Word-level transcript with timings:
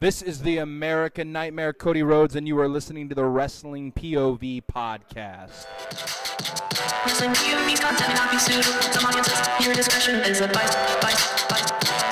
This 0.00 0.22
is 0.22 0.42
the 0.42 0.58
American 0.58 1.32
Nightmare, 1.32 1.72
Cody 1.72 2.04
Rhodes, 2.04 2.36
and 2.36 2.46
you 2.46 2.56
are 2.60 2.68
listening 2.68 3.08
to 3.08 3.16
the 3.16 3.24
Wrestling 3.24 3.90
POV 3.90 4.62
podcast. 4.72 5.66
Wrestling 7.04 7.32
POV 7.32 7.80
content 7.80 8.14
not 8.14 8.30
be 8.30 8.38
suitable 8.38 8.78
audiences. 9.08 9.66
Your 9.66 9.74
discretion 9.74 10.20
is 10.20 10.40
advised. 10.40 10.78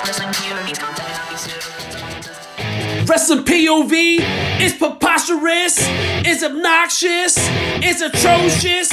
Wrestling 0.04 0.30
POV 0.30 0.76
content 0.76 1.08
not 1.12 1.30
be 1.30 1.36
suitable. 1.36 3.06
Wrestling 3.06 3.44
POV 3.44 4.60
is 4.60 4.72
preposterous, 4.72 5.78
is 6.26 6.42
obnoxious, 6.42 7.38
is 7.84 8.02
atrocious, 8.02 8.90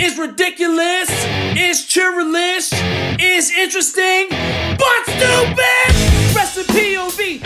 is 0.00 0.16
ridiculous, 0.16 1.10
is 1.58 1.84
churlish, 1.84 2.72
is 3.20 3.50
interesting, 3.50 4.28
but 4.30 5.02
stupid! 5.02 6.36
Wrestling 6.36 6.66
POV 6.66 7.45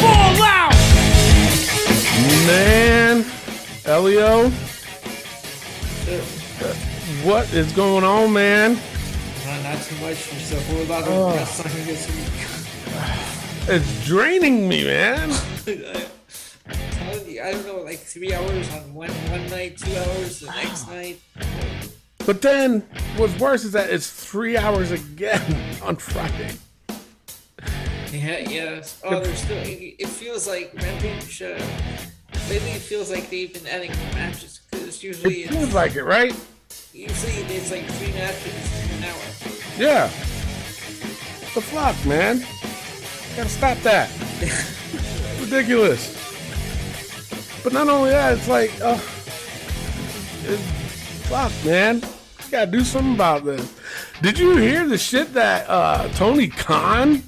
Man, 2.47 3.23
Elio, 3.85 4.49
what 7.23 7.51
is 7.53 7.71
going 7.73 8.03
on, 8.03 8.33
man? 8.33 8.79
Not 9.63 9.81
too 9.83 9.95
much. 9.97 10.29
There's 10.31 10.53
a 10.53 10.59
whole 10.61 10.83
lot 10.85 11.03
of 11.03 11.09
Oh. 11.09 11.35
wrestling 11.35 11.85
this 11.85 12.07
week. 12.07 13.75
It's 13.75 14.05
draining 14.05 14.67
me, 14.67 14.83
man. 14.85 15.29
I'm 15.67 16.75
telling 16.91 17.29
you, 17.29 17.41
I 17.43 17.51
don't 17.51 17.65
know, 17.67 17.81
like 17.83 17.99
three 17.99 18.33
hours 18.33 18.69
on 18.73 18.93
one 18.93 19.11
one 19.29 19.47
night, 19.49 19.77
two 19.77 19.95
hours 19.95 20.39
the 20.39 20.47
next 20.47 20.87
night. 20.87 21.19
But 22.25 22.41
then, 22.41 22.81
what's 23.17 23.37
worse 23.39 23.63
is 23.63 23.71
that 23.73 23.91
it's 23.91 24.09
three 24.09 24.57
hours 24.57 24.89
again 24.91 25.77
on 25.83 25.95
Friday. 25.97 26.55
Yeah, 28.11 28.39
yes. 28.39 28.99
Oh, 29.03 29.19
there's 29.19 29.37
still. 29.39 29.57
It, 29.57 29.95
it 29.99 30.09
feels 30.09 30.47
like 30.47 30.73
Rampage. 30.75 31.41
Uh, 31.41 31.61
lately, 32.49 32.71
it 32.71 32.81
feels 32.81 33.09
like 33.11 33.29
they've 33.29 33.53
been 33.53 33.67
adding 33.67 33.91
more 33.97 34.13
matches 34.13 34.61
because 34.71 35.03
usually 35.03 35.43
It 35.43 35.45
it's, 35.47 35.55
feels 35.55 35.73
like 35.73 35.95
it, 35.95 36.03
right? 36.03 36.33
usually 36.93 37.33
it's 37.55 37.71
like 37.71 37.85
three 37.85 38.11
matches 38.13 38.89
in 38.91 38.97
an 38.97 39.03
hour. 39.05 39.21
Yeah. 39.77 40.07
The 41.53 41.61
fuck, 41.61 42.05
man? 42.05 42.39
Gotta 43.35 43.49
stop 43.49 43.77
that. 43.79 44.09
Ridiculous. 45.41 46.17
But 47.63 47.73
not 47.73 47.87
only 47.89 48.09
that, 48.11 48.37
it's 48.37 48.47
like, 48.47 48.71
uh, 48.81 48.97
it's, 50.43 50.61
fuck, 51.27 51.51
man. 51.65 51.97
You 51.97 52.51
gotta 52.51 52.71
do 52.71 52.81
something 52.83 53.13
about 53.13 53.45
this. 53.45 53.73
Did 54.21 54.37
you 54.39 54.55
hear 54.57 54.87
the 54.87 54.97
shit 54.97 55.33
that 55.33 55.69
uh, 55.69 56.07
Tony 56.13 56.47
Khan 56.47 57.23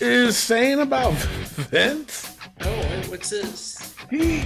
is 0.00 0.36
saying 0.36 0.80
about 0.80 1.12
Vince? 1.70 2.35
Oh, 2.66 3.02
what's 3.08 3.30
this? 3.30 3.94
He 4.10 4.42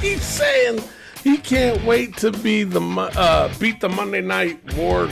he's 0.00 0.22
saying 0.22 0.80
he 1.22 1.36
can't 1.36 1.84
wait 1.84 2.16
to 2.18 2.30
be 2.30 2.64
the 2.64 2.80
uh, 2.80 3.52
beat 3.58 3.80
the 3.80 3.88
Monday 3.88 4.22
Night 4.22 4.74
War 4.74 5.08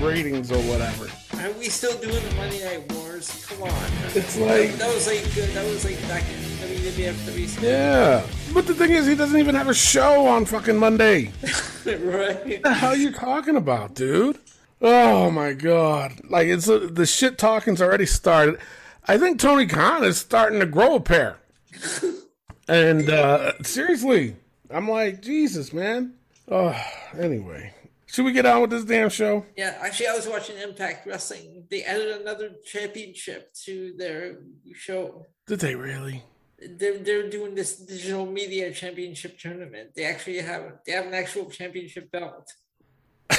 ratings 0.00 0.52
or 0.52 0.58
whatever. 0.62 1.08
Are 1.40 1.52
we 1.52 1.68
still 1.68 1.96
doing 1.98 2.22
the 2.28 2.34
Monday 2.34 2.64
Night 2.64 2.92
Wars? 2.92 3.46
Come 3.46 3.62
on. 3.62 3.70
It's 4.14 4.36
like 4.36 4.72
that 4.74 4.92
was 4.92 5.06
like 5.06 5.22
good. 5.34 5.48
That 5.50 5.64
was 5.64 5.84
like 5.84 6.00
back 6.08 6.22
in 6.22 6.68
WWF, 6.68 7.14
WCW. 7.30 7.62
Yeah. 7.62 8.26
But 8.52 8.66
the 8.66 8.74
thing 8.74 8.90
is, 8.90 9.06
he 9.06 9.14
doesn't 9.14 9.38
even 9.38 9.54
have 9.54 9.68
a 9.68 9.74
show 9.74 10.26
on 10.26 10.44
fucking 10.44 10.76
Monday. 10.76 11.32
right. 11.86 12.46
What 12.46 12.62
the 12.62 12.74
hell 12.74 12.92
are 12.92 12.96
you 12.96 13.12
talking 13.12 13.56
about, 13.56 13.94
dude? 13.94 14.38
Oh 14.82 15.30
my 15.30 15.54
god! 15.54 16.20
Like 16.28 16.48
it's 16.48 16.68
uh, 16.68 16.88
the 16.90 17.06
shit 17.06 17.38
talking's 17.38 17.80
already 17.80 18.06
started. 18.06 18.58
I 19.08 19.18
think 19.18 19.38
Tony 19.38 19.66
Khan 19.66 20.04
is 20.04 20.18
starting 20.18 20.60
to 20.60 20.66
grow 20.66 20.96
a 20.96 21.00
pair. 21.00 21.38
and 22.68 23.08
uh 23.08 23.52
seriously, 23.62 24.36
I'm 24.70 24.88
like 24.88 25.22
Jesus, 25.22 25.72
man. 25.72 26.14
Oh, 26.48 26.76
anyway, 27.18 27.72
should 28.06 28.24
we 28.24 28.32
get 28.32 28.46
on 28.46 28.62
with 28.62 28.70
this 28.70 28.84
damn 28.84 29.08
show? 29.08 29.44
Yeah, 29.56 29.76
actually, 29.80 30.08
I 30.08 30.14
was 30.14 30.26
watching 30.28 30.56
Impact 30.58 31.06
Wrestling. 31.06 31.64
They 31.70 31.82
added 31.84 32.20
another 32.20 32.50
championship 32.64 33.52
to 33.64 33.94
their 33.96 34.38
show. 34.74 35.26
Did 35.46 35.60
they 35.60 35.74
really? 35.74 36.22
They're 36.58 36.98
they're 36.98 37.28
doing 37.30 37.54
this 37.54 37.76
digital 37.76 38.26
media 38.26 38.72
championship 38.72 39.38
tournament. 39.38 39.90
They 39.94 40.04
actually 40.04 40.38
have 40.38 40.78
they 40.86 40.92
have 40.92 41.06
an 41.06 41.14
actual 41.14 41.50
championship 41.50 42.10
belt. 42.10 42.50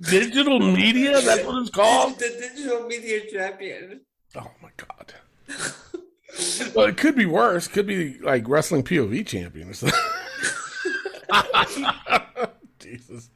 Digital 0.00 0.58
media? 0.58 1.20
That's 1.20 1.44
what 1.44 1.60
it's 1.60 1.70
called. 1.70 2.18
The 2.18 2.28
digital 2.40 2.86
media 2.86 3.20
champion. 3.30 4.00
Oh 4.36 4.50
my 4.62 4.70
god. 4.76 5.14
well, 6.74 6.86
it 6.86 6.96
could 6.96 7.16
be 7.16 7.26
worse. 7.26 7.66
Could 7.68 7.86
be 7.86 8.18
like 8.18 8.48
wrestling 8.48 8.82
POV 8.84 9.26
champion 9.26 9.70
or 9.70 9.74
something. 9.74 9.98
Jesus. 12.78 13.30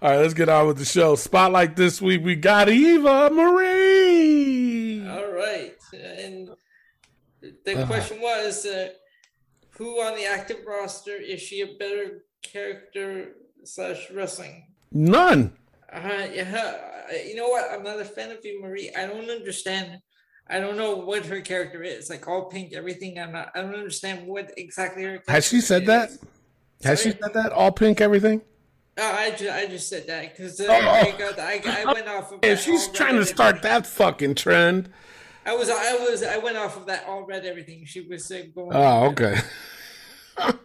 All 0.00 0.10
right, 0.10 0.18
let's 0.18 0.34
get 0.34 0.48
on 0.48 0.66
with 0.66 0.78
the 0.78 0.84
show. 0.84 1.14
Spotlight 1.14 1.76
this 1.76 2.02
week, 2.02 2.24
we 2.24 2.34
got 2.34 2.68
Eva 2.68 3.30
Marie. 3.30 5.06
All 5.08 5.30
right, 5.32 5.76
and 5.92 6.50
the 7.64 7.74
Uh-huh. 7.74 7.86
question 7.86 8.20
was, 8.20 8.66
uh, 8.66 8.88
who 9.70 10.00
on 10.02 10.16
the 10.16 10.26
active 10.26 10.58
roster 10.66 11.14
is 11.16 11.40
she 11.40 11.60
a 11.62 11.74
better 11.78 12.24
character 12.42 13.36
slash 13.64 14.10
wrestling? 14.10 14.66
None. 14.90 15.56
Uh, 15.92 16.26
yeah, 16.32 17.12
you 17.24 17.36
know 17.36 17.48
what? 17.48 17.70
I'm 17.70 17.82
not 17.84 18.00
a 18.00 18.04
fan 18.04 18.30
of 18.32 18.44
Eva 18.44 18.60
Marie. 18.60 18.90
I 18.96 19.06
don't 19.06 19.30
understand. 19.30 20.00
I 20.48 20.58
don't 20.60 20.76
know 20.76 20.96
what 20.96 21.26
her 21.26 21.40
character 21.40 21.82
is. 21.82 22.10
Like 22.10 22.26
all 22.28 22.44
pink, 22.46 22.72
everything. 22.72 23.18
I'm 23.18 23.32
not. 23.32 23.50
I 23.54 23.62
don't 23.62 23.74
understand 23.74 24.26
what 24.26 24.52
exactly 24.56 25.04
her. 25.04 25.22
Has 25.28 25.46
she 25.46 25.60
said 25.60 25.86
that? 25.86 26.10
is. 26.10 26.18
Has 26.84 27.02
she 27.02 27.10
said 27.10 27.32
that? 27.34 27.52
All 27.52 27.70
pink, 27.72 28.00
everything? 28.00 28.42
Oh, 28.98 29.10
I 29.10 29.30
just, 29.30 29.50
I 29.50 29.66
just 29.66 29.88
said 29.88 30.06
that 30.08 30.36
because 30.36 30.60
uh, 30.60 30.66
Oh. 30.68 30.74
I 30.74 31.14
got, 31.16 31.38
I, 31.38 31.62
I 31.64 31.92
went 31.92 32.08
off 32.08 32.32
of. 32.32 32.40
If 32.42 32.58
that 32.58 32.62
she's 32.64 32.88
trying 32.88 33.16
to 33.16 33.24
start 33.24 33.62
that 33.62 33.86
fucking 33.86 34.34
trend. 34.34 34.90
I 35.46 35.54
was, 35.54 35.70
I 35.70 35.94
was, 35.94 36.22
I 36.22 36.38
went 36.38 36.56
off 36.56 36.76
of 36.76 36.86
that 36.86 37.06
all 37.08 37.24
red 37.24 37.44
everything. 37.46 37.84
She 37.86 38.02
was 38.02 38.30
uh, 38.30 38.42
going. 38.54 38.76
Oh, 38.76 39.06
okay. 39.06 39.38
So 40.36 40.52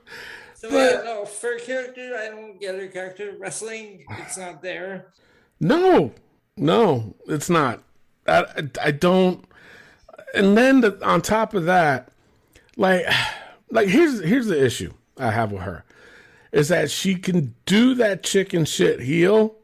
But- 0.62 0.72
yeah, 0.72 1.02
no, 1.06 1.26
for 1.26 1.54
a 1.54 1.60
character, 1.60 2.18
I 2.18 2.28
don't 2.30 2.60
get 2.60 2.76
her 2.76 2.88
character. 2.88 3.36
Wrestling, 3.40 4.06
it's 4.20 4.38
not 4.38 4.62
there. 4.62 5.14
No, 5.60 6.14
no, 6.58 7.16
it's 7.28 7.50
not. 7.50 7.84
I, 8.28 8.40
I, 8.42 8.88
I 8.88 8.92
don't. 8.92 9.47
And 10.34 10.58
then 10.58 10.82
the, 10.82 11.04
on 11.06 11.22
top 11.22 11.54
of 11.54 11.66
that, 11.66 12.12
like, 12.76 13.06
like 13.72 13.88
here's 13.88 14.22
here's 14.24 14.48
the 14.48 14.64
issue 14.64 14.94
I 15.18 15.32
have 15.32 15.52
with 15.52 15.62
her, 15.64 15.84
is 16.52 16.68
that 16.70 16.92
she 16.92 17.16
can 17.16 17.56
do 17.66 17.96
that 17.96 18.24
chicken 18.24 18.66
shit 18.66 19.00
heel, 19.00 19.56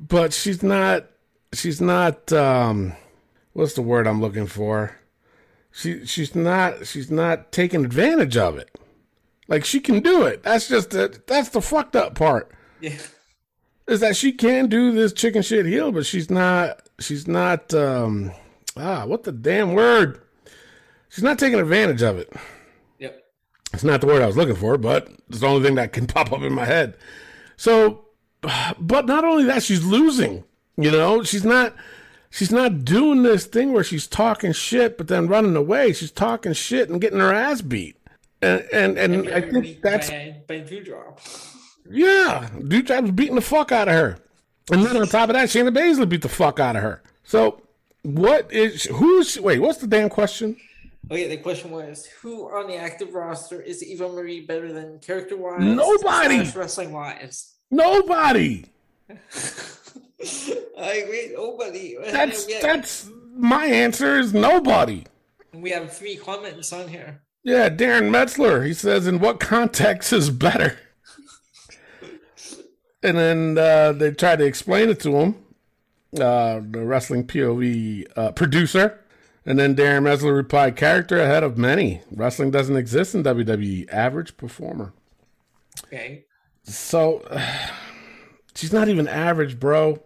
but 0.00 0.32
she's 0.32 0.62
not. 0.62 1.06
She's 1.52 1.80
not. 1.80 2.32
um 2.32 2.94
What's 3.52 3.74
the 3.74 3.82
word 3.82 4.06
I'm 4.06 4.20
looking 4.20 4.46
for? 4.46 4.96
She 5.72 6.06
she's 6.06 6.34
not. 6.34 6.86
She's 6.86 7.10
not 7.10 7.52
taking 7.52 7.84
advantage 7.84 8.36
of 8.36 8.56
it. 8.58 8.76
Like 9.48 9.64
she 9.64 9.80
can 9.80 10.00
do 10.00 10.22
it. 10.24 10.42
That's 10.42 10.68
just 10.68 10.90
the 10.90 11.20
that's 11.26 11.48
the 11.50 11.60
fucked 11.60 11.96
up 11.96 12.14
part 12.14 12.50
Yeah, 12.80 12.96
is 13.88 13.98
that 14.00 14.14
she 14.16 14.32
can 14.32 14.68
do 14.68 14.92
this 14.92 15.12
chicken 15.12 15.42
shit 15.42 15.66
heel, 15.66 15.90
but 15.92 16.06
she's 16.06 16.30
not. 16.30 16.88
She's 17.00 17.26
not. 17.28 17.74
um 17.74 18.32
Ah, 18.76 19.04
what 19.06 19.24
the 19.24 19.32
damn 19.32 19.74
word? 19.74 20.20
She's 21.08 21.24
not 21.24 21.38
taking 21.38 21.58
advantage 21.58 22.02
of 22.02 22.18
it. 22.18 22.32
yep. 22.98 23.24
It's 23.72 23.84
not 23.84 24.00
the 24.00 24.06
word 24.06 24.22
I 24.22 24.26
was 24.26 24.36
looking 24.36 24.54
for, 24.54 24.78
but 24.78 25.08
it's 25.28 25.40
the 25.40 25.46
only 25.46 25.62
thing 25.66 25.74
that 25.76 25.92
can 25.92 26.06
pop 26.08 26.32
up 26.32 26.42
in 26.42 26.52
my 26.52 26.64
head. 26.64 26.96
So, 27.56 28.04
but 28.78 29.06
not 29.06 29.24
only 29.24 29.44
that, 29.44 29.62
she's 29.62 29.84
losing. 29.84 30.44
You 30.76 30.90
know, 30.90 31.22
she's 31.22 31.44
not. 31.44 31.74
She's 32.32 32.52
not 32.52 32.84
doing 32.84 33.24
this 33.24 33.44
thing 33.44 33.72
where 33.72 33.82
she's 33.82 34.06
talking 34.06 34.52
shit, 34.52 34.96
but 34.96 35.08
then 35.08 35.26
running 35.26 35.56
away. 35.56 35.92
She's 35.92 36.12
talking 36.12 36.52
shit 36.52 36.88
and 36.88 37.00
getting 37.00 37.18
her 37.18 37.34
ass 37.34 37.60
beat. 37.60 37.96
And 38.40 38.60
and 38.72 38.96
and 38.96 39.28
I 39.28 39.40
think 39.40 39.82
that's 39.82 40.08
by, 40.10 40.36
by 40.46 40.60
Doudrop. 40.60 41.18
yeah, 41.90 42.48
Doudrop's 42.60 43.10
beating 43.10 43.34
the 43.34 43.40
fuck 43.40 43.72
out 43.72 43.88
of 43.88 43.94
her. 43.94 44.18
And 44.70 44.84
then 44.84 44.96
on 44.96 45.08
top 45.08 45.28
of 45.28 45.34
that, 45.34 45.48
Shayna 45.48 45.76
Baszler 45.76 46.08
beat 46.08 46.22
the 46.22 46.28
fuck 46.28 46.60
out 46.60 46.76
of 46.76 46.82
her. 46.82 47.02
So 47.24 47.60
what 48.02 48.52
is 48.52 48.84
who's 48.84 49.38
wait, 49.38 49.60
what's 49.60 49.78
the 49.78 49.86
damn 49.86 50.08
question? 50.08 50.56
Okay, 51.10 51.28
the 51.28 51.38
question 51.38 51.70
was 51.70 52.06
who 52.06 52.44
on 52.50 52.68
the 52.68 52.76
active 52.76 53.14
roster 53.14 53.60
is 53.60 53.82
Eva 53.82 54.08
Marie 54.08 54.46
better 54.46 54.72
than 54.72 54.98
character 55.00 55.36
wise? 55.36 55.60
Nobody. 55.60 56.48
Wrestling 56.54 56.92
wise. 56.92 57.54
Nobody. 57.70 58.66
I 60.78 60.92
agree, 60.92 61.32
nobody. 61.34 61.96
That's 62.00 62.50
have, 62.50 62.62
that's 62.62 63.10
my 63.34 63.64
answer 63.64 64.18
is 64.18 64.32
nobody. 64.34 65.04
we 65.52 65.70
have 65.70 65.92
three 65.92 66.16
comments 66.16 66.72
on 66.72 66.88
here. 66.88 67.22
Yeah, 67.42 67.70
Darren 67.70 68.10
Metzler. 68.10 68.66
He 68.66 68.74
says, 68.74 69.06
"In 69.06 69.18
what 69.18 69.40
context 69.40 70.12
is 70.12 70.30
better?" 70.30 70.78
and 73.02 73.16
then 73.16 73.58
uh, 73.58 73.92
they 73.92 74.12
tried 74.12 74.40
to 74.40 74.44
explain 74.44 74.90
it 74.90 75.00
to 75.00 75.16
him, 75.16 75.36
uh, 76.14 76.60
the 76.62 76.84
wrestling 76.84 77.26
POV 77.26 78.06
uh, 78.16 78.32
producer. 78.32 79.00
And 79.46 79.58
then 79.58 79.74
Darren 79.74 80.02
Metzler 80.02 80.36
replied, 80.36 80.76
"Character 80.76 81.18
ahead 81.18 81.42
of 81.42 81.56
many. 81.56 82.02
Wrestling 82.10 82.50
doesn't 82.50 82.76
exist 82.76 83.14
in 83.14 83.22
WWE. 83.22 83.90
Average 83.90 84.36
performer." 84.36 84.92
Okay. 85.86 86.24
So 86.64 87.26
she's 88.54 88.72
not 88.72 88.88
even 88.88 89.08
average, 89.08 89.58
bro. 89.58 90.02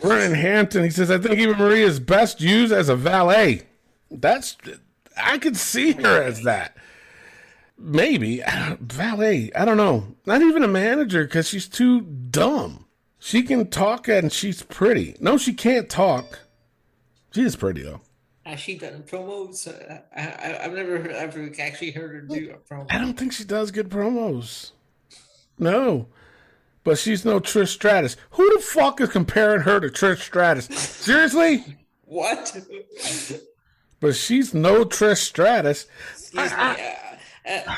Vernon 0.00 0.34
Hampton, 0.34 0.84
he 0.84 0.90
says, 0.90 1.10
I 1.10 1.18
think 1.18 1.38
Eva 1.38 1.54
Marie 1.54 1.82
is 1.82 2.00
best 2.00 2.40
used 2.40 2.72
as 2.72 2.88
a 2.88 2.96
valet. 2.96 3.62
That's 4.10 4.56
I 5.16 5.38
could 5.38 5.56
see 5.56 5.92
her 5.92 6.22
as 6.22 6.42
that. 6.42 6.76
Maybe 7.78 8.42
valet. 8.80 9.50
I 9.54 9.64
don't 9.64 9.76
know. 9.76 10.14
Not 10.24 10.42
even 10.42 10.62
a 10.62 10.68
manager 10.68 11.24
because 11.24 11.48
she's 11.48 11.68
too 11.68 12.00
dumb. 12.00 12.85
She 13.26 13.42
can 13.42 13.70
talk 13.70 14.06
and 14.06 14.32
she's 14.32 14.62
pretty. 14.62 15.16
No, 15.18 15.36
she 15.36 15.52
can't 15.52 15.90
talk. 15.90 16.38
She 17.32 17.42
is 17.42 17.56
pretty 17.56 17.82
though. 17.82 18.00
Has 18.44 18.60
she 18.60 18.78
done 18.78 19.02
promos? 19.02 19.66
Uh, 19.66 19.98
I, 20.16 20.22
I, 20.22 20.64
I've 20.64 20.72
never 20.72 21.10
ever 21.10 21.50
actually 21.58 21.90
heard 21.90 22.12
her 22.12 22.20
do 22.20 22.54
a 22.54 22.72
promo. 22.72 22.86
I 22.88 22.98
don't 22.98 23.18
think 23.18 23.32
she 23.32 23.42
does 23.42 23.72
good 23.72 23.88
promos. 23.88 24.70
No. 25.58 26.06
But 26.84 26.98
she's 26.98 27.24
no 27.24 27.40
Trish 27.40 27.70
Stratus. 27.70 28.16
Who 28.30 28.48
the 28.56 28.62
fuck 28.62 29.00
is 29.00 29.08
comparing 29.08 29.62
her 29.62 29.80
to 29.80 29.88
Trish 29.88 30.20
Stratus? 30.20 30.66
Seriously? 30.66 31.64
What? 32.04 32.56
But 33.98 34.14
she's 34.14 34.54
no 34.54 34.84
Trish 34.84 35.16
Stratus. 35.16 35.88
Excuse 36.12 36.52
me. 36.52 36.56
Uh, 36.56 36.76
uh, 37.44 37.76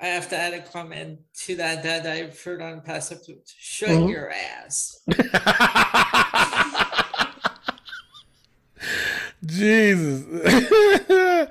I 0.00 0.06
have 0.08 0.28
to 0.30 0.36
add 0.36 0.54
a 0.54 0.60
comment 0.60 1.20
to 1.44 1.56
that 1.56 1.82
that 1.82 2.06
I've 2.06 2.40
heard 2.42 2.60
on 2.60 2.80
past 2.82 3.12
episodes. 3.12 3.54
Shut 3.58 3.88
Mm-hmm. 3.90 4.08
your 4.08 4.30
ass. 4.30 5.00
Jesus. 9.44 10.24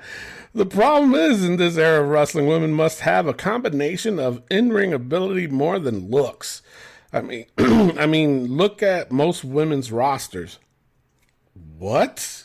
the 0.54 0.66
problem 0.68 1.14
is, 1.14 1.44
in 1.44 1.56
this 1.56 1.76
era 1.76 2.02
of 2.02 2.08
wrestling, 2.08 2.46
women 2.46 2.72
must 2.72 3.00
have 3.00 3.26
a 3.26 3.34
combination 3.34 4.18
of 4.18 4.42
in-ring 4.50 4.92
ability 4.92 5.46
more 5.48 5.78
than 5.78 6.10
looks. 6.10 6.62
I 7.12 7.22
mean, 7.22 7.46
I 7.58 8.06
mean, 8.06 8.56
look 8.56 8.82
at 8.82 9.10
most 9.10 9.44
women's 9.44 9.90
rosters. 9.92 10.58
What? 11.78 12.44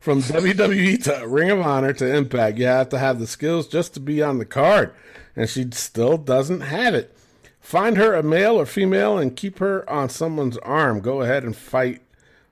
From 0.00 0.22
WWE 0.22 1.02
to 1.04 1.26
Ring 1.28 1.50
of 1.50 1.60
Honor 1.60 1.92
to 1.94 2.14
Impact, 2.16 2.58
you 2.58 2.66
have 2.66 2.88
to 2.90 2.98
have 2.98 3.18
the 3.18 3.26
skills 3.26 3.68
just 3.68 3.94
to 3.94 4.00
be 4.00 4.22
on 4.22 4.38
the 4.38 4.46
card, 4.46 4.94
and 5.40 5.48
she 5.48 5.66
still 5.72 6.18
doesn't 6.18 6.60
have 6.60 6.94
it. 6.94 7.16
Find 7.60 7.96
her 7.96 8.12
a 8.14 8.22
male 8.22 8.60
or 8.60 8.66
female 8.66 9.16
and 9.16 9.34
keep 9.34 9.58
her 9.58 9.88
on 9.88 10.10
someone's 10.10 10.58
arm. 10.58 11.00
Go 11.00 11.22
ahead 11.22 11.44
and 11.44 11.56
fight 11.56 12.02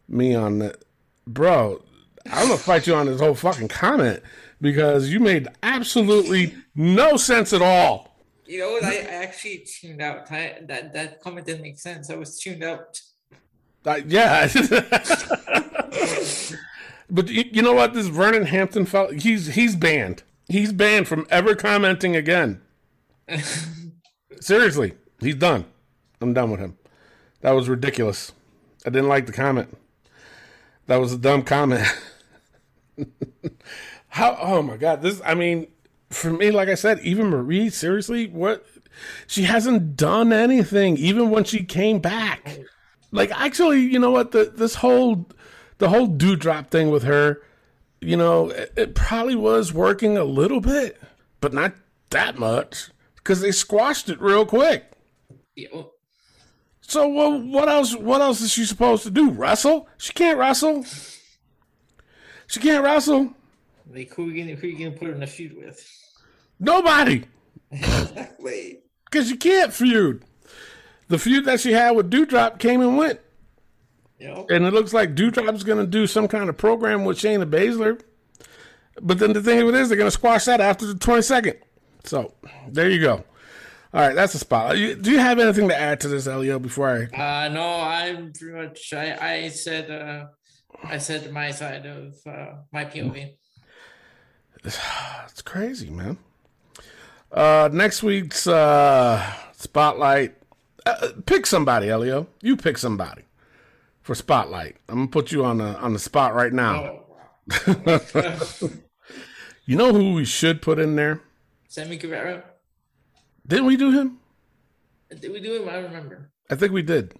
me 0.08 0.34
on 0.34 0.60
that, 0.60 0.82
bro. 1.26 1.82
I'm 2.32 2.48
gonna 2.48 2.58
fight 2.58 2.86
you 2.86 2.94
on 2.94 3.04
this 3.04 3.20
whole 3.20 3.34
fucking 3.34 3.68
comment 3.68 4.22
because 4.58 5.10
you 5.10 5.20
made 5.20 5.48
absolutely 5.62 6.54
no 6.74 7.18
sense 7.18 7.52
at 7.52 7.60
all. 7.60 8.16
You 8.46 8.60
know 8.60 8.70
what? 8.70 8.84
I, 8.84 9.00
actually 9.00 9.66
tuned 9.66 10.00
out. 10.00 10.32
I, 10.32 10.60
that 10.62 10.94
that 10.94 11.20
comment 11.20 11.46
didn't 11.46 11.60
make 11.60 11.78
sense. 11.78 12.08
I 12.08 12.16
was 12.16 12.38
tuned 12.38 12.64
out. 12.64 13.02
Uh, 13.84 14.00
yeah. 14.06 14.46
but 17.10 17.28
you, 17.28 17.44
you 17.52 17.60
know 17.60 17.74
what? 17.74 17.92
This 17.92 18.06
Vernon 18.06 18.46
Hampton 18.46 18.86
fella, 18.86 19.14
he's 19.14 19.48
he's 19.48 19.76
banned. 19.76 20.22
He's 20.48 20.72
banned 20.72 21.06
from 21.06 21.26
ever 21.28 21.54
commenting 21.54 22.16
again. 22.16 22.62
Seriously, 24.40 24.94
he's 25.20 25.36
done. 25.36 25.64
I'm 26.20 26.32
done 26.32 26.50
with 26.50 26.60
him. 26.60 26.76
That 27.40 27.52
was 27.52 27.68
ridiculous. 27.68 28.32
I 28.86 28.90
didn't 28.90 29.08
like 29.08 29.26
the 29.26 29.32
comment. 29.32 29.76
That 30.86 30.96
was 30.96 31.12
a 31.12 31.18
dumb 31.18 31.42
comment. 31.42 31.86
How? 34.08 34.36
Oh 34.40 34.62
my 34.62 34.76
god! 34.76 35.02
This. 35.02 35.20
I 35.24 35.34
mean, 35.34 35.68
for 36.10 36.30
me, 36.30 36.50
like 36.50 36.68
I 36.68 36.74
said, 36.74 37.00
Eva 37.00 37.24
Marie. 37.24 37.68
Seriously, 37.68 38.26
what? 38.28 38.64
She 39.26 39.42
hasn't 39.42 39.96
done 39.96 40.32
anything. 40.32 40.96
Even 40.96 41.30
when 41.30 41.44
she 41.44 41.64
came 41.64 42.00
back. 42.00 42.58
Like, 43.12 43.30
actually, 43.30 43.80
you 43.80 43.98
know 43.98 44.10
what? 44.10 44.32
The 44.32 44.52
this 44.54 44.76
whole 44.76 45.28
the 45.78 45.90
whole 45.90 46.08
Doudrop 46.08 46.68
thing 46.68 46.90
with 46.90 47.04
her. 47.04 47.42
You 48.00 48.16
know, 48.16 48.50
it, 48.50 48.72
it 48.76 48.94
probably 48.94 49.34
was 49.34 49.72
working 49.72 50.16
a 50.16 50.24
little 50.24 50.60
bit, 50.60 51.00
but 51.40 51.52
not 51.52 51.74
that 52.10 52.38
much 52.38 52.90
because 53.28 53.42
they 53.42 53.52
squashed 53.52 54.08
it 54.08 54.18
real 54.22 54.46
quick. 54.46 54.90
You 55.54 55.68
know, 55.70 55.90
So 56.80 57.06
well, 57.08 57.38
what 57.38 57.68
else? 57.68 57.94
What 57.94 58.22
else 58.22 58.40
is 58.40 58.50
she 58.50 58.64
supposed 58.64 59.02
to 59.02 59.10
do? 59.10 59.30
Wrestle? 59.30 59.86
She 59.98 60.14
can't 60.14 60.38
wrestle. 60.38 60.86
She 62.46 62.58
can't 62.58 62.82
wrestle. 62.82 63.34
like 63.92 64.14
who 64.14 64.24
are 64.28 64.30
you 64.32 64.42
gonna 64.44 64.56
who 64.56 64.66
are 64.66 64.70
you 64.70 64.78
gonna 64.86 64.96
put 64.98 65.08
her 65.08 65.14
in 65.14 65.22
a 65.22 65.26
feud 65.26 65.54
with? 65.58 65.86
Nobody, 66.58 67.24
Exactly. 67.70 68.78
because 69.04 69.30
you 69.30 69.36
can't 69.36 69.74
feud. 69.74 70.24
The 71.08 71.18
feud 71.18 71.44
that 71.44 71.60
she 71.60 71.72
had 71.72 71.90
with 71.92 72.10
Doudrop 72.10 72.58
came 72.58 72.80
and 72.80 72.96
went, 72.96 73.20
know. 74.18 74.46
and 74.48 74.64
it 74.64 74.72
looks 74.72 74.94
like 74.94 75.14
Doudrop's 75.14 75.64
going 75.64 75.78
to 75.78 75.86
do 75.86 76.06
some 76.06 76.28
kind 76.28 76.48
of 76.48 76.56
program 76.56 77.04
with 77.04 77.18
Shayna 77.18 77.44
Baszler. 77.48 78.00
But 79.00 79.18
then 79.18 79.32
the 79.34 79.42
thing 79.42 79.60
of 79.60 79.68
it 79.68 79.74
is, 79.74 79.88
they're 79.88 79.98
going 79.98 80.08
to 80.10 80.18
squash 80.18 80.46
that 80.46 80.60
after 80.62 80.86
the 80.86 80.94
twenty 80.94 81.22
second. 81.22 81.58
So 82.04 82.34
there 82.68 82.88
you 82.88 83.00
go. 83.00 83.24
All 83.94 84.00
right, 84.00 84.14
that's 84.14 84.34
the 84.34 84.38
spot. 84.38 84.74
Do 84.74 85.10
you 85.10 85.18
have 85.18 85.38
anything 85.38 85.68
to 85.68 85.78
add 85.78 86.00
to 86.00 86.08
this, 86.08 86.26
Elio? 86.26 86.58
Before 86.58 86.88
I 86.88 87.04
Uh 87.04 87.48
no, 87.48 87.80
I'm 87.80 88.32
pretty 88.32 88.54
much 88.54 88.92
I 88.92 89.44
I 89.44 89.48
said 89.48 89.90
uh 89.90 90.26
I 90.84 90.98
said 90.98 91.32
my 91.32 91.50
side 91.50 91.86
of 91.86 92.14
uh 92.26 92.54
my 92.72 92.84
POV. 92.84 93.34
It's 95.30 95.42
crazy, 95.42 95.88
man. 95.88 96.18
Uh, 97.30 97.68
next 97.72 98.02
week's 98.02 98.46
uh, 98.46 99.22
spotlight. 99.52 100.34
Uh, 100.84 101.10
pick 101.26 101.46
somebody, 101.46 101.90
Elio. 101.90 102.26
You 102.42 102.56
pick 102.56 102.76
somebody 102.78 103.22
for 104.02 104.14
spotlight. 104.14 104.76
I'm 104.88 104.96
gonna 104.96 105.08
put 105.08 105.30
you 105.30 105.44
on 105.44 105.58
the 105.58 105.78
on 105.78 105.92
the 105.92 105.98
spot 105.98 106.34
right 106.34 106.52
now. 106.52 107.04
Oh. 107.66 108.00
You 109.68 109.76
know 109.76 109.92
who 109.92 110.14
we 110.14 110.24
should 110.24 110.62
put 110.62 110.78
in 110.78 110.96
there? 110.96 111.20
Sammy 111.68 111.96
Guevara. 111.96 112.44
Didn't 113.46 113.66
we 113.66 113.76
do 113.76 113.92
him? 113.92 114.18
Did 115.10 115.32
we 115.32 115.40
do 115.40 115.62
him? 115.62 115.68
I 115.68 115.72
don't 115.72 115.84
remember. 115.84 116.30
I 116.50 116.54
think 116.54 116.72
we 116.72 116.82
did. 116.82 117.14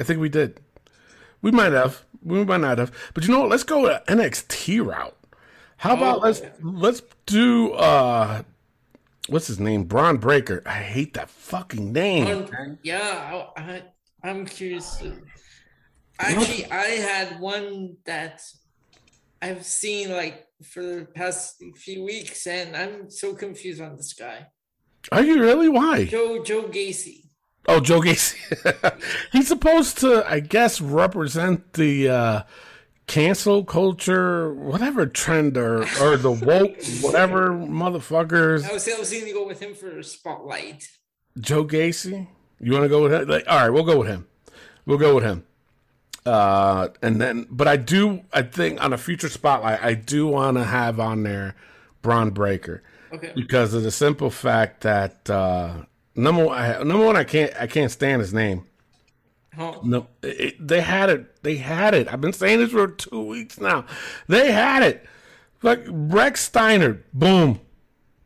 I 0.00 0.02
think 0.02 0.18
we 0.18 0.28
did. 0.28 0.60
We 1.40 1.50
might 1.50 1.72
have. 1.72 2.04
We 2.22 2.42
might 2.44 2.60
not 2.62 2.78
have. 2.78 2.90
But 3.12 3.24
you 3.24 3.32
know 3.32 3.40
what? 3.40 3.50
Let's 3.50 3.62
go 3.62 3.82
with 3.82 4.04
NXT 4.06 4.84
route. 4.84 5.16
How 5.76 5.94
about 5.94 6.22
let's 6.22 6.40
let's 6.62 7.02
do 7.26 7.72
uh 7.72 8.42
what's 9.28 9.46
his 9.46 9.60
name? 9.60 9.84
Bron 9.84 10.16
Breakker. 10.16 10.62
I 10.64 10.78
hate 10.82 11.12
that 11.14 11.28
fucking 11.28 11.92
name. 11.92 12.48
Um, 12.58 12.78
yeah, 12.82 13.50
I, 13.56 13.60
I 13.60 13.82
I'm 14.22 14.46
curious. 14.46 15.02
Actually, 16.18 16.64
I 16.70 16.86
had 16.86 17.40
one 17.40 17.96
that 18.06 18.42
I've 19.44 19.66
seen 19.66 20.10
like 20.10 20.46
for 20.62 20.82
the 20.82 21.06
past 21.14 21.62
few 21.76 22.02
weeks, 22.02 22.46
and 22.46 22.74
I'm 22.74 23.10
so 23.10 23.34
confused 23.34 23.82
on 23.82 23.94
this 23.96 24.14
guy, 24.14 24.46
Are 25.12 25.22
you 25.22 25.38
really? 25.38 25.68
Why? 25.68 26.06
Joe 26.06 26.42
Joe 26.42 26.62
Gacy. 26.62 27.26
Oh, 27.68 27.80
Joe 27.80 28.00
Gacy. 28.00 28.36
He's 29.32 29.48
supposed 29.48 29.98
to, 29.98 30.24
I 30.26 30.40
guess, 30.40 30.80
represent 30.80 31.74
the 31.74 32.08
uh, 32.08 32.42
cancel 33.06 33.64
culture, 33.64 34.54
whatever 34.54 35.04
trend 35.04 35.58
or 35.58 35.82
or 36.00 36.16
the 36.16 36.32
woke, 36.48 36.82
whatever 37.02 37.50
motherfuckers. 37.50 38.66
I 38.66 38.72
was 38.72 38.88
I 38.88 38.98
was 38.98 39.10
going 39.10 39.26
to 39.26 39.32
go 39.32 39.46
with 39.46 39.60
him 39.60 39.74
for 39.74 40.02
spotlight. 40.02 40.88
Joe 41.38 41.66
Gacy. 41.66 42.28
You 42.60 42.72
want 42.72 42.84
to 42.84 42.88
go 42.88 43.02
with 43.02 43.12
him? 43.12 43.28
Like, 43.28 43.44
all 43.46 43.58
right, 43.58 43.68
we'll 43.70 43.84
go 43.84 43.98
with 43.98 44.08
him. 44.08 44.26
We'll 44.86 44.96
go 44.96 45.14
with 45.14 45.24
him. 45.24 45.44
Uh, 46.26 46.88
and 47.02 47.20
then, 47.20 47.46
but 47.50 47.68
I 47.68 47.76
do, 47.76 48.22
I 48.32 48.42
think 48.42 48.82
on 48.82 48.92
a 48.92 48.98
future 48.98 49.28
spotlight, 49.28 49.82
I 49.82 49.94
do 49.94 50.26
want 50.26 50.56
to 50.56 50.64
have 50.64 50.98
on 50.98 51.22
there 51.22 51.54
Bron 52.02 52.30
Breakker 52.30 52.82
Okay. 53.12 53.32
because 53.36 53.74
of 53.74 53.82
the 53.82 53.90
simple 53.90 54.30
fact 54.30 54.80
that 54.82 55.28
uh, 55.28 55.82
number 56.16 56.46
one, 56.46 56.58
I, 56.58 56.78
number 56.82 57.04
one, 57.04 57.16
I 57.16 57.24
can't, 57.24 57.52
I 57.60 57.66
can't 57.66 57.90
stand 57.92 58.20
his 58.22 58.32
name. 58.32 58.66
Oh, 59.58 59.80
No, 59.84 60.06
it, 60.22 60.66
they 60.66 60.80
had 60.80 61.10
it. 61.10 61.42
They 61.44 61.56
had 61.56 61.94
it. 61.94 62.12
I've 62.12 62.20
been 62.20 62.32
saying 62.32 62.58
this 62.58 62.70
for 62.72 62.88
two 62.88 63.22
weeks 63.26 63.60
now. 63.60 63.84
They 64.26 64.50
had 64.50 64.82
it. 64.82 65.06
Like 65.62 65.84
Rechsteiner, 65.84 67.02
boom, 67.12 67.60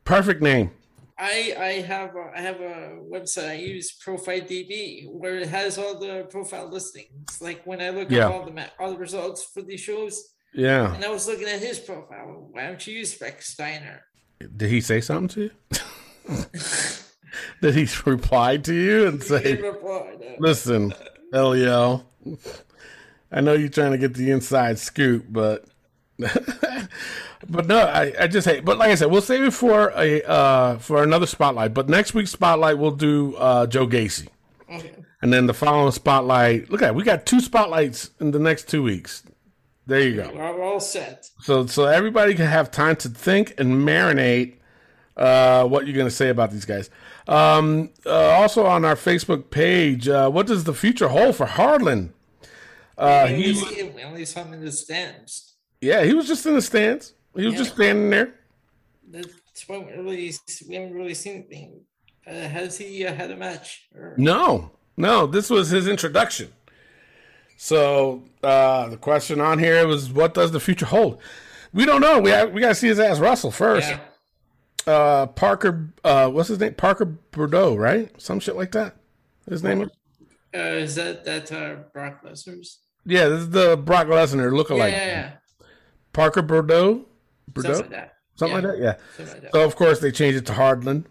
perfect 0.05 0.41
name. 0.41 0.71
I 1.19 1.55
I 1.59 1.73
have 1.83 2.15
a, 2.15 2.31
I 2.37 2.41
have 2.41 2.61
a 2.61 2.99
website 3.13 3.49
I 3.51 3.55
use 3.55 3.93
Profile 3.93 4.41
DB 4.41 5.07
where 5.11 5.37
it 5.39 5.49
has 5.49 5.77
all 5.79 5.99
the 5.99 6.27
profile 6.31 6.69
listings. 6.71 7.41
Like 7.41 7.67
when 7.67 7.81
I 7.81 7.91
look 7.91 8.11
Yeah. 8.11 8.29
up 8.29 8.35
all 8.35 8.45
the 8.47 8.53
ma- 8.53 8.71
all 8.79 8.93
the 8.93 8.99
results 8.99 9.43
for 9.45 9.63
these 9.63 9.81
shows, 9.81 10.23
Yeah. 10.55 10.95
and 10.95 11.05
I 11.05 11.11
was 11.11 11.27
looking 11.27 11.49
at 11.49 11.61
his 11.61 11.79
profile. 11.81 12.49
Why 12.53 12.67
don't 12.69 12.87
you 12.87 12.99
use 12.99 13.19
Rechsteiner? 13.19 14.01
Did 14.57 14.71
he 14.71 14.81
say 14.81 15.01
something 15.01 15.29
to 15.35 15.41
you? 15.43 15.51
Did 17.63 17.75
he 17.75 17.89
reply 18.07 18.57
to 18.59 18.75
you 18.75 19.09
and 19.09 19.21
He 19.23 19.29
say, 19.29 19.57
replied, 19.57 20.19
uh, 20.23 20.37
"Listen, 20.39 20.95
Elio, 21.33 22.07
I 23.33 23.41
know 23.41 23.53
you're 23.55 23.69
trying 23.69 23.93
to 23.93 23.99
get 23.99 24.15
the 24.15 24.31
inside 24.31 24.79
scoop, 24.79 25.25
but." 25.29 25.65
But 27.49 27.67
no, 27.67 27.79
I, 27.79 28.13
I 28.21 28.27
just 28.27 28.47
hate. 28.47 28.65
But 28.65 28.79
like 28.79 28.91
I 28.91 28.95
said, 28.97 29.11
we'll 29.11 29.23
save 29.23 29.45
it 29.45 29.53
for 29.53 29.93
a 29.97 30.23
uh, 30.25 30.79
for 30.79 31.03
another 31.03 31.27
spotlight. 31.27 31.73
But 31.73 31.89
next 31.89 32.13
week's 32.15 32.33
spotlight, 32.33 32.79
we'll 32.79 32.91
do 32.91 33.37
uh, 33.37 33.67
Joe 33.67 33.87
Gacy. 33.87 34.29
okay. 34.71 34.93
And 35.23 35.33
then 35.33 35.47
the 35.47 35.55
following 35.55 35.91
spotlight, 35.93 36.71
look 36.71 36.83
at 36.83 36.91
it, 36.91 36.95
we 36.95 37.03
got 37.03 37.27
two 37.27 37.41
spotlights 37.41 38.11
in 38.21 38.31
the 38.31 38.39
next 38.39 38.69
two 38.69 38.83
weeks. 38.83 39.25
There 39.87 40.01
you 40.01 40.17
go. 40.17 40.31
We're 40.35 40.63
all 40.63 40.81
set. 40.81 41.31
So 41.41 41.67
so 41.67 41.87
everybody 41.87 42.35
can 42.35 42.47
have 42.47 42.71
time 42.71 42.97
to 42.97 43.09
think 43.09 43.55
and 43.59 43.87
marinate 43.87 44.57
uh, 45.17 45.65
what 45.65 45.87
you're 45.87 45.97
going 45.97 46.07
to 46.07 46.15
say 46.15 46.29
about 46.29 46.51
these 46.51 46.65
guys. 46.65 46.91
Um, 47.27 47.91
uh, 48.07 48.13
also 48.13 48.67
on 48.67 48.85
our 48.85 48.97
Facebook 48.97 49.51
page, 49.51 50.09
uh, 50.09 50.31
what 50.31 50.47
does 50.47 50.65
the 50.65 50.75
future 50.75 51.09
hold 51.09 51.37
for 51.37 51.47
Hardland? 51.47 52.13
Uh, 52.97 53.27
we, 53.29 53.35
only 53.35 53.75
he, 53.75 53.83
we 53.85 54.03
only 54.03 54.25
saw 54.25 54.45
him 54.45 54.55
in 54.55 54.65
the 54.65 54.73
stands. 54.73 55.48
Yeah, 55.81 56.03
he 56.05 56.15
was 56.15 56.27
just 56.27 56.45
in 56.47 56.55
the 56.55 56.63
stands. 56.63 57.15
He 57.37 57.47
was 57.47 57.55
just 57.55 57.75
standing 57.75 58.11
there. 58.11 58.35
That's 59.11 59.29
why 59.67 59.79
we 59.79 59.93
really 59.93 60.33
we 60.69 60.75
haven't 60.75 60.95
really 60.95 61.15
seen 61.15 61.35
anything. 61.37 61.81
Uh, 62.27 62.33
has 62.33 62.77
he 62.77 63.07
uh, 63.07 63.15
had 63.15 63.31
a 63.31 63.37
match? 63.37 63.89
Or, 63.95 64.15
No, 64.19 64.73
no, 64.97 65.27
this 65.27 65.49
was 65.49 65.71
his 65.71 65.89
introduction. 65.89 66.53
So 67.57 68.25
uh, 68.43 68.89
the 68.89 68.97
question 68.97 69.41
on 69.41 69.59
here 69.59 69.87
was, 69.87 70.11
what 70.13 70.35
does 70.35 70.53
the 70.53 70.61
future 70.61 70.87
hold? 70.87 71.21
We 71.73 71.87
don't 71.87 72.01
know. 72.01 72.21
We 72.21 72.31
have, 72.31 72.53
we 72.53 72.61
got 72.61 72.69
to 72.69 72.75
see 72.75 72.89
his 72.89 73.01
ass 73.01 73.19
Russell 73.19 73.51
first. 73.51 73.89
yeah. 73.89 74.93
uh 74.93 75.27
Parker 75.27 75.91
uh 76.05 76.29
what's 76.31 76.49
his 76.49 76.59
name? 76.61 76.75
Parker 76.75 77.05
Bordeaux, 77.05 77.77
right? 77.77 78.11
Some 78.21 78.41
shit 78.41 78.57
like 78.57 78.73
that. 78.73 78.97
His 79.49 79.63
name 79.63 79.83
is 79.83 79.89
Uh, 80.55 80.59
is 80.59 80.95
that 80.95 81.25
that 81.25 81.51
uh, 81.53 81.77
Brock 81.93 82.23
Lesnar's? 82.25 82.79
Yeah, 83.05 83.29
this 83.29 83.41
is 83.41 83.51
the 83.51 83.77
Brock 83.77 84.07
Lesnar 84.07 84.51
Yeah, 84.51 84.59
lookalike. 84.63 84.91
yeah, 84.93 85.07
yeah. 85.07 85.33
Parker 86.19 86.43
Bordeaux? 86.43 87.07
Bordeaux? 87.47 87.75
Something 87.75 87.91
like 87.93 88.01
that. 88.01 88.15
Something 88.35 88.57
yeah. 88.57 88.69
like 88.69 88.73
that, 88.73 88.83
yeah. 88.83 88.95
Something 89.17 89.35
like 89.35 89.43
that. 89.43 89.53
So 89.53 89.65
of 89.65 89.77
course 89.77 90.01
they 90.01 90.11
changed 90.11 90.37
it 90.37 90.47
to 90.47 90.53
Hardland. 90.55 91.05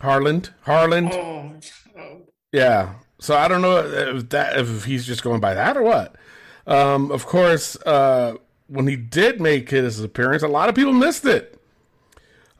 Harland. 0.00 0.50
Harland. 0.62 1.10
Oh, 1.12 1.52
oh, 1.98 2.20
Yeah. 2.52 2.94
So 3.18 3.36
I 3.36 3.48
don't 3.48 3.60
know 3.60 3.78
if 3.78 4.28
that 4.28 4.56
if 4.56 4.84
he's 4.84 5.04
just 5.04 5.24
going 5.24 5.40
by 5.40 5.54
that 5.54 5.76
or 5.76 5.82
what. 5.82 6.14
Um, 6.64 7.10
of 7.10 7.26
course, 7.26 7.76
uh, 7.86 8.34
when 8.68 8.86
he 8.86 8.94
did 8.94 9.40
make 9.40 9.70
his 9.70 9.98
appearance, 10.00 10.44
a 10.44 10.48
lot 10.48 10.68
of 10.68 10.76
people 10.76 10.92
missed 10.92 11.24
it. 11.24 11.60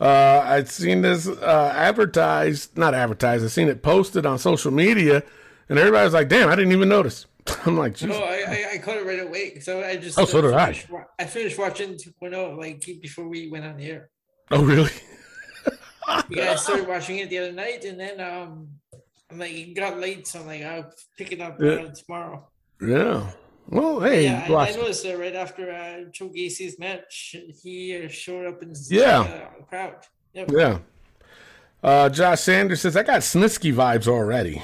Uh, 0.01 0.43
I'd 0.45 0.69
seen 0.69 1.03
this 1.03 1.29
uh, 1.29 1.73
advertised, 1.73 2.77
not 2.77 2.95
advertised. 2.95 3.45
I've 3.45 3.53
seen 3.53 3.69
it 3.69 3.83
posted 3.83 4.27
on 4.27 4.41
social 4.41 4.73
media, 4.73 5.23
and 5.69 5.79
everybody 5.79 6.05
was 6.05 6.15
like, 6.15 6.29
"Damn, 6.29 6.49
I 6.49 6.57
didn't 6.57 6.73
even 6.73 6.89
notice." 6.89 7.27
I'm 7.67 7.77
like, 7.77 7.93
no, 8.03 8.09
"Jesus." 8.09 8.17
I, 8.17 8.45
I, 8.49 8.69
I 8.75 8.79
caught 8.79 8.97
it 8.97 9.07
right 9.07 9.21
away. 9.21 9.59
So 9.61 9.83
I 9.83 9.97
just 9.97 10.19
Oh, 10.19 10.25
so 10.25 10.41
did 10.43 10.53
I. 10.55 10.73
finished, 10.73 10.89
I 11.19 11.25
finished 11.25 11.59
watching 11.59 11.95
2.0 11.95 12.59
like 12.59 12.85
before 13.01 13.29
we 13.29 13.49
went 13.51 13.65
on 13.65 13.77
the 13.77 13.87
air. 13.91 14.11
"Oh, 14.51 14.65
really?" 14.65 14.91
Yeah, 16.31 16.53
I 16.53 16.55
started 16.67 16.87
watching 16.87 17.19
it 17.19 17.31
the 17.31 17.39
other 17.39 17.53
night, 17.53 17.85
and 17.85 17.99
then 17.99 18.21
um, 18.21 18.69
I'm 19.31 19.39
like, 19.41 19.51
it 19.53 19.75
got 19.75 19.99
late, 19.99 20.27
so 20.29 20.39
I'm 20.41 20.47
like, 20.47 20.63
I'll 20.63 20.91
pick 21.19 21.33
it 21.33 21.41
up 21.41 21.61
Yeah. 21.61 21.71
uh, 21.73 21.89
tomorrow. 21.95 22.49
Yeah. 22.81 23.31
Well, 23.69 23.99
hey, 24.01 24.25
Yeah, 24.25 24.45
and 24.45 24.55
I 24.55 24.71
noticed 24.71 25.03
that 25.03 25.19
right 25.19 25.35
after 25.35 25.69
uh, 25.73 26.05
Joe 26.13 26.29
Gacy's 26.29 26.79
match, 26.79 27.35
he 27.61 28.05
uh, 28.05 28.09
showed 28.09 28.47
up 28.47 28.63
in 28.63 28.73
the 28.73 28.87
Yeah. 28.89 29.19
uh, 29.21 29.65
crowd. 29.65 29.97
Yep. 30.35 30.51
Yeah. 30.53 30.79
Uh, 31.83 32.09
Josh 32.09 32.41
Sanders 32.43 32.83
says, 32.83 32.97
"I 32.97 33.03
got 33.03 33.23
Snitsky 33.23 33.75
vibes 33.75 34.07
already." 34.07 34.63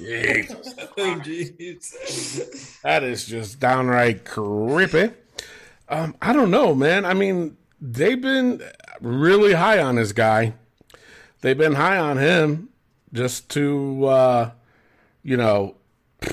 Jesus. 0.00 0.74
Jeez. 0.96 2.80
That 2.82 3.02
is 3.02 3.26
just 3.26 3.60
downright 3.60 4.24
creepy. 4.24 5.10
Um, 5.88 6.16
I 6.22 6.32
don't 6.32 6.50
know, 6.50 6.74
man. 6.74 7.04
I 7.04 7.14
mean, 7.14 7.56
they've 7.80 8.20
been 8.20 8.62
really 9.00 9.52
high 9.52 9.80
on 9.80 9.96
this 9.96 10.12
guy. 10.12 10.54
They've 11.40 11.58
been 11.58 11.74
high 11.74 11.98
on 11.98 12.18
him 12.18 12.68
just 13.12 13.48
to, 13.50 14.06
uh, 14.06 14.50
you 15.22 15.36
know, 15.36 15.76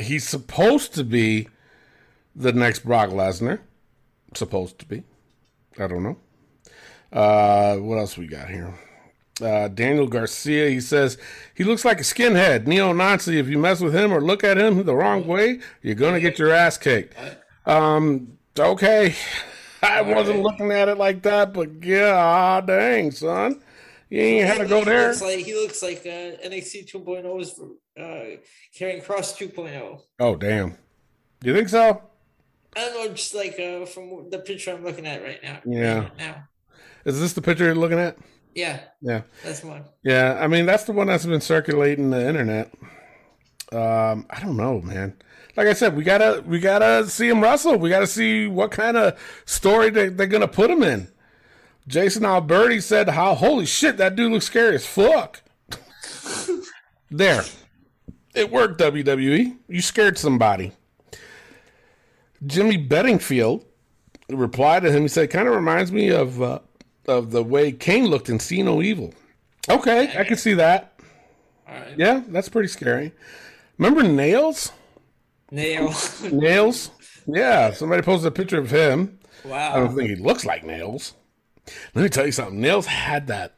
he's 0.00 0.28
supposed 0.28 0.94
to 0.94 1.04
be 1.04 1.48
the 2.34 2.52
next 2.52 2.80
Brock 2.80 3.10
Lesnar. 3.10 3.60
Supposed 4.34 4.78
to 4.78 4.86
be. 4.86 5.02
I 5.78 5.86
don't 5.86 6.02
know. 6.02 6.16
Uh, 7.12 7.76
what 7.76 7.98
else 7.98 8.16
we 8.16 8.26
got 8.26 8.48
here? 8.48 8.74
Uh, 9.42 9.68
Daniel 9.68 10.06
Garcia, 10.06 10.68
he 10.68 10.80
says 10.80 11.18
he 11.54 11.64
looks 11.64 11.84
like 11.84 11.98
a 11.98 12.04
skinhead, 12.04 12.66
neo 12.66 12.92
Nazi. 12.92 13.38
If 13.38 13.48
you 13.48 13.58
mess 13.58 13.80
with 13.80 13.94
him 13.94 14.12
or 14.12 14.20
look 14.20 14.44
at 14.44 14.58
him 14.58 14.84
the 14.84 14.94
wrong 14.94 15.26
way, 15.26 15.60
you're 15.82 15.94
gonna 15.94 16.20
get 16.20 16.38
your 16.38 16.52
ass 16.52 16.78
kicked. 16.78 17.14
Um, 17.66 18.38
okay, 18.58 19.14
I 19.82 20.02
wasn't 20.02 20.42
looking 20.42 20.70
at 20.70 20.88
it 20.88 20.98
like 20.98 21.22
that, 21.22 21.52
but 21.52 21.84
yeah, 21.84 22.60
dang 22.64 23.10
son, 23.10 23.60
you 24.08 24.20
ain't 24.20 24.46
had 24.46 24.58
to 24.58 24.66
go 24.66 24.84
there. 24.84 25.08
looks 25.08 25.22
like 25.22 25.38
he 25.38 25.54
looks 25.54 25.82
like 25.82 25.98
uh, 26.06 26.38
NXT 26.46 26.90
2.0 26.90 27.40
is 27.40 27.60
uh, 27.98 28.02
Karrion 28.78 29.04
Kross 29.04 29.36
2.0. 29.36 30.00
Oh 30.20 30.36
damn, 30.36 30.76
you 31.42 31.54
think 31.54 31.68
so? 31.68 32.02
I 32.74 32.80
don't 32.80 32.94
know, 32.94 33.14
just 33.14 33.34
like 33.34 33.58
uh, 33.58 33.84
from 33.86 34.30
the 34.30 34.38
picture 34.38 34.72
I'm 34.72 34.84
looking 34.84 35.06
at 35.06 35.22
right 35.22 35.42
now. 35.42 35.60
Yeah. 35.66 35.98
Right 35.98 36.18
now. 36.18 36.48
Is 37.04 37.20
this 37.20 37.32
the 37.32 37.42
picture 37.42 37.64
you're 37.64 37.74
looking 37.74 37.98
at? 37.98 38.16
Yeah, 38.54 38.80
Yeah. 39.00 39.22
that's 39.42 39.62
one. 39.64 39.84
Yeah, 40.02 40.38
I 40.40 40.46
mean 40.46 40.66
that's 40.66 40.84
the 40.84 40.92
one 40.92 41.06
that's 41.06 41.26
been 41.26 41.40
circulating 41.40 42.10
the 42.10 42.26
internet. 42.28 42.72
Um, 43.72 44.26
I 44.28 44.40
don't 44.40 44.56
know, 44.56 44.80
man. 44.82 45.16
Like 45.56 45.66
I 45.66 45.72
said, 45.72 45.96
we 45.96 46.04
gotta 46.04 46.42
we 46.46 46.60
gotta 46.60 47.06
see 47.08 47.28
him 47.28 47.42
wrestle. 47.42 47.76
We 47.76 47.88
gotta 47.90 48.06
see 48.06 48.46
what 48.46 48.70
kind 48.70 48.96
of 48.96 49.18
story 49.46 49.90
they, 49.90 50.08
they're 50.08 50.26
gonna 50.26 50.48
put 50.48 50.70
him 50.70 50.82
in. 50.82 51.08
Jason 51.88 52.24
Alberti 52.24 52.80
said, 52.80 53.08
"How 53.08 53.34
holy 53.34 53.66
shit, 53.66 53.96
that 53.96 54.14
dude 54.16 54.32
looks 54.32 54.46
scary 54.46 54.74
as 54.76 54.86
fuck." 54.86 55.42
there, 57.10 57.42
it 58.34 58.50
worked. 58.50 58.80
WWE, 58.80 59.56
you 59.68 59.80
scared 59.82 60.16
somebody. 60.18 60.72
Jimmy 62.46 62.76
Bedingfield 62.76 63.64
replied 64.28 64.82
to 64.82 64.92
him. 64.92 65.02
He 65.02 65.08
said, 65.08 65.30
"Kind 65.30 65.48
of 65.48 65.54
reminds 65.54 65.92
me 65.92 66.08
of 66.10 66.40
uh, 66.42 66.58
of 67.06 67.30
the 67.30 67.42
way 67.42 67.72
Kane 67.72 68.06
looked 68.06 68.28
and 68.28 68.40
See 68.40 68.62
No 68.62 68.82
Evil." 68.82 69.14
Okay, 69.68 70.12
I 70.18 70.24
can 70.24 70.36
see 70.36 70.54
that. 70.54 70.92
Right. 71.68 71.94
Yeah, 71.96 72.22
that's 72.28 72.48
pretty 72.48 72.68
scary. 72.68 73.12
Remember 73.78 74.02
Nails? 74.02 74.72
Nails. 75.50 76.22
Nails? 76.32 76.90
Yeah, 77.26 77.72
somebody 77.72 78.02
posted 78.02 78.28
a 78.28 78.30
picture 78.30 78.58
of 78.58 78.70
him. 78.70 79.18
Wow. 79.44 79.74
I 79.74 79.78
don't 79.78 79.94
think 79.96 80.10
he 80.10 80.16
looks 80.16 80.44
like 80.44 80.64
Nails. 80.64 81.14
Let 81.94 82.02
me 82.02 82.08
tell 82.08 82.26
you 82.26 82.32
something. 82.32 82.60
Nails 82.60 82.86
had 82.86 83.26
that 83.28 83.56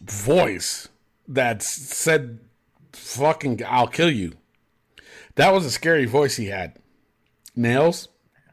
voice 0.00 0.88
that 1.28 1.62
said, 1.62 2.40
fucking, 2.92 3.62
I'll 3.66 3.86
kill 3.86 4.10
you. 4.10 4.32
That 5.36 5.52
was 5.52 5.64
a 5.64 5.70
scary 5.70 6.06
voice 6.06 6.36
he 6.36 6.46
had. 6.46 6.76
Nails? 7.54 8.08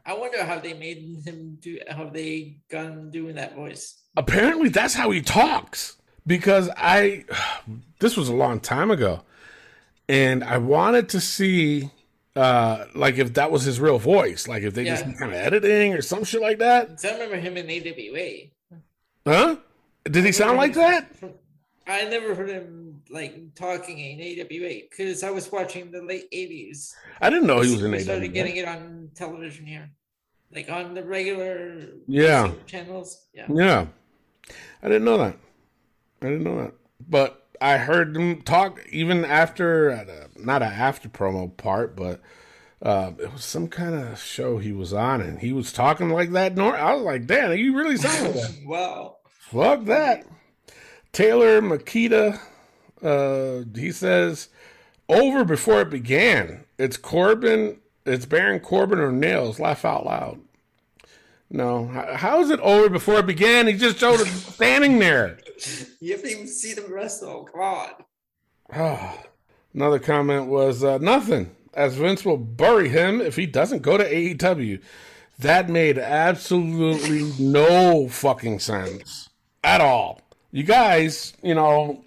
I 0.08 0.14
wonder 0.14 0.42
how 0.42 0.58
they 0.58 0.72
made 0.72 1.00
him 1.26 1.58
do. 1.60 1.78
How 1.90 2.08
they 2.08 2.56
got 2.70 2.86
him 2.86 3.10
doing 3.10 3.34
that 3.36 3.54
voice. 3.54 3.84
apparently 4.16 4.68
that's 4.70 4.94
how 4.94 5.10
he 5.10 5.20
talks 5.22 5.96
because 6.26 6.68
i 6.76 7.24
this 8.00 8.16
was 8.16 8.28
a 8.28 8.34
long 8.34 8.58
time 8.58 8.90
ago 8.90 9.20
and 10.08 10.42
i 10.42 10.56
wanted 10.58 11.08
to 11.14 11.20
see 11.20 11.90
uh 12.36 12.84
like 12.94 13.16
if 13.18 13.34
that 13.34 13.50
was 13.54 13.62
his 13.64 13.78
real 13.80 13.98
voice 13.98 14.48
like 14.48 14.62
if 14.62 14.72
they 14.74 14.84
Yeah. 14.84 14.96
just 14.96 15.04
kind 15.20 15.32
of 15.32 15.38
editing 15.48 15.94
or 15.94 16.02
some 16.02 16.24
shit 16.24 16.40
like 16.48 16.58
that. 16.58 16.82
I 17.04 17.12
remember 17.12 17.36
him 17.46 17.54
in 17.60 17.66
AWA. 17.76 18.28
huh 19.26 19.56
did 20.14 20.24
he 20.24 20.32
sound 20.32 20.56
like 20.56 20.74
that 20.74 21.02
I 21.86 22.04
never 22.04 22.34
heard 22.34 22.50
him 22.50 23.00
like 23.18 23.32
talking 23.54 23.96
in 23.98 24.16
AWA 24.20 24.74
because 24.90 25.22
I 25.24 25.30
was 25.30 25.50
watching 25.50 25.90
the 25.90 26.02
late 26.02 26.30
'80s. 26.32 26.92
i 27.22 27.30
didn't 27.30 27.46
know 27.46 27.60
he 27.60 27.72
was 27.72 27.82
in 27.82 27.90
we 27.92 28.00
started 28.00 28.32
getting 28.34 28.56
it 28.56 28.66
on 28.68 29.10
television 29.14 29.64
here, 29.64 29.88
like 30.54 30.68
on 30.70 30.94
the 30.94 31.02
regular 31.04 31.82
Yeah. 32.06 32.52
channels. 32.66 33.26
Yeah, 33.34 33.46
yeah 33.50 33.86
i 34.82 34.86
didn't 34.88 35.04
know 35.04 35.18
that 35.18 35.36
i 36.22 36.26
didn't 36.26 36.44
know 36.44 36.56
that 36.62 36.72
but 37.08 37.46
i 37.60 37.76
heard 37.76 38.16
him 38.16 38.42
talk 38.42 38.80
even 38.90 39.24
after 39.24 39.90
at 39.90 40.08
a, 40.08 40.28
not 40.36 40.62
an 40.62 40.72
after 40.72 41.08
promo 41.08 41.54
part 41.56 41.94
but 41.96 42.20
Uh, 42.80 43.10
it 43.18 43.32
was 43.32 43.44
some 43.44 43.66
kind 43.66 43.92
of 43.96 44.20
show 44.20 44.58
he 44.58 44.70
was 44.72 44.92
on, 44.92 45.20
and 45.20 45.40
he 45.40 45.52
was 45.52 45.72
talking 45.72 46.10
like 46.10 46.30
that. 46.30 46.54
Nor 46.54 46.76
I 46.76 46.94
was 46.94 47.02
like, 47.02 47.26
"Damn, 47.26 47.50
are 47.50 47.54
you 47.54 47.76
really 47.76 47.96
sound 47.96 48.22
like 48.26 48.34
that." 48.34 48.54
Wow. 48.64 49.16
Fuck 49.50 49.86
that. 49.86 50.24
Taylor 51.10 51.60
Makita, 51.60 52.38
uh, 53.02 53.64
he 53.76 53.90
says, 53.90 54.48
over 55.08 55.44
before 55.44 55.80
it 55.80 55.90
began. 55.90 56.62
It's 56.78 56.96
Corbin, 56.96 57.80
it's 58.04 58.26
Baron 58.26 58.60
Corbin 58.60 58.98
or 58.98 59.12
Nails. 59.12 59.58
Laugh 59.60 59.84
out 59.84 60.06
loud. 60.06 60.40
No, 61.50 61.86
how 61.86 62.40
is 62.40 62.50
it 62.50 62.60
over 62.60 62.90
before 62.90 63.20
it 63.20 63.26
began? 63.26 63.66
He 63.66 63.72
just 63.72 63.98
showed 63.98 64.20
us 64.20 64.30
standing 64.30 64.98
there. 64.98 65.38
You 66.00 66.14
haven't 66.14 66.30
even 66.30 66.46
seen 66.46 66.76
them 66.76 66.92
wrestle. 66.92 67.48
Come 67.50 67.60
on. 67.60 67.88
Ah. 68.72 69.18
Another 69.74 69.98
comment 69.98 70.46
was 70.46 70.82
uh, 70.82 70.98
nothing, 70.98 71.54
as 71.74 71.94
Vince 71.94 72.24
will 72.24 72.36
bury 72.36 72.88
him 72.88 73.20
if 73.20 73.36
he 73.36 73.46
doesn't 73.46 73.82
go 73.82 73.98
to 73.98 74.04
AEW. 74.04 74.80
That 75.38 75.68
made 75.68 75.98
absolutely 75.98 77.32
no 77.38 78.08
fucking 78.08 78.60
sense 78.60 79.28
at 79.62 79.80
all. 79.80 80.20
You 80.50 80.64
guys, 80.64 81.34
you 81.42 81.54
know, 81.54 82.04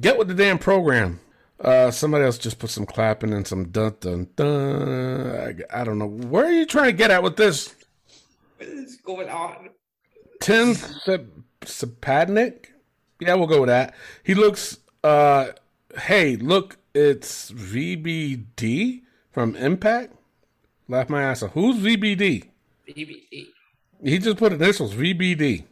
get 0.00 0.18
with 0.18 0.28
the 0.28 0.34
damn 0.34 0.58
program. 0.58 1.20
Uh, 1.60 1.90
somebody 1.90 2.24
else 2.24 2.38
just 2.38 2.58
put 2.58 2.70
some 2.70 2.86
clapping 2.86 3.32
and 3.32 3.46
some 3.46 3.68
dun 3.68 3.96
dun 4.00 4.28
dun. 4.36 5.30
I, 5.72 5.80
I 5.80 5.84
don't 5.84 5.98
know. 5.98 6.06
Where 6.06 6.46
are 6.46 6.52
you 6.52 6.66
trying 6.66 6.86
to 6.86 6.92
get 6.92 7.10
at 7.10 7.22
with 7.22 7.36
this? 7.36 7.74
What 8.58 8.68
is 8.68 8.96
going 8.96 9.28
on? 9.28 9.70
Tim 10.40 10.74
Sapadnik? 11.62 12.66
Yeah, 13.20 13.34
we'll 13.34 13.48
go 13.48 13.60
with 13.60 13.68
that. 13.68 13.94
He 14.22 14.34
looks, 14.34 14.78
uh, 15.02 15.48
hey, 16.00 16.36
look, 16.36 16.76
it's 16.94 17.50
VBD 17.50 19.02
from 19.32 19.56
Impact. 19.56 20.14
Laugh 20.88 21.08
my 21.08 21.22
ass 21.22 21.42
off. 21.42 21.52
Who's 21.52 21.76
VBD? 21.76 22.48
VBD. 22.88 23.46
He 24.04 24.18
just 24.18 24.36
put 24.36 24.52
initials 24.52 24.94
VBD. 24.94 25.64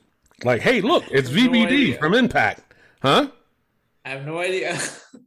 Like, 0.44 0.60
hey, 0.62 0.80
look, 0.80 1.04
it's 1.10 1.30
VBD 1.30 1.66
idea. 1.66 1.98
from 1.98 2.14
Impact. 2.14 2.60
Huh? 3.00 3.28
I 4.04 4.10
have 4.10 4.26
no 4.26 4.38
idea. 4.38 4.78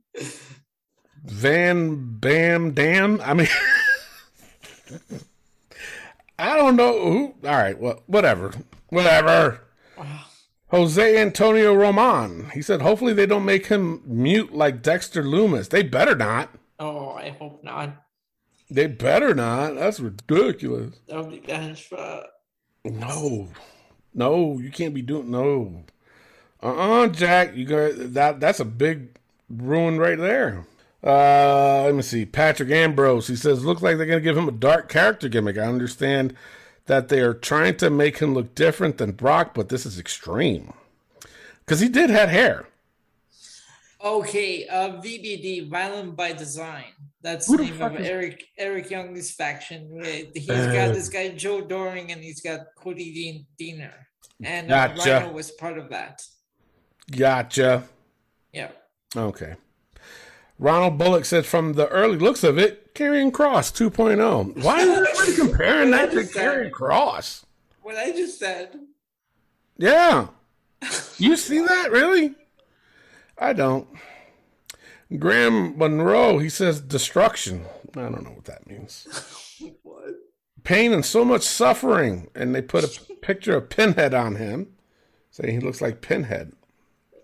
Van 1.23 2.17
Bam 2.19 2.71
Dam. 2.71 3.21
I 3.23 3.33
mean, 3.33 3.47
I 6.39 6.55
don't 6.55 6.75
know 6.75 6.93
who. 7.03 7.35
All 7.47 7.55
right, 7.55 7.79
well, 7.79 8.03
whatever, 8.07 8.53
whatever. 8.89 9.61
Jose 10.69 11.17
Antonio 11.19 11.73
Roman. 11.73 12.51
He 12.51 12.61
said, 12.61 12.81
hopefully 12.81 13.13
they 13.13 13.25
don't 13.25 13.45
make 13.45 13.67
him 13.67 14.03
mute 14.05 14.53
like 14.53 14.83
Dexter 14.83 15.23
Lumis. 15.23 15.69
They 15.69 15.81
better 15.81 16.15
not. 16.15 16.49
oh, 16.79 17.09
I 17.11 17.29
hope 17.29 17.63
not. 17.63 18.05
They 18.69 18.85
better 18.85 19.33
not. 19.33 19.75
That's 19.75 19.99
ridiculous. 19.99 20.99
That 21.07 21.17
would 21.25 21.31
be 21.31 21.39
bad. 21.39 21.75
No, 22.85 23.49
no, 24.13 24.59
you 24.59 24.69
can't 24.69 24.93
be 24.93 25.01
doing 25.01 25.31
no. 25.31 25.83
Uh 26.61 27.03
uh 27.03 27.07
Jack. 27.07 27.55
You 27.55 27.65
got 27.65 28.13
that. 28.13 28.39
That's 28.39 28.59
a 28.59 28.65
big 28.65 29.18
ruin 29.49 29.97
right 29.99 30.17
there. 30.17 30.65
Uh, 31.03 31.83
let 31.83 31.95
me 31.95 32.01
see. 32.01 32.25
Patrick 32.25 32.69
Ambrose. 32.71 33.27
He 33.27 33.35
says, 33.35 33.63
looks 33.63 33.81
like 33.81 33.97
they're 33.97 34.05
gonna 34.05 34.19
give 34.19 34.37
him 34.37 34.49
a 34.49 34.51
dark 34.53 34.89
character 34.89 35.29
gimmick. 35.29 35.57
I 35.57 35.61
understand 35.63 36.35
that 36.87 37.07
they 37.09 37.21
are 37.21 37.33
trying 37.33 37.77
to 37.77 37.89
make 37.89 38.17
him 38.17 38.33
look 38.33 38.53
different 38.55 38.97
than 38.97 39.11
Brock, 39.13 39.53
but 39.53 39.69
this 39.69 39.85
is 39.85 39.97
extreme. 39.99 40.73
Because 41.65 41.79
he 41.79 41.87
did 41.87 42.09
have 42.09 42.29
hair. 42.29 42.65
Okay, 44.03 44.65
uh, 44.67 44.91
VBD, 45.01 45.69
Violent 45.69 46.15
by 46.15 46.31
Design. 46.31 46.85
That's 47.21 47.47
Who 47.47 47.57
the 47.57 47.65
the 47.65 47.69
name 47.71 47.81
of 47.81 47.99
is- 47.99 48.07
Eric 48.07 48.45
Eric 48.57 48.89
Young's 48.89 49.31
faction. 49.31 49.89
With- 49.91 50.33
He's 50.33 50.49
Uh. 50.49 50.71
got 50.73 50.93
this 50.93 51.09
guy 51.09 51.29
Joe 51.29 51.61
Doering 51.61 52.11
and 52.11 52.21
he's 52.23 52.41
got 52.41 52.61
Cody 52.75 53.13
Dean 53.13 53.45
Deaner. 53.59 53.93
And 54.41 54.71
uh, 54.71 54.87
Gotcha. 54.89 55.11
Rhino 55.19 55.31
was 55.33 55.51
part 55.51 55.77
of 55.77 55.89
that. 55.89 56.21
Gotcha. 57.11 57.83
Yeah. 58.53 58.69
Okay. 59.15 59.55
Ronald 60.59 60.97
Bullock 60.97 61.25
said, 61.25 61.45
from 61.45 61.73
the 61.73 61.87
early 61.87 62.17
looks 62.17 62.43
of 62.43 62.57
it, 62.57 62.93
Karrion 62.93 63.31
Kross 63.31 63.71
2.0. 63.71 64.61
Why 64.63 64.81
is 64.81 64.89
everybody 64.89 65.35
comparing 65.35 65.91
that 65.91 66.11
to 66.11 66.17
Karrion 66.17 66.69
Kross? 66.69 67.45
What 67.81 67.95
I 67.95 68.11
just 68.11 68.37
said. 68.39 68.79
Yeah. 69.77 70.27
You 71.17 71.35
see 71.35 71.59
that, 71.59 71.91
really? 71.91 72.33
I 73.37 73.51
don't. 73.51 73.85
Graham 75.17 75.77
Monroe, 75.77 76.37
he 76.37 76.47
says 76.47 76.79
destruction. 76.79 77.65
I 77.97 78.03
don't 78.03 78.23
know 78.23 78.31
what 78.31 78.45
that 78.45 78.67
means. 78.67 79.07
What? 79.83 80.15
Pain 80.63 80.93
and 80.93 81.05
so 81.05 81.25
much 81.25 81.41
suffering. 81.41 82.29
And 82.33 82.55
they 82.55 82.61
put 82.61 82.85
a 82.85 83.15
picture 83.15 83.57
of 83.57 83.69
Pinhead 83.69 84.13
on 84.13 84.35
him, 84.37 84.67
saying 85.31 85.53
he 85.53 85.59
looks 85.59 85.81
like 85.81 85.99
Pinhead 85.99 86.53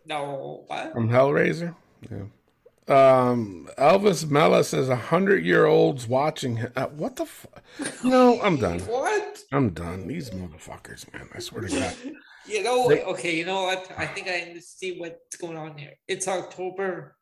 No, 0.06 0.64
what? 0.68 0.94
from 0.94 1.10
Hellraiser. 1.10 1.76
Yeah. 2.10 2.26
Um, 2.88 3.68
Elvis 3.80 4.30
Mella 4.30 4.64
says 4.64 4.90
a 4.90 4.96
hundred 4.96 5.44
year 5.44 5.66
olds 5.66 6.08
watching 6.08 6.58
him. 6.58 6.72
Uh, 6.76 6.86
what 6.88 7.16
the? 7.16 7.26
Fu- 7.26 7.48
no, 8.04 8.40
I'm 8.42 8.58
done. 8.58 8.80
What? 8.88 9.40
I'm 9.52 9.72
done. 9.72 10.08
These 10.08 10.30
motherfuckers, 10.32 11.12
man. 11.14 11.28
I 11.34 11.40
swear 11.40 11.62
to 11.64 11.76
God. 11.80 11.96
You 12.48 12.62
know, 12.62 12.88
They- 12.88 13.02
okay, 13.02 13.36
you 13.36 13.44
know 13.44 13.64
what? 13.64 13.90
I 13.98 14.06
think 14.06 14.28
I 14.28 14.56
see 14.60 15.00
what's 15.00 15.36
going 15.36 15.58
on 15.58 15.76
here. 15.80 15.94
It's 16.08 16.28
October. 16.28 17.16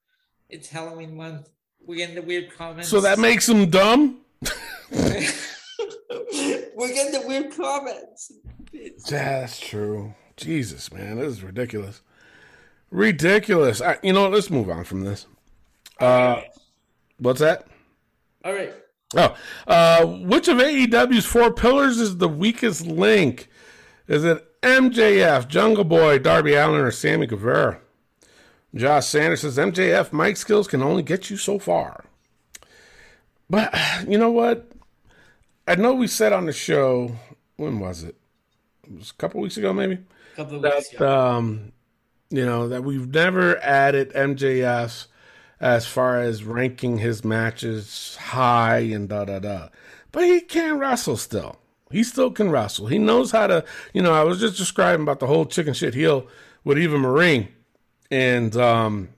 It's 0.50 0.67
Halloween 0.67 1.15
month. 1.15 1.48
We 1.88 1.96
get 1.96 2.13
the 2.13 2.22
weird 2.22 2.52
comments. 2.54 2.89
So 2.89 3.00
that 3.00 3.19
makes 3.19 3.46
them 3.46 3.69
dumb. 3.69 4.19
We're 4.91 6.88
getting 6.93 7.13
the 7.22 7.24
weird 7.26 7.56
comments. 7.56 8.32
It's- 8.74 9.10
Yeah, 9.10 9.39
that's 9.41 9.60
true. 9.62 10.13
Jesus, 10.36 10.91
man, 10.91 11.17
this 11.19 11.28
is 11.28 11.43
ridiculous. 11.43 12.02
Ridiculous. 12.93 13.82
Right, 13.82 13.97
you 14.03 14.13
know 14.13 14.21
what? 14.21 14.34
Let's 14.34 14.51
move 14.51 14.69
on 14.69 14.84
from 14.84 15.03
this. 15.03 15.25
Uh, 15.99 16.41
what's 17.17 17.39
that? 17.39 17.65
All 18.45 18.53
right. 18.53 18.71
Oh, 19.15 19.36
uh, 19.65 20.06
which 20.06 20.47
of 20.47 20.58
AEW's 20.58 21.25
four 21.25 21.51
pillars 21.51 21.99
is 21.99 22.17
the 22.17 22.29
weakest 22.29 22.86
link? 22.86 23.49
Is 24.08 24.23
it 24.23 24.45
MJF, 24.62 25.47
Jungle 25.47 25.84
Boy, 25.84 26.19
Darby 26.19 26.53
Allin, 26.53 26.82
or 26.82 26.91
Sammy 26.91 27.25
Guevara? 27.25 27.79
Josh 28.75 29.08
Sanders 29.08 29.41
says 29.41 29.58
MJF 29.58 30.13
mic 30.13 30.38
skills 30.38 30.67
can 30.67 30.84
only 30.84 31.01
get 31.01 31.32
you 31.32 31.38
so 31.38 31.58
far. 31.58 32.06
But 33.49 33.73
you 34.08 34.19
know 34.19 34.32
what? 34.32 34.71
I 35.67 35.75
know 35.75 35.93
we 35.95 36.08
said 36.08 36.32
on 36.32 36.45
the 36.45 36.53
show, 36.53 37.15
when 37.56 37.79
was 37.79 38.03
it? 38.03 38.15
It 38.84 38.97
was 38.99 39.10
a 39.10 39.15
couple 39.15 39.41
weeks 39.41 39.58
ago, 39.58 39.73
maybe 39.73 39.97
A 40.34 40.36
couple 40.36 40.58
of 40.58 40.63
weeks 40.63 40.89
that 40.89 40.95
ago. 40.97 41.19
um, 41.38 41.71
you 42.34 42.46
know 42.46 42.67
that 42.67 42.84
we've 42.84 43.13
never 43.13 43.63
added 43.63 44.12
MJF 44.13 45.06
as 45.60 45.86
far 45.86 46.19
as 46.19 46.43
ranking 46.43 46.98
his 46.98 47.24
matches 47.24 48.17
high 48.19 48.80
and 48.80 49.08
da 49.08 49.26
da 49.26 49.38
da. 49.38 49.69
But 50.12 50.24
he 50.24 50.41
can 50.41 50.80
wrestle 50.80 51.15
still. 51.15 51.60
He 51.91 52.04
still 52.04 52.32
can 52.32 52.50
wrestle. 52.50 52.88
He 52.88 52.98
knows 52.98 53.30
how 53.30 53.46
to. 53.46 53.63
You 53.93 54.02
know, 54.02 54.13
I 54.13 54.24
was 54.24 54.39
just 54.39 54.58
describing 54.58 55.04
about 55.04 55.19
the 55.19 55.28
whole 55.28 55.46
chicken 55.46 55.76
shit 55.76 55.93
heel 55.93 56.28
with 56.63 56.80
Eva 56.80 56.98
Marie, 56.98 57.50
and 58.10 58.56
um, 58.58 59.10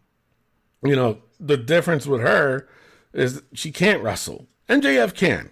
you 0.84 0.96
know 0.96 1.20
the 1.40 1.56
difference 1.56 2.06
with 2.06 2.20
her 2.20 2.68
is 3.14 3.42
she 3.54 3.72
can't 3.72 4.04
wrestle. 4.04 4.46
MJF 4.68 5.14
can. 5.14 5.52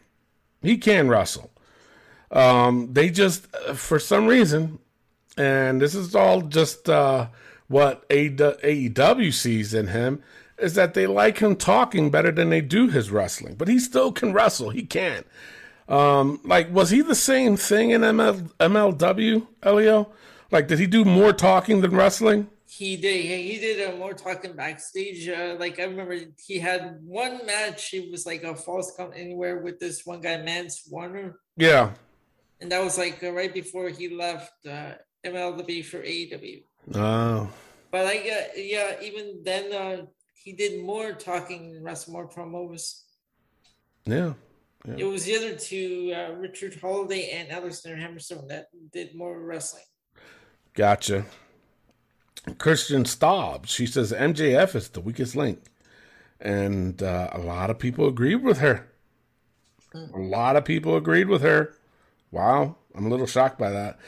He 0.62 0.78
can 0.78 1.08
wrestle. 1.08 1.49
Um, 2.30 2.91
they 2.91 3.10
just, 3.10 3.47
uh, 3.56 3.73
for 3.73 3.99
some 3.99 4.26
reason, 4.26 4.80
and 5.38 5.80
this 5.80 5.93
is 5.95 6.15
all 6.15 6.41
just 6.41 6.89
uh, 6.89 7.28
what 7.73 8.07
AEW 8.09 9.33
sees 9.33 9.73
in 9.73 9.88
him, 9.88 10.21
is 10.57 10.75
that 10.75 10.93
they 10.93 11.07
like 11.07 11.39
him 11.39 11.55
talking 11.55 12.09
better 12.12 12.31
than 12.31 12.49
they 12.49 12.62
do 12.62 12.88
his 12.89 13.09
wrestling. 13.12 13.55
But 13.55 13.67
he 13.67 13.79
still 13.79 14.12
can 14.12 14.31
wrestle. 14.33 14.69
He 14.69 14.83
can. 14.83 15.23
Um, 15.89 16.39
like, 16.45 16.71
was 16.73 16.89
he 16.91 17.01
the 17.01 17.15
same 17.15 17.57
thing 17.57 17.89
in 17.91 18.01
ML, 18.01 18.49
MLW, 18.59 19.47
Elio? 19.63 20.09
Like, 20.51 20.67
did 20.67 20.79
he 20.79 20.88
do 20.88 21.03
more 21.03 21.33
talking 21.33 21.81
than 21.81 21.95
wrestling? 21.95 22.47
He 22.67 22.95
did. 22.97 23.25
He 23.25 23.59
did 23.59 23.93
uh, 23.93 23.97
more 23.97 24.13
talking 24.13 24.53
backstage. 24.53 25.27
Uh, 25.27 25.55
like 25.59 25.79
I 25.79 25.83
remember, 25.83 26.17
he 26.47 26.57
had 26.59 26.99
one 27.03 27.45
match. 27.45 27.89
He 27.89 28.09
was 28.09 28.25
like 28.25 28.43
a 28.43 28.55
false 28.55 28.93
count 28.97 29.13
anywhere 29.15 29.57
with 29.59 29.79
this 29.79 30.05
one 30.05 30.21
guy, 30.21 30.38
Mance 30.38 30.88
Warner, 30.89 31.36
Yeah. 31.57 31.91
and 32.62 32.71
that 32.71 32.83
was 32.83 32.97
like 32.97 33.23
uh, 33.23 33.31
right 33.31 33.53
before 33.53 33.89
he 33.89 34.09
left 34.09 34.53
uh, 34.65 34.93
MLW 35.25 35.86
for 35.86 35.99
AEW. 35.99 36.63
Oh. 36.95 37.49
But 37.93 38.06
like, 38.06 38.21
uh, 38.21 38.47
yeah, 38.58 38.95
even 39.03 39.41
then, 39.43 39.71
uh, 39.71 40.06
he 40.34 40.51
did 40.51 40.84
more 40.84 41.13
talking 41.13 41.75
and 41.75 41.86
wrestle 41.86 42.13
more 42.13 42.27
promos. 42.27 43.03
yeah. 44.88 44.95
It 44.97 45.03
was 45.03 45.25
the 45.25 45.36
other 45.36 45.56
two, 45.56 46.12
uh, 46.12 46.34
Richard 46.34 46.75
Holliday 46.82 47.29
and 47.29 47.51
Alexander 47.51 48.01
Hammerstone, 48.01 48.49
that 48.49 48.65
did 48.91 49.13
more 49.13 49.39
wrestling. 49.39 49.84
Gotcha. 50.73 51.25
Christian 52.58 53.06
Staub, 53.06 53.67
she 53.67 53.86
says 53.86 54.12
MJF 54.12 54.73
is 54.73 54.89
the 54.89 54.99
weakest 54.99 55.36
link. 55.36 55.60
And 56.41 57.01
uh, 57.03 57.29
a 57.32 57.38
lot 57.38 57.69
of 57.69 57.77
people 57.77 58.08
agreed 58.08 58.43
with 58.43 58.58
her. 58.58 58.89
A 59.93 60.17
lot 60.17 60.56
of 60.56 60.65
people 60.65 60.97
agreed 60.97 61.29
with 61.29 61.43
her. 61.43 61.75
Wow, 62.32 62.75
I'm 62.95 63.06
a 63.06 63.10
little 63.10 63.27
shocked 63.27 63.60
by 63.60 63.69
that. 63.69 63.99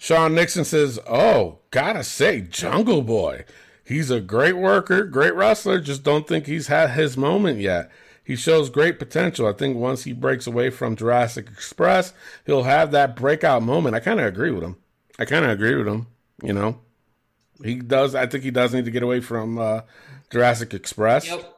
Sean 0.00 0.34
Nixon 0.34 0.64
says, 0.64 0.98
"Oh, 1.06 1.58
gotta 1.70 2.02
say, 2.02 2.40
Jungle 2.40 3.02
Boy, 3.02 3.44
he's 3.84 4.10
a 4.10 4.18
great 4.18 4.56
worker, 4.56 5.04
great 5.04 5.34
wrestler. 5.34 5.78
Just 5.78 6.02
don't 6.02 6.26
think 6.26 6.46
he's 6.46 6.68
had 6.68 6.92
his 6.92 7.18
moment 7.18 7.60
yet. 7.60 7.90
He 8.24 8.34
shows 8.34 8.70
great 8.70 8.98
potential. 8.98 9.46
I 9.46 9.52
think 9.52 9.76
once 9.76 10.04
he 10.04 10.14
breaks 10.14 10.46
away 10.46 10.70
from 10.70 10.96
Jurassic 10.96 11.48
Express, 11.52 12.14
he'll 12.46 12.62
have 12.62 12.92
that 12.92 13.14
breakout 13.14 13.62
moment." 13.62 13.94
I 13.94 14.00
kind 14.00 14.18
of 14.18 14.24
agree 14.24 14.50
with 14.50 14.62
him. 14.62 14.76
I 15.18 15.26
kind 15.26 15.44
of 15.44 15.50
agree 15.50 15.74
with 15.74 15.86
him. 15.86 16.06
You 16.42 16.54
know, 16.54 16.80
he 17.62 17.74
does. 17.74 18.14
I 18.14 18.26
think 18.26 18.42
he 18.42 18.50
does 18.50 18.72
need 18.72 18.86
to 18.86 18.90
get 18.90 19.02
away 19.02 19.20
from 19.20 19.58
uh, 19.58 19.82
Jurassic 20.30 20.72
Express. 20.72 21.28
Yep. 21.28 21.56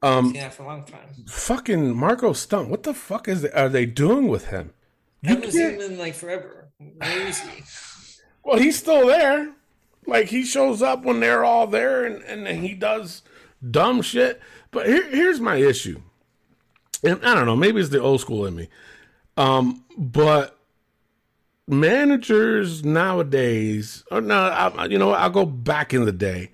Um, 0.00 0.32
that 0.34 0.54
for 0.54 0.62
a 0.62 0.66
long 0.66 0.84
time. 0.84 1.08
fucking 1.26 1.96
Marco 1.96 2.34
Stunt. 2.34 2.68
What 2.68 2.84
the 2.84 2.94
fuck 2.94 3.26
is 3.26 3.44
are 3.46 3.68
they 3.68 3.84
doing 3.84 4.28
with 4.28 4.46
him? 4.46 4.72
I 5.24 5.30
haven't 5.30 5.50
seen 5.50 5.70
him 5.72 5.80
in 5.80 5.98
like 5.98 6.14
forever. 6.14 6.63
Where 6.78 7.26
is 7.26 7.40
he? 7.40 7.62
Well, 8.42 8.58
he's 8.58 8.78
still 8.78 9.06
there. 9.06 9.52
Like 10.06 10.26
he 10.26 10.44
shows 10.44 10.82
up 10.82 11.04
when 11.04 11.20
they're 11.20 11.44
all 11.44 11.66
there, 11.66 12.04
and 12.04 12.22
and 12.24 12.64
he 12.64 12.74
does 12.74 13.22
dumb 13.70 14.02
shit. 14.02 14.40
But 14.70 14.86
here, 14.86 15.08
here's 15.08 15.40
my 15.40 15.56
issue, 15.56 16.00
and 17.02 17.24
I 17.24 17.34
don't 17.34 17.46
know. 17.46 17.56
Maybe 17.56 17.80
it's 17.80 17.88
the 17.90 18.00
old 18.00 18.20
school 18.20 18.44
in 18.44 18.54
me. 18.54 18.68
Um, 19.36 19.84
but 19.96 20.58
managers 21.66 22.84
nowadays, 22.84 24.04
or 24.10 24.20
no, 24.20 24.34
I, 24.34 24.86
you 24.86 24.98
know, 24.98 25.12
I'll 25.12 25.30
go 25.30 25.46
back 25.46 25.94
in 25.94 26.04
the 26.04 26.12
day. 26.12 26.50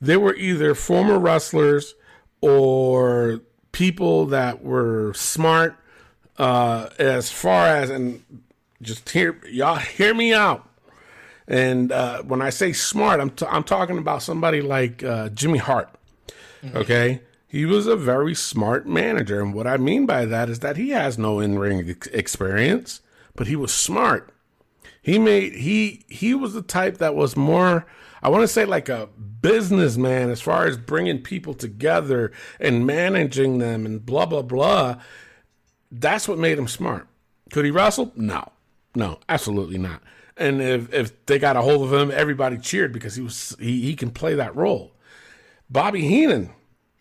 They 0.00 0.16
were 0.16 0.34
either 0.34 0.74
former 0.74 1.18
wrestlers 1.18 1.94
or 2.40 3.40
people 3.72 4.26
that 4.26 4.62
were 4.62 5.12
smart 5.14 5.76
uh, 6.38 6.88
as 6.98 7.30
far 7.30 7.66
as 7.66 7.90
and 7.90 8.22
just 8.84 9.08
hear 9.10 9.40
y'all 9.50 9.76
hear 9.76 10.14
me 10.14 10.32
out. 10.32 10.68
And 11.46 11.92
uh, 11.92 12.22
when 12.22 12.40
I 12.40 12.50
say 12.50 12.72
smart, 12.72 13.20
I'm 13.20 13.30
t- 13.30 13.46
I'm 13.46 13.64
talking 13.64 13.98
about 13.98 14.22
somebody 14.22 14.62
like 14.62 15.02
uh, 15.02 15.28
Jimmy 15.30 15.58
Hart. 15.58 15.90
Okay, 16.74 17.20
he 17.46 17.66
was 17.66 17.86
a 17.86 17.96
very 17.96 18.34
smart 18.34 18.86
manager, 18.86 19.42
and 19.42 19.52
what 19.52 19.66
I 19.66 19.76
mean 19.76 20.06
by 20.06 20.24
that 20.24 20.48
is 20.48 20.60
that 20.60 20.78
he 20.78 20.90
has 20.90 21.18
no 21.18 21.40
in 21.40 21.58
ring 21.58 21.88
ex- 21.90 22.06
experience, 22.06 23.02
but 23.34 23.46
he 23.46 23.56
was 23.56 23.72
smart. 23.74 24.32
He 25.02 25.18
made 25.18 25.54
he 25.56 26.04
he 26.08 26.34
was 26.34 26.54
the 26.54 26.62
type 26.62 26.96
that 26.98 27.14
was 27.14 27.36
more 27.36 27.84
I 28.24 28.30
want 28.30 28.42
to 28.42 28.48
say 28.48 28.64
like 28.64 28.88
a 28.88 29.10
businessman 29.42 30.30
as 30.30 30.40
far 30.40 30.66
as 30.66 30.78
bringing 30.78 31.18
people 31.20 31.52
together 31.52 32.32
and 32.58 32.86
managing 32.86 33.58
them 33.58 33.84
and 33.84 34.04
blah 34.04 34.24
blah 34.24 34.40
blah. 34.40 34.96
That's 35.92 36.26
what 36.26 36.38
made 36.38 36.58
him 36.58 36.66
smart. 36.66 37.06
Could 37.52 37.66
he 37.66 37.70
wrestle? 37.70 38.12
No, 38.16 38.50
no, 38.94 39.18
absolutely 39.28 39.78
not. 39.78 40.02
And 40.36 40.60
if 40.60 40.92
if 40.92 41.26
they 41.26 41.38
got 41.38 41.56
a 41.56 41.62
hold 41.62 41.82
of 41.82 41.92
him, 41.92 42.10
everybody 42.10 42.58
cheered 42.58 42.92
because 42.92 43.14
he 43.14 43.22
was 43.22 43.56
he, 43.60 43.82
he 43.82 43.96
can 43.96 44.10
play 44.10 44.34
that 44.34 44.54
role. 44.56 44.92
Bobby 45.70 46.02
Heenan, 46.02 46.50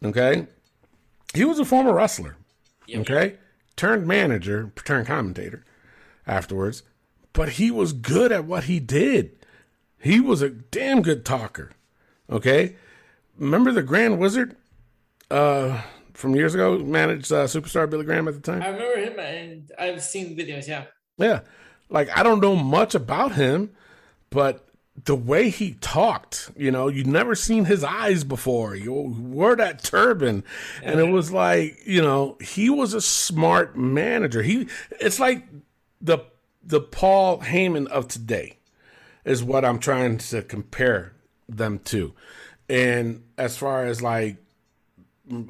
okay, 0.03 0.47
he 1.33 1.45
was 1.45 1.59
a 1.59 1.65
former 1.65 1.93
wrestler, 1.93 2.37
okay, 2.93 3.37
turned 3.75 4.07
manager, 4.07 4.71
turned 4.83 5.07
commentator 5.07 5.65
afterwards, 6.25 6.83
but 7.33 7.49
he 7.49 7.71
was 7.71 7.91
good 7.93 8.31
at 8.31 8.45
what 8.45 8.65
he 8.65 8.79
did. 8.79 9.35
He 9.99 10.19
was 10.19 10.41
a 10.41 10.49
damn 10.49 11.01
good 11.01 11.25
talker, 11.25 11.71
okay. 12.29 12.75
Remember 13.37 13.71
the 13.71 13.81
Grand 13.81 14.19
Wizard 14.19 14.55
uh, 15.31 15.81
from 16.13 16.35
years 16.35 16.53
ago, 16.53 16.77
managed 16.79 17.31
uh, 17.31 17.45
superstar 17.45 17.89
Billy 17.89 18.05
Graham 18.05 18.27
at 18.27 18.35
the 18.35 18.39
time. 18.39 18.61
I 18.61 18.67
remember 18.67 18.99
him 18.99 19.19
and 19.19 19.71
I've 19.79 20.03
seen 20.03 20.37
videos. 20.37 20.67
Yeah. 20.67 20.85
Yeah. 21.17 21.41
Like 21.93 22.09
I 22.17 22.23
don't 22.23 22.41
know 22.41 22.57
much 22.57 22.95
about 22.95 23.33
him, 23.33 23.69
but 24.29 24.67
the 25.05 25.15
way 25.15 25.49
he 25.49 25.75
talked, 25.75 26.51
you 26.57 26.71
know, 26.71 26.87
you'd 26.87 27.07
never 27.07 27.35
seen 27.35 27.65
his 27.65 27.83
eyes 27.83 28.23
before. 28.23 28.75
You 28.75 28.93
wore 28.93 29.55
that 29.55 29.83
turban. 29.83 30.43
And 30.81 30.99
it 30.99 31.09
was 31.09 31.31
like, 31.31 31.79
you 31.85 32.01
know, 32.01 32.37
he 32.41 32.69
was 32.69 32.93
a 32.93 33.01
smart 33.01 33.77
manager. 33.77 34.41
He 34.41 34.67
it's 34.99 35.19
like 35.19 35.47
the 36.01 36.19
the 36.63 36.81
Paul 36.81 37.39
Heyman 37.39 37.87
of 37.87 38.07
today 38.07 38.57
is 39.23 39.43
what 39.43 39.63
I'm 39.63 39.79
trying 39.79 40.17
to 40.17 40.41
compare 40.41 41.13
them 41.47 41.79
to. 41.85 42.13
And 42.67 43.23
as 43.37 43.55
far 43.55 43.85
as 43.85 44.01
like 44.01 44.37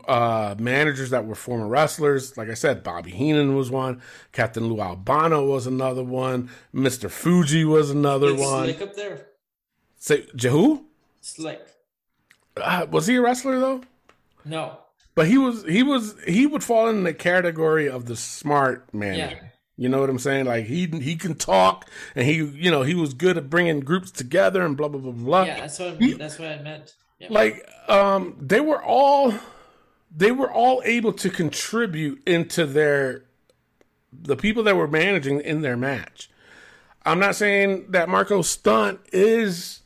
uh, 0.08 0.56
managers 0.60 1.10
that 1.10 1.26
were 1.26 1.36
former 1.36 1.68
wrestlers. 1.68 2.38
Like 2.38 2.50
I 2.50 2.54
said, 2.54 2.84
Bobby 2.84 3.12
Heenan 3.12 3.56
was 3.56 3.72
one. 3.72 4.02
Captain 4.32 4.68
Lou 4.68 4.80
Albano 4.82 5.46
was 5.46 5.66
another 5.66 6.04
one. 6.04 6.50
Mr. 6.74 7.10
Fuji 7.10 7.66
was 7.66 7.90
another 7.90 8.34
It's 8.34 8.42
one. 8.42 8.66
Slick 8.66 8.82
up 8.82 8.96
there. 8.96 9.28
Say, 9.98 10.28
Jehu? 10.36 10.84
Slick. 11.22 11.62
Uh, 12.58 12.86
was 12.92 13.08
he 13.08 13.16
a 13.16 13.22
wrestler 13.22 13.60
though? 13.60 13.82
No. 14.46 14.78
But 15.16 15.28
he 15.28 15.38
was. 15.38 15.64
He 15.64 15.84
was. 15.84 16.16
He 16.28 16.46
would 16.46 16.64
fall 16.64 16.90
in 16.90 17.04
the 17.04 17.14
category 17.14 17.88
of 17.90 18.06
the 18.06 18.16
smart 18.16 18.94
manager. 18.94 19.40
Yeah. 19.42 19.48
You 19.76 19.90
know 19.90 20.00
what 20.00 20.10
I'm 20.10 20.20
saying? 20.20 20.46
Like 20.46 20.66
he 20.66 20.86
he 20.86 21.16
can 21.16 21.34
talk, 21.36 21.90
and 22.16 22.28
he 22.28 22.36
you 22.36 22.70
know 22.70 22.84
he 22.84 22.94
was 22.94 23.14
good 23.14 23.38
at 23.38 23.50
bringing 23.50 23.80
groups 23.80 24.12
together 24.12 24.64
and 24.64 24.78
blah 24.78 24.88
blah 24.88 25.00
blah 25.00 25.12
blah. 25.12 25.44
Yeah, 25.44 25.62
that's 25.62 25.80
what 25.80 26.00
that's 26.18 26.38
what 26.38 26.48
I 26.50 26.62
meant. 26.62 26.96
Yeah. 27.20 27.28
like 27.32 27.68
um 27.88 28.36
they 28.40 28.60
were 28.60 28.84
all 28.84 29.34
they 30.16 30.32
were 30.32 30.52
all 30.52 30.82
able 30.86 31.14
to 31.14 31.30
contribute 31.30 32.22
into 32.28 32.66
their 32.66 33.24
the 34.12 34.36
people 34.36 34.64
that 34.64 34.76
were 34.76 34.88
managing 34.88 35.42
in 35.42 35.62
their 35.62 35.76
match. 35.76 36.30
I'm 37.06 37.20
not 37.20 37.36
saying 37.36 37.88
that 37.90 38.10
marco 38.10 38.42
stunt 38.42 39.00
is 39.12 39.82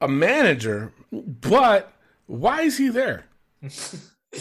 a 0.00 0.08
manager 0.08 0.92
but 1.10 1.92
why 2.26 2.62
is 2.62 2.78
he 2.78 2.88
there? 2.88 3.26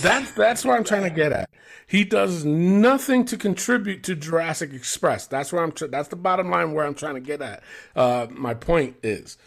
That's 0.02 0.32
that's 0.32 0.66
what 0.66 0.76
i'm 0.76 0.84
trying 0.84 1.04
to 1.04 1.12
get 1.12 1.32
at. 1.32 1.48
He 1.86 2.04
does 2.04 2.44
nothing 2.44 3.26
to 3.26 3.38
contribute 3.38 4.02
to 4.06 4.16
jurassic 4.16 4.74
express. 4.74 5.28
That's 5.28 5.54
where 5.54 5.62
i'm 5.62 5.72
tr- 5.72 5.86
that's 5.86 6.08
the 6.08 6.16
bottom 6.16 6.50
line 6.50 6.74
where 6.74 6.84
i'm 6.84 6.96
trying 6.96 7.14
to 7.14 7.20
get 7.20 7.44
at. 7.44 7.62
Uh 7.96 8.26
my 8.32 8.56
point 8.56 8.96
is 9.04 9.38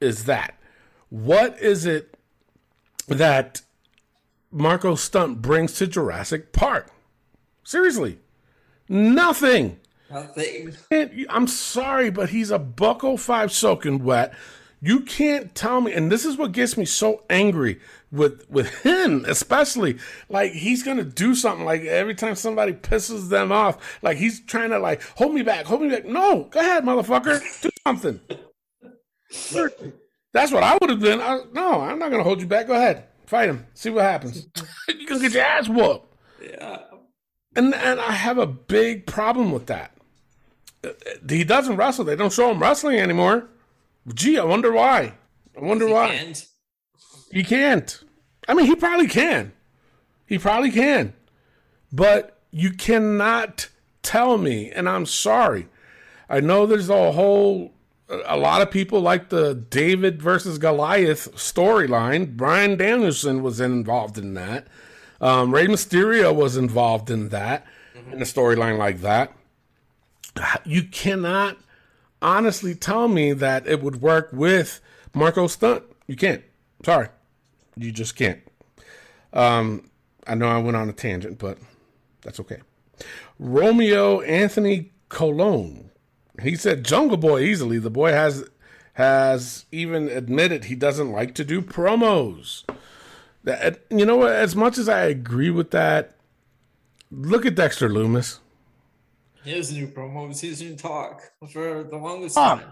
is 0.00 0.26
that 0.26 0.54
what 1.10 1.58
is 1.58 1.84
it 1.84 2.14
that 3.08 3.62
Marco 4.50 4.94
Stunt 4.94 5.42
brings 5.42 5.74
to 5.74 5.86
Jurassic 5.86 6.52
Park? 6.52 6.90
Seriously, 7.64 8.18
nothing. 8.88 9.80
Nothing. 10.10 10.74
I'm 11.28 11.46
sorry, 11.46 12.10
but 12.10 12.30
he's 12.30 12.50
a 12.50 12.58
buckle 12.58 13.18
five 13.18 13.52
soaking 13.52 14.04
wet. 14.04 14.32
You 14.80 15.00
can't 15.00 15.54
tell 15.54 15.80
me, 15.80 15.92
and 15.92 16.10
this 16.10 16.24
is 16.24 16.36
what 16.36 16.52
gets 16.52 16.76
me 16.76 16.84
so 16.84 17.24
angry 17.28 17.80
with 18.12 18.48
with 18.48 18.82
him, 18.82 19.24
especially. 19.26 19.98
Like 20.28 20.52
he's 20.52 20.82
gonna 20.82 21.04
do 21.04 21.34
something. 21.34 21.66
Like 21.66 21.82
every 21.82 22.14
time 22.14 22.36
somebody 22.36 22.72
pisses 22.72 23.28
them 23.28 23.50
off, 23.50 23.98
like 24.02 24.18
he's 24.18 24.40
trying 24.40 24.70
to 24.70 24.78
like 24.78 25.02
hold 25.02 25.34
me 25.34 25.42
back, 25.42 25.66
hold 25.66 25.82
me 25.82 25.90
back. 25.90 26.04
No, 26.04 26.44
go 26.44 26.60
ahead, 26.60 26.84
motherfucker, 26.84 27.40
do 27.60 27.70
something. 27.86 28.20
That's 30.32 30.52
what 30.52 30.62
I 30.62 30.78
would 30.80 30.90
have 30.90 31.00
been. 31.00 31.20
I, 31.20 31.40
no, 31.52 31.80
I'm 31.80 31.98
not 31.98 32.10
gonna 32.10 32.22
hold 32.22 32.40
you 32.40 32.46
back. 32.46 32.68
Go 32.68 32.74
ahead, 32.74 33.07
fight 33.28 33.48
him. 33.48 33.66
See 33.74 33.90
what 33.90 34.04
happens. 34.04 34.46
You're 34.88 35.08
gonna 35.08 35.20
get 35.20 35.32
your 35.32 35.42
ass 35.44 35.68
whooped. 35.68 36.14
Yeah. 36.42 36.78
And 37.56 37.74
and 37.74 38.00
I 38.00 38.12
have 38.12 38.38
a 38.38 38.46
big 38.46 39.06
problem 39.06 39.52
with 39.52 39.66
that. 39.66 39.92
Uh, 40.84 40.90
He 41.28 41.44
doesn't 41.44 41.76
wrestle. 41.76 42.04
They 42.04 42.16
don't 42.16 42.32
show 42.32 42.50
him 42.50 42.60
wrestling 42.60 42.98
anymore. 42.98 43.48
Gee, 44.14 44.38
I 44.38 44.44
wonder 44.44 44.72
why. 44.72 45.14
I 45.56 45.60
wonder 45.60 45.86
why. 45.88 46.08
And 46.08 46.44
He 47.30 47.42
can't. 47.44 48.00
I 48.46 48.54
mean, 48.54 48.66
he 48.66 48.74
probably 48.76 49.08
can. 49.08 49.52
He 50.26 50.38
probably 50.38 50.70
can. 50.70 51.12
But 51.92 52.38
you 52.50 52.70
cannot 52.70 53.68
tell 54.02 54.38
me, 54.38 54.70
and 54.70 54.88
I'm 54.88 55.04
sorry. 55.06 55.68
I 56.30 56.40
know 56.40 56.64
there's 56.66 56.88
a 56.90 57.12
whole, 57.12 57.72
a 58.08 58.36
lot 58.36 58.62
of 58.62 58.70
people 58.70 59.00
like 59.00 59.28
the 59.28 59.54
David 59.54 60.22
versus 60.22 60.58
Goliath 60.58 61.34
storyline. 61.34 62.36
Bryan 62.36 62.76
Danielson 62.76 63.42
was 63.42 63.60
involved 63.60 64.18
in 64.18 64.34
that. 64.34 64.66
Um, 65.20 65.52
Rey 65.52 65.66
Mysterio 65.66 66.34
was 66.34 66.56
involved 66.56 67.10
in 67.10 67.30
that, 67.30 67.66
in 68.12 68.22
a 68.22 68.24
storyline 68.24 68.78
like 68.78 69.00
that. 69.00 69.32
You 70.64 70.84
cannot 70.84 71.58
honestly 72.22 72.74
tell 72.74 73.08
me 73.08 73.32
that 73.32 73.66
it 73.66 73.82
would 73.82 74.00
work 74.00 74.30
with 74.32 74.80
Marco 75.14 75.46
Stunt. 75.46 75.82
You 76.06 76.16
can't. 76.16 76.42
Sorry. 76.84 77.08
You 77.76 77.90
just 77.90 78.16
can't. 78.16 78.40
Um, 79.32 79.90
I 80.26 80.34
know 80.34 80.46
I 80.46 80.58
went 80.58 80.76
on 80.76 80.88
a 80.88 80.92
tangent, 80.92 81.38
but 81.38 81.58
that's 82.22 82.40
okay. 82.40 82.58
Romeo 83.38 84.20
Anthony 84.20 84.92
Colon. 85.08 85.87
He 86.42 86.54
said 86.56 86.84
Jungle 86.84 87.16
Boy 87.16 87.40
easily. 87.42 87.78
The 87.78 87.90
boy 87.90 88.12
has 88.12 88.44
has 88.94 89.64
even 89.70 90.08
admitted 90.08 90.64
he 90.64 90.74
doesn't 90.74 91.12
like 91.12 91.34
to 91.36 91.44
do 91.44 91.62
promos. 91.62 92.64
That 93.44 93.84
you 93.90 94.04
know 94.04 94.16
what? 94.16 94.32
As 94.32 94.54
much 94.56 94.78
as 94.78 94.88
I 94.88 95.02
agree 95.02 95.50
with 95.50 95.70
that, 95.70 96.16
look 97.10 97.46
at 97.46 97.54
Dexter 97.54 97.88
Lumis. 97.88 98.38
He 99.44 99.54
doesn't 99.54 99.76
do 99.78 99.86
promos. 99.88 100.40
He 100.40 100.50
doesn't 100.50 100.78
talk 100.78 101.22
for 101.52 101.84
the 101.84 101.96
longest 101.96 102.36
Ah. 102.36 102.56
time. 102.56 102.68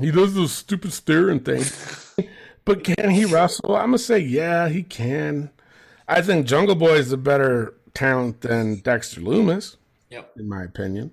He 0.00 0.10
does 0.10 0.34
those 0.34 0.52
stupid 0.52 0.92
steering 0.92 1.40
things. 1.40 2.14
but 2.64 2.82
can 2.82 3.10
he 3.10 3.26
wrestle? 3.26 3.76
I'm 3.76 3.86
gonna 3.88 3.98
say 3.98 4.18
yeah, 4.18 4.68
he 4.68 4.82
can. 4.82 5.50
I 6.08 6.20
think 6.22 6.46
Jungle 6.46 6.74
Boy 6.74 6.94
is 6.96 7.12
a 7.12 7.16
better 7.18 7.74
talent 7.94 8.40
than 8.40 8.76
Dexter 8.80 9.20
Lumis, 9.20 9.76
Yep. 10.10 10.32
in 10.38 10.48
my 10.48 10.62
opinion. 10.64 11.10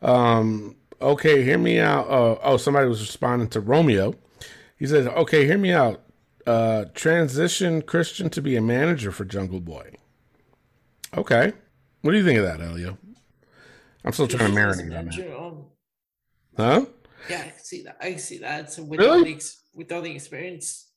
Um, 0.00 0.76
okay, 1.00 1.42
hear 1.42 1.58
me 1.58 1.80
out. 1.80 2.08
Uh, 2.08 2.36
oh, 2.42 2.56
somebody 2.56 2.88
was 2.88 3.00
responding 3.00 3.48
to 3.48 3.60
Romeo. 3.60 4.14
He 4.78 4.86
says, 4.86 5.06
"Okay, 5.06 5.46
hear 5.46 5.58
me 5.58 5.72
out. 5.72 6.02
Uh, 6.46 6.86
transition 6.94 7.82
Christian 7.82 8.30
to 8.30 8.40
be 8.40 8.56
a 8.56 8.60
manager 8.62 9.10
for 9.12 9.24
Jungle 9.24 9.60
Boy." 9.60 9.92
Okay, 11.16 11.52
what 12.02 12.12
do 12.12 12.16
you 12.18 12.24
think 12.24 12.38
of 12.38 12.44
that, 12.44 12.60
Elio? 12.60 12.98
I'm 14.04 14.12
still 14.12 14.28
trying 14.28 14.54
to 14.54 14.56
marinate 14.56 14.96
on 14.98 15.66
that. 16.56 16.62
Huh? 16.62 16.86
Yeah, 17.28 17.40
I 17.40 17.48
can 17.48 17.58
see 17.64 17.82
that. 17.82 17.96
I 18.00 18.10
can 18.10 18.18
see 18.18 18.38
that. 18.38 18.72
So 18.72 18.82
with 18.84 19.00
Really? 19.00 19.18
all 19.18 19.24
the 19.24 19.34
ex- 19.34 19.62
with 19.74 19.92
all 19.92 20.02
the 20.02 20.10
experience, 20.14 20.90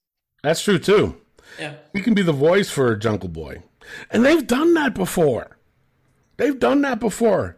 That's 0.44 0.62
true 0.64 0.80
too. 0.80 1.20
yeah, 1.60 1.76
He 1.94 2.02
can 2.02 2.14
be 2.14 2.22
the 2.22 2.32
voice 2.32 2.70
for 2.70 2.96
Jungle 2.96 3.30
Boy. 3.30 3.64
And 4.12 4.26
they've 4.26 4.46
done 4.46 4.74
that 4.76 4.94
before. 4.94 5.58
They've 6.38 6.58
done 6.60 6.82
that 6.82 7.00
before. 7.00 7.58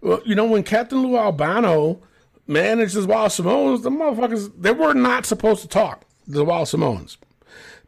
Well, 0.00 0.20
you 0.24 0.34
know, 0.34 0.44
when 0.46 0.62
Captain 0.62 1.02
Lou 1.02 1.16
Albano 1.16 2.00
managed 2.46 2.94
the 2.94 3.06
Wild 3.06 3.32
Samoans, 3.32 3.82
the 3.82 3.90
motherfuckers, 3.90 4.50
they 4.56 4.70
were 4.72 4.94
not 4.94 5.26
supposed 5.26 5.62
to 5.62 5.68
talk, 5.68 6.04
the 6.26 6.44
Wild 6.44 6.68
Samoans. 6.68 7.18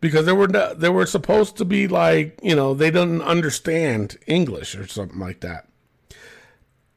Because 0.00 0.24
they 0.24 0.32
were 0.32 0.46
they 0.46 0.88
were 0.88 1.04
supposed 1.04 1.56
to 1.58 1.64
be 1.64 1.86
like, 1.86 2.38
you 2.42 2.54
know, 2.56 2.72
they 2.72 2.90
didn't 2.90 3.20
understand 3.22 4.16
English 4.26 4.74
or 4.74 4.86
something 4.86 5.18
like 5.18 5.40
that. 5.40 5.68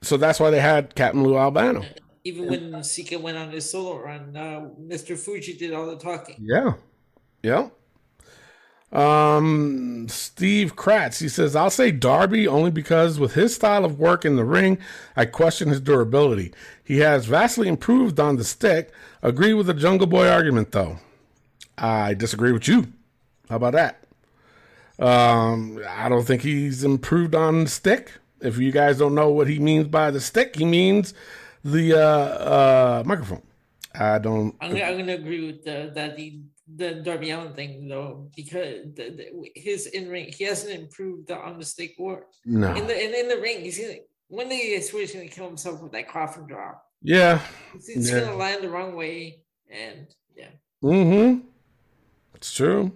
So 0.01 0.15
that's 0.17 0.39
why 0.39 0.49
they 0.49 0.61
had 0.61 0.95
Captain 0.95 1.21
Lou 1.23 1.37
Albano. 1.37 1.83
even 2.23 2.47
when 2.47 2.83
Sika 2.83 3.19
went 3.19 3.37
on 3.37 3.51
his 3.51 3.69
solo 3.69 3.99
run, 3.99 4.35
uh, 4.35 4.69
Mr. 4.81 5.17
Fuji 5.17 5.53
did 5.53 5.73
all 5.73 5.85
the 5.87 5.97
talking. 5.97 6.37
Yeah. 6.39 6.73
Yeah. 7.41 7.69
Um, 8.93 10.07
Steve 10.07 10.75
Kratz, 10.75 11.19
he 11.19 11.27
says, 11.27 11.55
I'll 11.55 11.71
say 11.71 11.91
Darby 11.91 12.47
only 12.47 12.69
because 12.69 13.19
with 13.19 13.33
his 13.33 13.55
style 13.55 13.85
of 13.85 13.99
work 13.99 14.23
in 14.23 14.35
the 14.35 14.45
ring, 14.45 14.77
I 15.15 15.25
question 15.25 15.69
his 15.69 15.81
durability. 15.81 16.53
He 16.83 16.99
has 16.99 17.25
vastly 17.25 17.67
improved 17.67 18.19
on 18.19 18.35
the 18.35 18.43
stick. 18.43 18.91
Agree 19.23 19.53
with 19.53 19.65
the 19.65 19.73
Jungle 19.73 20.05
Boy 20.05 20.29
argument, 20.29 20.71
though. 20.71 20.99
I 21.75 22.13
disagree 22.13 22.51
with 22.51 22.67
you. 22.67 22.93
How 23.49 23.55
about 23.55 23.73
that? 23.73 24.03
Um, 24.99 25.83
I 25.89 26.07
don't 26.07 26.25
think 26.25 26.43
he's 26.43 26.83
improved 26.83 27.33
on 27.33 27.63
the 27.63 27.69
stick. 27.69 28.11
If 28.41 28.59
you 28.59 28.71
guys 28.71 28.99
don't 28.99 29.15
know 29.15 29.29
what 29.29 29.47
he 29.47 29.57
means 29.57 29.87
by 29.87 30.11
the 30.11 30.21
stick, 30.21 30.55
he 30.55 30.65
means 30.65 31.15
the 31.63 31.93
uh, 31.93 31.99
uh, 31.99 33.03
microphone. 33.05 33.41
I 33.95 34.19
don't. 34.19 34.55
I'm 34.61 34.75
I'm 34.75 34.97
gonna 34.97 35.13
agree 35.13 35.45
with 35.47 35.63
the, 35.63 35.91
that 35.93 36.15
the 36.15 36.41
the 36.75 36.95
Darby 36.95 37.31
Allin 37.31 37.53
thing 37.53 37.87
though 37.87 38.29
because 38.35 38.85
the, 38.95 39.09
the, 39.11 39.49
his 39.55 39.87
in 39.87 40.09
ring 40.09 40.31
he 40.35 40.43
hasn't 40.45 40.71
improved 40.73 41.29
on 41.31 41.59
the 41.59 41.65
stick 41.65 41.95
war 41.99 42.25
No. 42.45 42.73
in 42.73 42.87
the 42.87 43.03
in, 43.03 43.13
in 43.13 43.27
the 43.27 43.37
ring 43.41 43.61
he's 43.61 43.79
gonna 43.79 43.95
one 44.29 44.49
day 44.49 44.75
he's 44.75 44.91
gonna 45.13 45.27
kill 45.27 45.47
himself 45.47 45.81
with 45.81 45.91
that 45.91 46.07
coffin 46.09 46.47
drop. 46.47 46.83
Yeah. 47.01 47.39
It's, 47.75 47.89
it's 47.89 48.11
Yeah. 48.11 48.21
gonna 48.21 48.37
land 48.37 48.63
the 48.63 48.69
wrong 48.69 48.95
way 48.95 49.41
and 49.69 50.07
yeah. 50.35 50.49
Mm-hmm. 50.83 51.39
It's 52.35 52.53
true. 52.53 52.91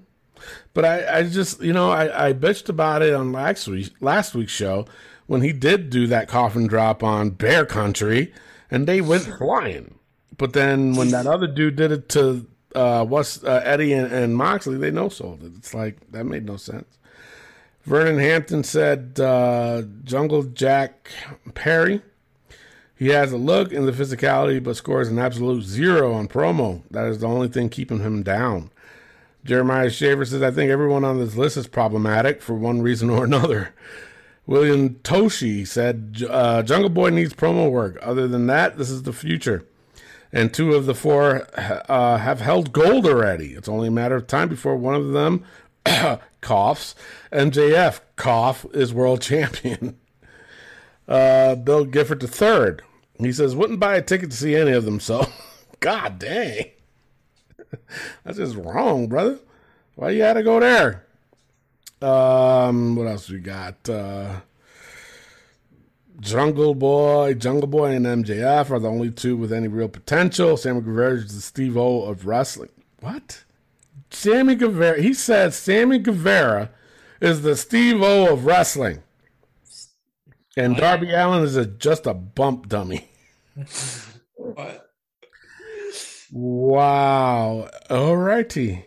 But 0.74 0.86
I, 0.86 1.20
I 1.20 1.24
just 1.24 1.62
you 1.62 1.74
know, 1.74 1.92
I, 1.92 2.30
I 2.30 2.34
bitched 2.34 2.70
about 2.70 3.02
it 3.02 3.14
on 3.14 3.32
last 3.32 3.68
week 3.68 3.92
last 4.02 4.34
week's 4.36 4.52
show 4.52 4.86
when 5.28 5.42
he 5.42 5.52
did 5.52 5.90
do 5.90 6.08
that 6.08 6.28
coffin 6.28 6.68
drop 6.68 7.04
on 7.04 7.32
Bear 7.32 7.66
Country 7.66 8.34
and 8.72 8.88
they 8.88 9.02
went 9.02 9.24
flying. 9.38 9.96
But 10.38 10.54
then 10.54 10.94
when 10.96 11.10
that 11.10 11.26
other 11.28 11.48
dude 11.48 11.76
did 11.76 11.92
it 11.92 12.10
to 12.10 12.48
uh 12.78 13.06
what's 13.06 13.44
uh, 13.44 13.62
Eddie 13.64 13.94
and, 13.94 14.12
and 14.12 14.36
Moxley, 14.36 14.78
they 14.78 14.92
no 14.92 15.10
sold 15.10 15.44
it. 15.44 15.52
It's 15.58 15.74
like 15.74 15.96
that 16.12 16.26
made 16.26 16.46
no 16.46 16.58
sense. 16.58 16.98
Vernon 17.84 18.20
Hampton 18.20 18.64
said 18.64 19.20
uh 19.20 19.84
Jungle 20.04 20.44
Jack 20.44 21.12
Perry. 21.54 22.02
He 22.96 23.10
has 23.10 23.32
a 23.32 23.38
look 23.38 23.72
and 23.74 23.88
the 23.88 23.92
physicality, 23.92 24.64
but 24.64 24.76
scores 24.76 25.08
an 25.08 25.20
absolute 25.20 25.64
zero 25.64 26.14
on 26.14 26.28
promo. 26.28 26.82
That 26.90 27.06
is 27.06 27.20
the 27.20 27.28
only 27.28 27.48
thing 27.48 27.70
keeping 27.70 28.00
him 28.00 28.24
down. 28.24 28.72
Jeremiah 29.44 29.90
Shaver 29.90 30.26
says, 30.26 30.42
I 30.42 30.52
think 30.52 30.72
everyone 30.72 31.06
on 31.06 31.20
this 31.20 31.36
list 31.36 31.58
is 31.58 31.68
problematic 31.68 32.42
for 32.42 32.54
one 32.56 32.82
reason 32.82 33.10
or 33.10 33.24
another. 33.24 33.74
William 34.48 34.96
Toshi 35.04 35.68
said, 35.68 36.24
uh, 36.30 36.64
Jungle 36.64 36.90
Boy 36.90 37.12
needs 37.12 37.34
promo 37.34 37.70
work. 37.70 38.00
Other 38.02 38.28
than 38.28 38.48
that, 38.48 38.78
this 38.78 38.90
is 38.90 39.04
the 39.04 39.14
future. 39.14 39.64
And 40.34 40.54
two 40.54 40.74
of 40.74 40.86
the 40.86 40.96
four 40.96 41.48
uh, 41.58 42.18
have 42.18 42.42
held 42.42 42.74
gold 42.74 43.06
already. 43.06 43.54
It's 43.54 43.70
only 43.70 43.88
a 43.88 43.92
matter 43.92 44.16
of 44.16 44.28
time 44.28 44.50
before 44.50 44.76
one 44.76 44.96
of 44.96 45.14
them 45.14 45.46
coughs. 46.42 46.96
MJF 47.32 48.02
cough 48.16 48.66
is 48.74 48.94
world 48.94 49.22
champion. 49.34 49.98
Uh, 51.08 51.56
Bill 51.56 51.86
Gifford 51.86 52.20
the 52.20 52.28
third. 52.28 52.82
He 53.20 53.32
says, 53.32 53.56
wouldn't 53.56 53.80
buy 53.80 53.96
a 53.96 54.02
ticket 54.02 54.32
to 54.32 54.38
see 54.38 54.56
any 54.56 54.72
of 54.72 54.86
them. 54.86 55.00
So, 55.00 55.28
God 55.80 56.20
dang. 56.20 56.66
That's 58.24 58.38
just 58.38 58.56
wrong, 58.56 59.08
brother. 59.08 59.40
Why 59.96 60.12
you 60.12 60.22
had 60.22 60.34
to 60.34 60.44
go 60.44 60.60
there? 60.60 61.06
Um, 62.02 62.96
what 62.96 63.08
else 63.08 63.30
we 63.30 63.40
got? 63.40 63.90
Uh, 63.90 64.42
Jungle 66.20 66.74
Boy, 66.76 67.34
Jungle 67.36 67.68
Boy, 67.68 67.96
and 67.96 68.06
MJF 68.06 68.72
are 68.72 68.80
the 68.80 68.90
only 68.90 69.12
two 69.12 69.38
with 69.38 69.54
any 69.54 69.68
real 69.68 69.88
potential. 69.88 70.58
Sammy 70.58 70.82
Guevara 70.82 71.16
is 71.16 71.36
the 71.36 71.42
Steve 71.42 71.78
O 71.78 72.04
of 72.04 72.26
wrestling. 72.26 72.70
What? 73.00 73.44
Sammy 74.10 74.56
Guevara. 74.56 75.02
He 75.02 75.14
said 75.14 75.54
Sammy 75.54 76.00
Guevara 76.00 76.72
is 77.22 77.42
the 77.42 77.56
Steve 77.56 78.02
O 78.02 78.34
of 78.34 78.46
wrestling, 78.46 79.04
and 80.56 80.76
Darby 80.76 81.12
Allin 81.14 81.44
is 81.44 81.56
a, 81.56 81.66
just 81.66 82.08
a 82.08 82.14
bump 82.14 82.68
dummy. 82.68 83.10
But 84.56 84.88
Wow. 86.32 87.70
All 87.90 88.18
righty. 88.18 88.86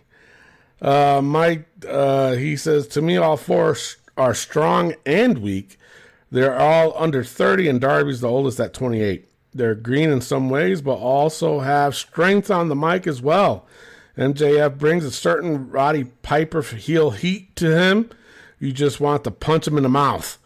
Uh, 0.81 1.21
Mike, 1.23 1.69
uh, 1.89 2.33
he 2.33 2.57
says, 2.57 2.87
to 2.89 3.03
me, 3.03 3.17
all 3.17 3.37
four 3.37 3.77
are 4.17 4.35
strong 4.35 4.95
and 5.05 5.39
weak. 5.39 5.79
They're 6.31 6.59
all 6.59 6.95
under 6.97 7.25
30, 7.25 7.69
and 7.69 7.81
Darby's 7.81 8.21
the 8.21 8.29
oldest 8.29 8.61
at 8.61 8.73
28. 8.73 9.29
They're 9.53 9.75
green 9.75 10.11
in 10.11 10.21
some 10.21 10.49
ways, 10.49 10.81
but 10.81 10.95
also 10.95 11.61
have 11.61 11.97
strength 11.97 12.51
on 12.51 12.69
the 12.69 12.77
mic 12.77 13.07
as 13.07 13.21
well. 13.21 13.67
MJF 14.17 14.79
brings 14.79 15.05
a 15.05 15.11
certain 15.11 15.71
Roddy 15.71 16.05
Piper 16.05 16.63
heel 16.63 17.11
heat 17.11 17.57
to 17.57 17.77
him. 17.77 18.11
You 18.59 18.73
just 18.73 19.01
want 19.01 19.25
to 19.25 19.31
punch 19.31 19.67
him 19.67 19.77
in 19.77 19.83
the 19.83 19.89
mouth. 19.89 20.39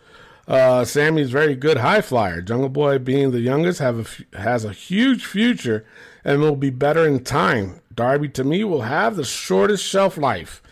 Uh, 0.46 0.84
Sammy's 0.84 1.30
very 1.30 1.54
good 1.54 1.78
high 1.78 2.00
flyer. 2.00 2.40
Jungle 2.40 2.68
Boy, 2.68 2.98
being 2.98 3.30
the 3.30 3.40
youngest, 3.40 3.78
have 3.78 4.22
has 4.34 4.64
a 4.64 4.72
huge 4.72 5.24
future 5.24 5.84
and 6.24 6.40
will 6.40 6.56
be 6.56 6.70
better 6.70 7.06
in 7.06 7.24
time. 7.24 7.80
Darby, 7.94 8.28
to 8.30 8.44
me, 8.44 8.64
will 8.64 8.82
have 8.82 9.16
the 9.16 9.24
shortest 9.24 9.84
shelf 9.84 10.16
life 10.16 10.62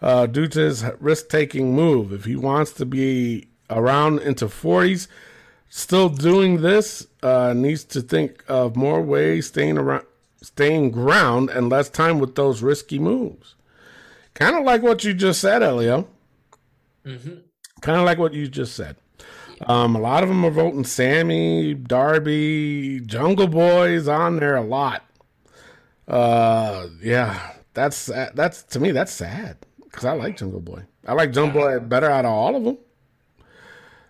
uh, 0.00 0.26
due 0.26 0.46
to 0.48 0.60
his 0.60 0.84
risk 1.00 1.28
taking 1.28 1.74
move. 1.74 2.12
If 2.12 2.24
he 2.24 2.36
wants 2.36 2.72
to 2.74 2.86
be 2.86 3.48
around 3.70 4.20
into 4.20 4.46
40s, 4.46 5.08
still 5.68 6.08
doing 6.08 6.60
this, 6.62 7.06
uh, 7.22 7.52
needs 7.54 7.84
to 7.84 8.00
think 8.00 8.44
of 8.48 8.76
more 8.76 9.02
ways 9.02 9.46
staying 9.48 9.78
around, 9.78 10.04
staying 10.42 10.90
ground, 10.90 11.50
and 11.50 11.68
less 11.68 11.88
time 11.88 12.18
with 12.18 12.34
those 12.34 12.62
risky 12.62 12.98
moves. 12.98 13.54
Kind 14.34 14.56
of 14.56 14.64
like 14.64 14.82
what 14.82 15.02
you 15.04 15.14
just 15.14 15.40
said, 15.40 15.62
Elio. 15.62 16.08
Kind 17.80 17.98
of 17.98 18.04
like 18.04 18.18
what 18.18 18.34
you 18.34 18.48
just 18.48 18.74
said. 18.74 18.96
Um, 19.66 19.96
a 19.96 19.98
lot 20.00 20.22
of 20.22 20.28
them 20.28 20.44
are 20.44 20.50
voting 20.50 20.84
Sammy, 20.84 21.72
Darby, 21.72 23.00
Jungle 23.06 23.46
Boys 23.46 24.06
on 24.08 24.36
there 24.36 24.56
a 24.56 24.62
lot. 24.62 25.02
Uh, 26.06 26.88
yeah, 27.02 27.52
that's 27.74 28.06
that's 28.06 28.62
to 28.64 28.80
me 28.80 28.92
that's 28.92 29.12
sad 29.12 29.56
because 29.82 30.04
I 30.04 30.12
like 30.12 30.36
Jungle 30.36 30.60
Boy. 30.60 30.82
I 31.06 31.14
like 31.14 31.32
Jungle 31.32 31.62
Boy 31.62 31.78
better 31.80 32.10
out 32.10 32.24
of 32.24 32.30
all 32.32 32.54
of 32.54 32.64
them. 32.64 32.78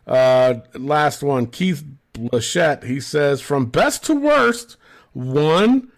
Uh, 0.06 0.60
last 0.74 1.22
one, 1.22 1.46
Keith 1.46 1.84
Blachette. 2.12 2.84
He 2.84 3.00
says 3.00 3.40
from 3.40 3.66
best 3.66 4.04
to 4.04 4.14
worst, 4.14 4.76
one 5.12 5.90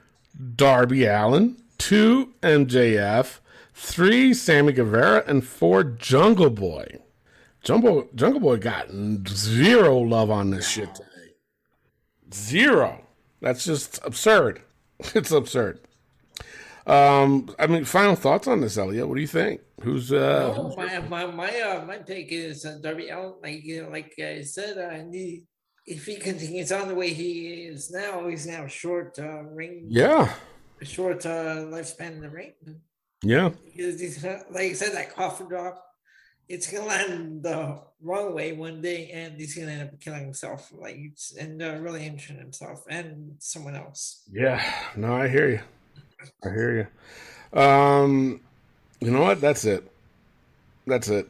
Darby 0.56 1.04
Allin, 1.04 1.56
two 1.78 2.34
MJF, 2.42 3.40
three 3.74 4.32
Sammy 4.32 4.72
Guevara, 4.72 5.24
and 5.26 5.46
four 5.46 5.84
Jungle 5.84 6.50
Boy. 6.50 6.98
Jungle 7.62 8.08
Jungle 8.14 8.40
Boy 8.40 8.56
got 8.56 8.88
zero 9.28 9.98
love 9.98 10.30
on 10.30 10.50
this 10.50 10.68
shit 10.68 10.94
today. 10.94 11.34
Zero. 12.32 13.04
That's 13.40 13.64
just 13.64 14.00
absurd. 14.04 14.62
It's 15.14 15.30
absurd. 15.30 15.78
Um, 16.84 17.54
I 17.56 17.68
mean, 17.68 17.84
final 17.84 18.16
thoughts 18.16 18.48
on 18.48 18.62
this, 18.62 18.76
Elliot. 18.76 19.06
What 19.06 19.14
do 19.14 19.20
you 19.20 19.28
think? 19.28 19.60
Who's 19.80 20.12
uh? 20.12 20.54
Oh, 20.56 20.74
my 20.76 20.98
my 21.00 21.26
my 21.26 21.60
uh, 21.60 21.84
my 21.84 21.98
take 21.98 22.32
is 22.32 22.64
uh, 22.64 22.78
Darby 22.82 23.08
Allin. 23.10 23.34
Like 23.42 23.62
you 23.64 23.82
know, 23.84 23.90
like 23.90 24.12
I 24.18 24.42
said, 24.42 24.76
uh, 24.78 25.04
he 25.12 25.44
if 25.86 26.04
he 26.04 26.16
continues 26.16 26.72
on 26.72 26.88
the 26.88 26.94
way 26.94 27.12
he 27.14 27.64
is 27.70 27.90
now, 27.90 28.26
he's 28.28 28.46
now 28.46 28.66
short 28.66 29.18
uh, 29.18 29.42
ring, 29.44 29.86
Yeah. 29.88 30.34
short 30.82 31.24
uh, 31.24 31.64
lifespan 31.72 32.12
in 32.12 32.20
the 32.20 32.28
ring. 32.28 32.52
Yeah. 33.22 33.50
Because 33.64 33.98
he's 34.00 34.18
gonna- 34.22 34.44
like 34.50 34.70
I 34.70 34.72
said, 34.74 34.92
that 34.92 35.14
coffin 35.14 35.48
drop, 35.48 35.82
it's 36.48 36.70
gonna 36.70 36.86
land 36.86 37.42
the 37.42 37.80
wrong 38.02 38.34
way 38.34 38.52
one 38.52 38.82
day, 38.82 39.10
and 39.12 39.40
he's 39.40 39.54
gonna 39.56 39.72
end 39.72 39.88
up 39.88 39.98
killing 40.00 40.24
himself, 40.24 40.70
like 40.72 40.98
and 41.40 41.62
uh, 41.62 41.78
really 41.80 42.04
injuring 42.04 42.38
himself 42.38 42.84
and 42.90 43.36
someone 43.38 43.74
else. 43.74 44.24
Yeah. 44.30 44.60
No, 44.96 45.14
I 45.14 45.28
hear 45.28 45.48
you. 45.48 45.60
I 46.44 46.48
hear 46.50 46.72
you. 47.54 47.58
Um, 47.58 48.40
you 49.00 49.11
know 49.11 49.22
what? 49.22 49.40
That's 49.40 49.64
it. 49.64 49.90
That's 50.87 51.08
it 51.08 51.26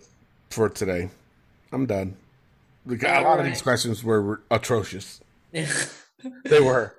for 0.50 0.68
today. 0.68 1.10
I'm 1.72 1.86
done. 1.86 2.16
Got- 2.86 3.22
A 3.22 3.24
lot 3.28 3.40
of 3.40 3.44
these 3.46 3.60
questions 3.62 4.02
were, 4.02 4.40
atrocious. 4.50 5.20
They 6.44 6.60
were. 6.60 6.94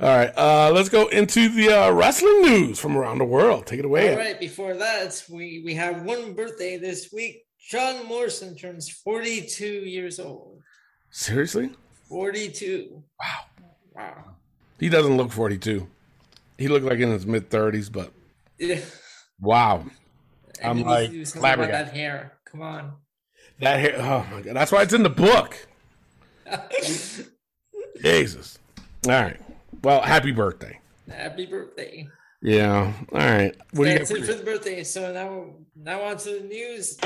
All 0.00 0.08
right. 0.08 0.30
Uh, 0.36 0.70
let's 0.72 0.88
go 0.88 1.08
into 1.08 1.48
the 1.48 1.70
uh, 1.70 1.90
wrestling 1.90 2.42
news 2.42 2.78
from 2.78 2.96
around 2.96 3.18
the 3.18 3.24
world. 3.24 3.66
Take 3.66 3.80
it 3.80 3.84
away. 3.84 4.12
All 4.12 4.18
right. 4.18 4.38
Before 4.38 4.74
that, 4.74 5.20
we 5.28 5.62
we 5.64 5.74
have 5.74 6.02
one 6.02 6.34
birthday 6.34 6.76
this 6.78 7.12
week. 7.12 7.44
John 7.58 8.06
Morrison 8.06 8.54
turns 8.56 8.88
forty-two 8.88 9.66
years 9.66 10.20
old. 10.20 10.60
Seriously? 11.10 11.70
Forty-two. 12.08 13.02
Wow. 13.18 13.40
Wow. 13.96 14.24
He 14.78 14.88
doesn't 14.90 15.16
look 15.16 15.32
42. 15.32 15.88
He 16.58 16.68
looked 16.68 16.84
like 16.84 17.00
in 17.00 17.10
his 17.10 17.26
mid 17.26 17.48
30s, 17.50 17.90
but 17.90 18.12
Yeah. 18.58 18.80
Wow. 19.40 19.84
I'm 20.64 20.82
like 20.82 21.10
do 21.10 21.24
something 21.24 21.40
about 21.50 21.56
flabbergasted. 21.56 21.94
that 21.94 21.96
hair. 21.96 22.32
Come 22.50 22.62
on. 22.62 22.92
That 23.60 23.78
hair. 23.80 23.94
Oh 23.98 24.26
my 24.30 24.40
god. 24.42 24.56
That's 24.56 24.72
why 24.72 24.82
it's 24.82 24.92
in 24.92 25.02
the 25.02 25.10
book. 25.10 25.66
Jesus. 28.02 28.58
All 29.06 29.12
right. 29.12 29.40
Well, 29.82 30.00
happy 30.02 30.32
birthday. 30.32 30.78
Happy 31.10 31.46
birthday. 31.46 32.08
Yeah. 32.42 32.92
All 33.12 33.18
right. 33.18 33.54
What 33.72 33.84
do 33.86 33.90
you 33.92 33.98
That's 33.98 34.10
it 34.10 34.20
for- 34.20 34.26
for 34.26 34.34
the 34.34 34.44
birthday. 34.44 34.84
So 34.84 35.12
now, 35.12 35.54
now 35.76 36.02
on 36.02 36.16
to 36.18 36.30
the 36.40 36.44
news. 36.46 36.98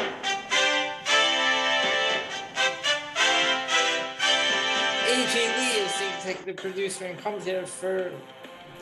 AJ 5.07 5.35
Lee 5.59 5.83
is 5.85 5.99
the 5.99 6.09
executive 6.17 6.57
producer 6.57 7.05
and 7.07 7.19
commentator 7.19 7.67
for 7.67 8.13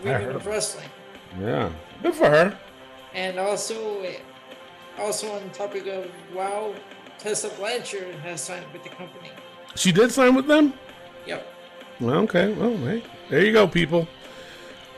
Women 0.05 0.37
of 0.37 0.47
Wrestling, 0.47 0.89
Yeah. 1.41 1.73
Good 2.03 2.15
for 2.15 2.29
her. 2.31 2.59
And 3.15 3.39
also, 3.39 4.05
also 4.99 5.33
on 5.33 5.43
the 5.45 5.51
topic 5.51 5.87
of 5.87 6.11
WoW, 6.35 6.75
Tessa 7.19 7.49
Blanchard 7.51 8.15
has 8.17 8.41
signed 8.41 8.67
with 8.73 8.83
the 8.85 8.91
company. 8.91 9.31
She 9.75 9.93
did 9.93 10.13
sign 10.13 10.35
with 10.35 10.47
them? 10.47 10.73
Yep. 11.27 11.47
Well, 12.01 12.19
okay. 12.21 12.53
Well, 12.53 12.77
hey, 12.79 13.03
there 13.29 13.45
you 13.45 13.53
go, 13.53 13.67
people. 13.67 14.07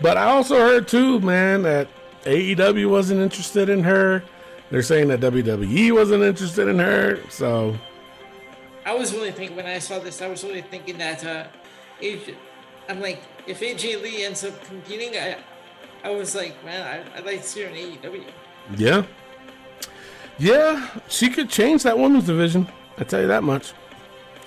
But 0.00 0.16
I 0.16 0.24
also 0.24 0.56
heard 0.56 0.88
too, 0.88 1.20
man, 1.20 1.62
that 1.62 1.88
AEW 2.24 2.90
wasn't 2.90 3.20
interested 3.20 3.68
in 3.68 3.82
her. 3.84 4.22
They're 4.70 4.82
saying 4.82 5.08
that 5.08 5.20
WWE 5.20 5.92
wasn't 5.92 6.22
interested 6.22 6.68
in 6.68 6.78
her. 6.78 7.18
So 7.28 7.76
I 8.86 8.94
was 8.94 9.12
really 9.12 9.32
thinking 9.32 9.56
when 9.56 9.66
I 9.66 9.78
saw 9.78 9.98
this, 9.98 10.22
I 10.22 10.28
was 10.28 10.44
really 10.44 10.62
thinking 10.62 10.98
that 10.98 11.24
uh, 11.24 11.44
AJ, 12.00 12.34
I'm 12.88 13.00
like, 13.00 13.22
if 13.46 13.60
AJ 13.60 14.02
Lee 14.02 14.24
ends 14.24 14.44
up 14.44 14.62
competing, 14.64 15.16
I, 15.16 15.38
I 16.04 16.10
was 16.10 16.34
like, 16.34 16.62
man, 16.64 17.04
I, 17.14 17.18
I'd 17.18 17.26
like 17.26 17.42
to 17.42 17.46
see 17.46 17.62
her 17.62 17.68
in 17.68 17.74
AEW. 17.74 18.24
yeah, 18.76 19.04
yeah, 20.38 20.88
she 21.08 21.28
could 21.28 21.50
change 21.50 21.82
that 21.82 21.98
women's 21.98 22.24
division. 22.26 22.66
I 22.98 23.04
tell 23.04 23.20
you 23.20 23.28
that 23.28 23.42
much. 23.42 23.72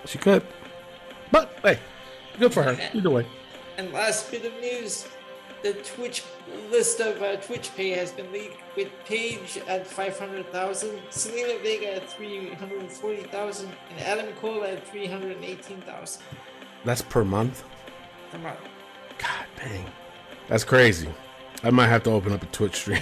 She 0.06 0.18
could. 0.18 0.44
But 1.32 1.58
hey, 1.63 1.80
good 2.39 2.54
for 2.54 2.63
her. 2.63 2.78
Either 2.94 3.10
way. 3.10 3.28
And 3.78 3.92
last 3.94 4.30
bit 4.32 4.46
of 4.46 4.54
news, 4.60 5.08
the 5.63 5.74
Twitch 5.74 6.24
list 6.72 7.00
of 7.00 7.22
uh, 7.22 7.38
Twitch 7.38 7.74
pay 7.76 7.89
has 7.92 8.12
been 8.12 8.32
leaked 8.32 8.58
with 8.76 8.89
Paige 9.06 9.60
at 9.68 9.88
500,000, 9.88 10.89
Zelina 11.10 11.62
Vega 11.62 11.96
at 11.96 12.10
340,000, 12.10 13.70
and 13.92 14.00
Adam 14.02 14.34
Cole 14.42 14.63
at 14.63 14.86
318,000 14.88 16.22
That's 16.84 17.02
per 17.02 17.24
month. 17.24 17.63
per 18.32 18.38
month. 18.39 18.60
God 19.18 19.46
dang, 19.58 19.86
that's 20.48 20.63
crazy. 20.63 21.10
I 21.65 21.69
might 21.69 21.88
have 21.88 22.04
to 22.04 22.12
open 22.12 22.34
up 22.34 22.43
a 22.43 22.45
Twitch 22.47 22.76
stream. 22.76 23.02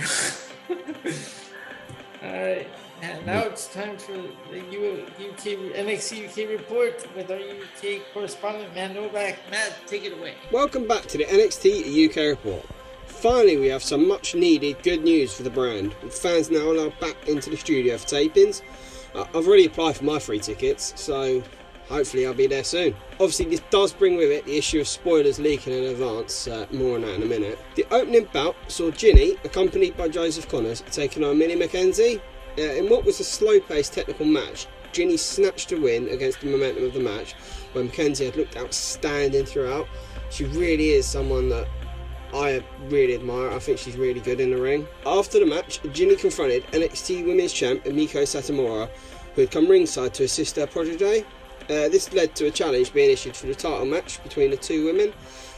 Alright, 2.24 2.68
and 3.02 3.26
now 3.26 3.40
it's 3.42 3.66
time 3.74 3.98
for 3.98 4.12
the 4.12 4.60
U- 4.72 5.08
UK 5.20 5.58
NXT 5.74 6.30
UK 6.30 6.48
report 6.48 7.04
with 7.16 7.32
our 7.32 7.40
UK 7.40 8.02
correspondent 8.14 8.76
Matt 8.76 8.94
Novak. 8.94 9.40
Matt, 9.50 9.74
take 9.88 10.06
it 10.06 10.14
away. 10.14 10.36
Welcome 10.52 10.88
back 10.88 11.08
to 11.08 11.18
the 11.18 11.24
NXT 11.24 12.08
UK 12.08 12.38
report. 12.38 12.64
Finally, 13.08 13.58
we 13.58 13.66
have 13.66 13.82
some 13.82 14.08
much 14.08 14.36
needed 14.36 14.84
good 14.84 15.04
news 15.04 15.34
for 15.34 15.42
the 15.42 15.50
brand, 15.50 15.96
with 16.04 16.14
fans 16.14 16.52
now 16.52 16.72
allowed 16.72 17.00
back 17.00 17.28
into 17.28 17.50
the 17.50 17.58
studio 17.58 17.98
for 17.98 18.08
tapings. 18.08 18.62
Uh, 19.16 19.26
I've 19.34 19.48
already 19.48 19.66
applied 19.66 19.98
for 19.98 20.04
my 20.04 20.20
free 20.20 20.40
tickets, 20.40 20.94
so 20.96 21.42
hopefully 21.92 22.26
I'll 22.26 22.34
be 22.34 22.48
there 22.48 22.64
soon. 22.64 22.96
Obviously, 23.14 23.46
this 23.46 23.62
does 23.70 23.94
bring 23.94 24.16
with 24.16 24.32
it 24.32 24.46
the 24.46 24.58
issue 24.58 24.80
of 24.80 24.88
spoilers 24.88 25.40
leaking 25.40 25.74
in 25.74 25.84
advance, 25.86 26.48
uh, 26.48 26.66
more 26.72 26.96
on 26.96 27.02
that 27.02 27.16
in 27.16 27.24
a 27.24 27.26
minute. 27.26 27.60
The 27.76 27.86
opening 27.92 28.28
bout 28.34 28.56
saw 28.68 28.90
Jinny, 28.92 29.36
accompanied 29.44 29.98
by 29.98 30.08
Joseph 30.08 30.48
Conners, 30.48 30.84
taking 30.92 31.24
on 31.24 31.38
Millie 31.38 31.56
McKenzie. 31.56 32.22
Uh, 32.58 32.62
in 32.62 32.90
what 32.90 33.06
was 33.06 33.20
a 33.20 33.24
slow 33.24 33.60
paced 33.60 33.94
technical 33.94 34.26
match, 34.26 34.68
Jinny 34.92 35.18
snatched 35.18 35.72
a 35.72 35.80
win 35.80 36.10
against 36.10 36.42
the 36.42 36.48
momentum 36.48 36.86
of 36.86 36.94
the 36.94 37.00
match, 37.00 37.34
where 37.74 37.84
McKenzie 37.84 38.26
had 38.26 38.36
looked 38.36 38.58
outstanding 38.58 39.46
throughout. 39.46 39.88
She 40.30 40.46
really 40.46 40.92
is 40.92 41.06
someone 41.06 41.50
that 41.50 41.68
I 42.34 42.64
really 42.88 43.16
admire. 43.16 43.52
I 43.52 43.60
think 43.60 43.78
she's 43.78 43.98
really 43.98 44.22
good 44.22 44.40
in 44.40 44.52
the 44.52 44.62
ring. 44.62 44.88
After 45.06 45.40
the 45.40 45.46
match, 45.46 45.82
Jinny 45.92 46.16
confronted 46.16 46.66
NXT 46.68 47.26
Women's 47.26 47.54
Champ 47.54 47.84
Meiko 47.84 48.24
Satomura, 48.24 48.90
who 49.36 49.42
had 49.42 49.52
come 49.52 49.68
ringside 49.68 50.14
to 50.16 50.24
assist 50.24 50.56
her 50.56 50.68
protege. 50.68 51.26
Uh, 51.72 51.88
this 51.88 52.12
led 52.12 52.36
to 52.36 52.48
a 52.48 52.52
challenge 52.52 52.92
being 52.92 53.10
issued 53.10 53.34
for 53.34 53.48
the 53.48 53.56
title 53.56 53.86
match 53.86 54.22
between 54.24 54.52
the 54.52 54.58
two 54.58 54.84
women. 54.84 55.14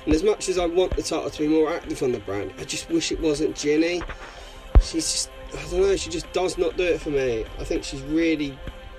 And 0.06 0.14
as 0.14 0.22
much 0.22 0.48
as 0.48 0.60
I 0.60 0.68
want 0.68 0.96
the 0.96 1.02
title 1.02 1.28
to 1.28 1.40
be 1.40 1.48
more 1.48 1.74
active 1.74 2.04
on 2.04 2.12
the 2.12 2.20
brand, 2.20 2.54
I 2.60 2.66
just 2.66 2.88
wish 2.90 3.12
it 3.12 3.20
wasn't 3.20 3.56
Jinny. 3.56 4.04
She's 4.80 5.12
just, 5.12 5.32
I 5.58 5.72
don't 5.72 5.82
know, 5.82 5.96
she 5.96 6.12
just 6.12 6.32
does 6.32 6.56
not 6.56 6.78
do 6.78 6.84
it 6.84 7.02
for 7.02 7.10
me. 7.10 7.46
I 7.58 7.64
think 7.64 7.84
she's 7.84 8.02
really 8.04 8.56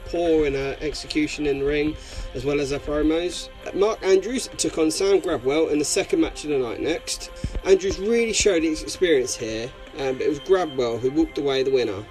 poor 0.06 0.44
in 0.44 0.54
her 0.54 0.76
execution 0.80 1.46
in 1.46 1.60
the 1.60 1.64
ring 1.64 1.96
as 2.34 2.44
well 2.44 2.58
as 2.58 2.72
her 2.72 2.80
promos. 2.80 3.48
Mark 3.74 4.02
Andrews 4.02 4.48
took 4.56 4.76
on 4.78 4.90
Sam 4.90 5.20
Gradwell 5.20 5.70
in 5.70 5.78
the 5.78 5.84
second 5.84 6.20
match 6.20 6.42
of 6.42 6.50
the 6.50 6.58
night 6.58 6.80
next. 6.80 7.30
Andrews 7.64 8.00
really 8.00 8.32
showed 8.32 8.64
his 8.64 8.82
experience 8.82 9.36
here, 9.36 9.70
um, 9.98 10.14
but 10.14 10.22
it 10.22 10.30
was 10.30 10.40
Gradwell 10.40 10.98
who 10.98 11.12
walked 11.12 11.38
away 11.38 11.62
the 11.62 11.70
winner. 11.70 12.04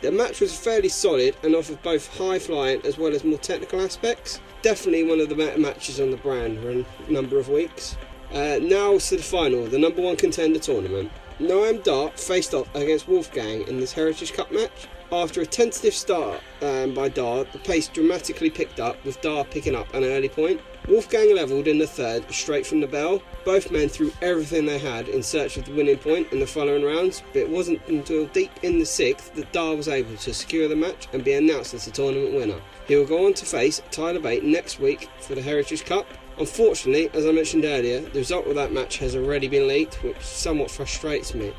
The 0.00 0.10
match 0.10 0.40
was 0.40 0.56
fairly 0.56 0.88
solid 0.88 1.36
and 1.44 1.54
offered 1.54 1.82
both 1.82 2.16
high 2.16 2.38
flying 2.38 2.84
as 2.84 2.98
well 2.98 3.14
as 3.14 3.24
more 3.24 3.38
technical 3.38 3.80
aspects. 3.80 4.40
Definitely 4.62 5.04
one 5.04 5.20
of 5.20 5.28
the 5.28 5.36
better 5.36 5.58
matches 5.58 6.00
on 6.00 6.10
the 6.10 6.16
brand 6.16 6.60
for 6.60 6.70
a 6.70 6.84
number 7.12 7.38
of 7.38 7.48
weeks. 7.48 7.96
Uh, 8.32 8.58
now 8.60 8.98
to 8.98 9.16
the 9.16 9.22
final, 9.22 9.64
the 9.66 9.78
number 9.78 10.02
one 10.02 10.16
contender 10.16 10.58
tournament. 10.58 11.10
Noam 11.38 11.82
Dar 11.84 12.10
faced 12.10 12.52
off 12.52 12.68
against 12.74 13.06
Wolfgang 13.06 13.66
in 13.68 13.78
this 13.78 13.92
Heritage 13.92 14.32
Cup 14.32 14.50
match. 14.50 14.88
After 15.10 15.40
a 15.40 15.46
tentative 15.46 15.94
start 15.94 16.40
um, 16.60 16.92
by 16.92 17.08
Dar, 17.08 17.44
the 17.44 17.58
pace 17.60 17.88
dramatically 17.88 18.50
picked 18.50 18.80
up, 18.80 19.02
with 19.04 19.20
Dar 19.22 19.44
picking 19.44 19.74
up 19.74 19.94
an 19.94 20.04
early 20.04 20.28
point. 20.28 20.60
Wolfgang 20.86 21.34
levelled 21.34 21.68
in 21.68 21.78
the 21.78 21.86
third, 21.86 22.30
straight 22.30 22.66
from 22.66 22.80
the 22.80 22.86
bell. 22.86 23.22
Both 23.44 23.70
men 23.70 23.88
threw 23.88 24.12
everything 24.20 24.66
they 24.66 24.78
had 24.78 25.08
in 25.08 25.22
search 25.22 25.56
of 25.56 25.64
the 25.64 25.74
winning 25.74 25.96
point 25.96 26.30
in 26.32 26.40
the 26.40 26.46
following 26.46 26.84
rounds, 26.84 27.22
but 27.32 27.40
it 27.40 27.48
wasn't 27.48 27.80
until 27.88 28.26
deep 28.26 28.50
in 28.62 28.78
the 28.78 28.84
sixth 28.84 29.34
that 29.34 29.52
Dar 29.52 29.76
was 29.76 29.88
able 29.88 30.16
to 30.16 30.34
secure 30.34 30.68
the 30.68 30.76
match 30.76 31.08
and 31.12 31.24
be 31.24 31.32
announced 31.32 31.72
as 31.72 31.86
the 31.86 31.90
tournament 31.90 32.34
winner. 32.34 32.60
He 32.88 32.96
will 32.96 33.04
go 33.04 33.26
on 33.26 33.34
to 33.34 33.44
face 33.44 33.82
Tyler 33.90 34.18
Bate 34.18 34.42
next 34.42 34.80
week 34.80 35.10
for 35.20 35.34
the 35.34 35.42
Heritage 35.42 35.84
Cup. 35.84 36.06
Unfortunately, 36.38 37.10
as 37.12 37.26
I 37.26 37.32
mentioned 37.32 37.66
earlier, 37.66 38.00
the 38.00 38.18
result 38.18 38.46
of 38.46 38.54
that 38.54 38.72
match 38.72 38.96
has 38.96 39.14
already 39.14 39.46
been 39.46 39.68
leaked, 39.68 40.02
which 40.02 40.18
somewhat 40.22 40.70
frustrates 40.70 41.34
me. 41.34 41.52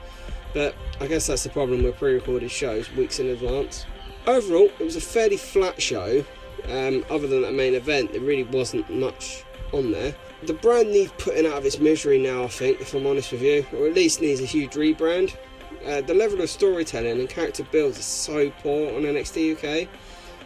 But 0.56 0.74
I 1.00 1.06
guess 1.06 1.28
that's 1.28 1.44
the 1.44 1.50
problem 1.50 1.84
with 1.84 1.98
pre-recorded 1.98 2.50
shows 2.50 2.92
weeks 2.94 3.20
in 3.20 3.28
advance. 3.28 3.86
Overall, 4.26 4.72
it 4.80 4.84
was 4.84 4.96
a 4.96 5.02
fairly 5.02 5.38
flat 5.38 5.80
show. 5.80 6.26
Um, 6.68 7.06
other 7.12 7.28
than 7.28 7.44
that 7.44 7.54
main 7.54 7.76
event, 7.76 8.12
there 8.12 8.22
really 8.22 8.44
wasn't 8.44 8.90
much 8.90 9.44
on 9.72 9.92
there. 9.92 10.16
The 10.44 10.54
brand 10.54 10.90
needs 10.90 11.12
putting 11.20 11.46
out 11.46 11.60
of 11.60 11.66
its 11.66 11.78
misery 11.78 12.18
now, 12.18 12.46
I 12.46 12.48
think, 12.48 12.82
if 12.82 12.96
I'm 12.96 13.06
honest 13.06 13.32
with 13.32 13.44
you, 13.44 13.68
or 13.78 13.86
at 13.86 13.94
least 13.94 14.20
needs 14.20 14.42
a 14.42 14.46
huge 14.46 14.72
rebrand. 14.72 15.38
Uh, 15.86 16.02
the 16.02 16.14
level 16.14 16.42
of 16.42 16.50
storytelling 16.50 17.20
and 17.20 17.30
character 17.30 17.64
builds 17.72 18.00
is 18.00 18.06
so 18.06 18.50
poor 18.64 18.96
on 18.96 19.04
NXT 19.04 19.84
UK. 19.84 19.88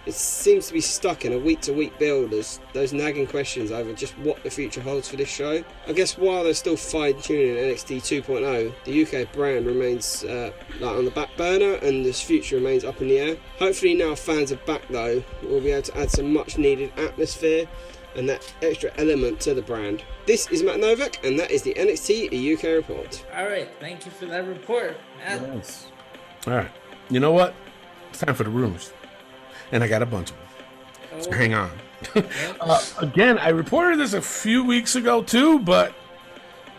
It 0.05 0.13
seems 0.13 0.67
to 0.67 0.73
be 0.73 0.81
stuck 0.81 1.23
in 1.23 1.31
a 1.31 1.37
week 1.37 1.61
to 1.61 1.73
week 1.73 1.97
build 1.97 2.33
as 2.33 2.59
those 2.73 2.91
nagging 2.91 3.25
questions 3.25 3.71
over 3.71 3.93
just 3.93 4.17
what 4.19 4.43
the 4.43 4.49
future 4.49 4.81
holds 4.81 5.07
for 5.07 5.15
this 5.15 5.29
show. 5.29 5.63
I 5.87 5.93
guess 5.93 6.17
while 6.17 6.43
they're 6.43 6.53
still 6.53 6.75
fine 6.75 7.21
tuning 7.21 7.55
NXT 7.55 8.23
2.0, 8.23 8.73
the 8.83 9.21
UK 9.21 9.31
brand 9.31 9.65
remains 9.65 10.25
uh, 10.25 10.51
like 10.81 10.97
on 10.97 11.05
the 11.05 11.11
back 11.11 11.29
burner 11.37 11.75
and 11.75 12.05
this 12.05 12.21
future 12.21 12.57
remains 12.57 12.83
up 12.83 13.01
in 13.01 13.07
the 13.07 13.19
air. 13.19 13.37
Hopefully, 13.59 13.93
now 13.93 14.13
fans 14.13 14.51
are 14.51 14.57
back 14.57 14.81
though, 14.89 15.23
we'll 15.41 15.61
be 15.61 15.71
able 15.71 15.83
to 15.83 15.97
add 15.97 16.11
some 16.11 16.33
much 16.33 16.57
needed 16.57 16.91
atmosphere 16.97 17.65
and 18.15 18.27
that 18.27 18.53
extra 18.61 18.91
element 18.97 19.39
to 19.41 19.53
the 19.53 19.61
brand. 19.61 20.03
This 20.25 20.47
is 20.49 20.63
Matt 20.63 20.79
Novak, 20.79 21.23
and 21.25 21.39
that 21.39 21.49
is 21.49 21.63
the 21.63 21.73
NXT 21.73 22.53
UK 22.53 22.63
report. 22.63 23.25
All 23.35 23.45
right, 23.45 23.69
thank 23.79 24.05
you 24.05 24.11
for 24.11 24.25
that 24.27 24.45
report, 24.47 24.97
Matt. 25.17 25.41
Yes. 25.41 25.87
All 26.45 26.53
right. 26.53 26.71
You 27.09 27.19
know 27.19 27.31
what? 27.31 27.55
It's 28.09 28.19
time 28.19 28.35
for 28.35 28.43
the 28.43 28.49
rumors. 28.49 28.93
And 29.71 29.83
I 29.83 29.87
got 29.87 30.01
a 30.01 30.05
bunch 30.05 30.31
of 30.31 30.37
them. 30.37 31.21
So 31.21 31.31
hang 31.31 31.53
on. 31.53 31.71
uh, 32.61 32.81
again, 32.99 33.37
I 33.37 33.49
reported 33.49 33.99
this 33.99 34.13
a 34.13 34.21
few 34.21 34.63
weeks 34.63 34.95
ago 34.95 35.23
too, 35.23 35.59
but 35.59 35.93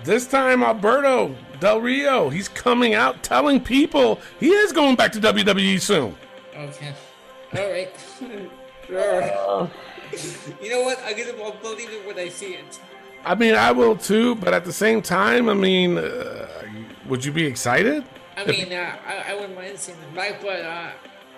this 0.03 0.27
time 0.27 0.63
Alberto 0.63 1.35
Del 1.61 1.81
Rio, 1.81 2.29
he's 2.29 2.49
coming 2.49 2.95
out 2.95 3.23
telling 3.23 3.61
people 3.61 4.21
he 4.39 4.51
is 4.51 4.73
going 4.73 4.97
back 4.97 5.13
to 5.13 5.21
WWE 5.21 5.81
soon. 5.81 6.15
Okay. 6.57 6.93
All 7.57 7.71
right. 7.71 7.91
sure. 8.87 9.71
you 10.63 10.71
know 10.71 10.83
what? 10.83 11.01
I'm 11.05 11.17
gonna 11.17 11.43
I'll 11.43 11.53
believe 11.53 11.91
it 11.91 12.07
when 12.07 12.19
I 12.19 12.29
see 12.29 12.55
it. 12.55 12.81
I 13.25 13.35
mean, 13.35 13.55
I 13.55 13.73
will 13.73 13.97
too, 13.97 14.35
but 14.37 14.53
at 14.53 14.65
the 14.65 14.73
same 14.73 15.01
time, 15.01 15.49
I 15.49 15.55
mean, 15.55 15.97
uh, 15.97 16.47
would 17.07 17.25
you 17.25 17.33
be 17.33 17.45
excited? 17.45 18.05
I 18.37 18.45
mean, 18.45 18.73
uh, 18.73 18.97
I, 19.07 19.33
I 19.33 19.35
wouldn't 19.35 19.55
mind 19.55 19.79
seeing 19.79 19.99
them 20.01 20.15
back, 20.15 20.43
but 20.43 20.61
uh, 20.61 20.91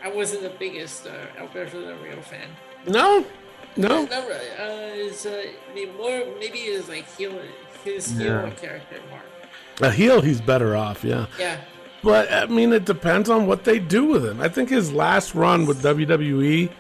I 0.07 0.09
wasn't 0.09 0.43
the 0.43 0.51
biggest 0.51 1.07
uh, 1.09 1.41
Alberto 1.41 1.81
Del 1.83 1.97
Rio 1.97 2.21
fan. 2.21 2.49
No, 2.87 3.25
no. 3.77 4.05
Not 4.05 4.27
really. 4.29 4.51
Uh, 4.57 4.95
is 5.09 5.27
uh, 5.27 5.43
more 5.99 6.25
maybe 6.39 6.59
is 6.61 6.89
like 6.89 7.07
heel 7.17 7.33
his 7.83 8.17
heel 8.17 8.27
Yeah. 8.27 8.51
character 8.51 9.01
more. 9.11 9.89
A 9.89 9.91
heel, 9.91 10.21
he's 10.21 10.41
better 10.41 10.77
off, 10.77 11.03
yeah. 11.03 11.27
Yeah. 11.41 11.59
But 12.05 12.33
I 12.33 12.47
mean, 12.47 12.73
it 12.73 12.85
depends 12.85 13.29
on 13.29 13.49
what 13.49 13.65
they 13.65 13.81
do 13.81 14.05
with 14.05 14.25
him. 14.25 14.41
I 14.41 14.49
think 14.49 14.69
his 14.71 14.93
last 14.93 15.35
run 15.35 15.67
with 15.67 15.83
WWE, 15.83 16.71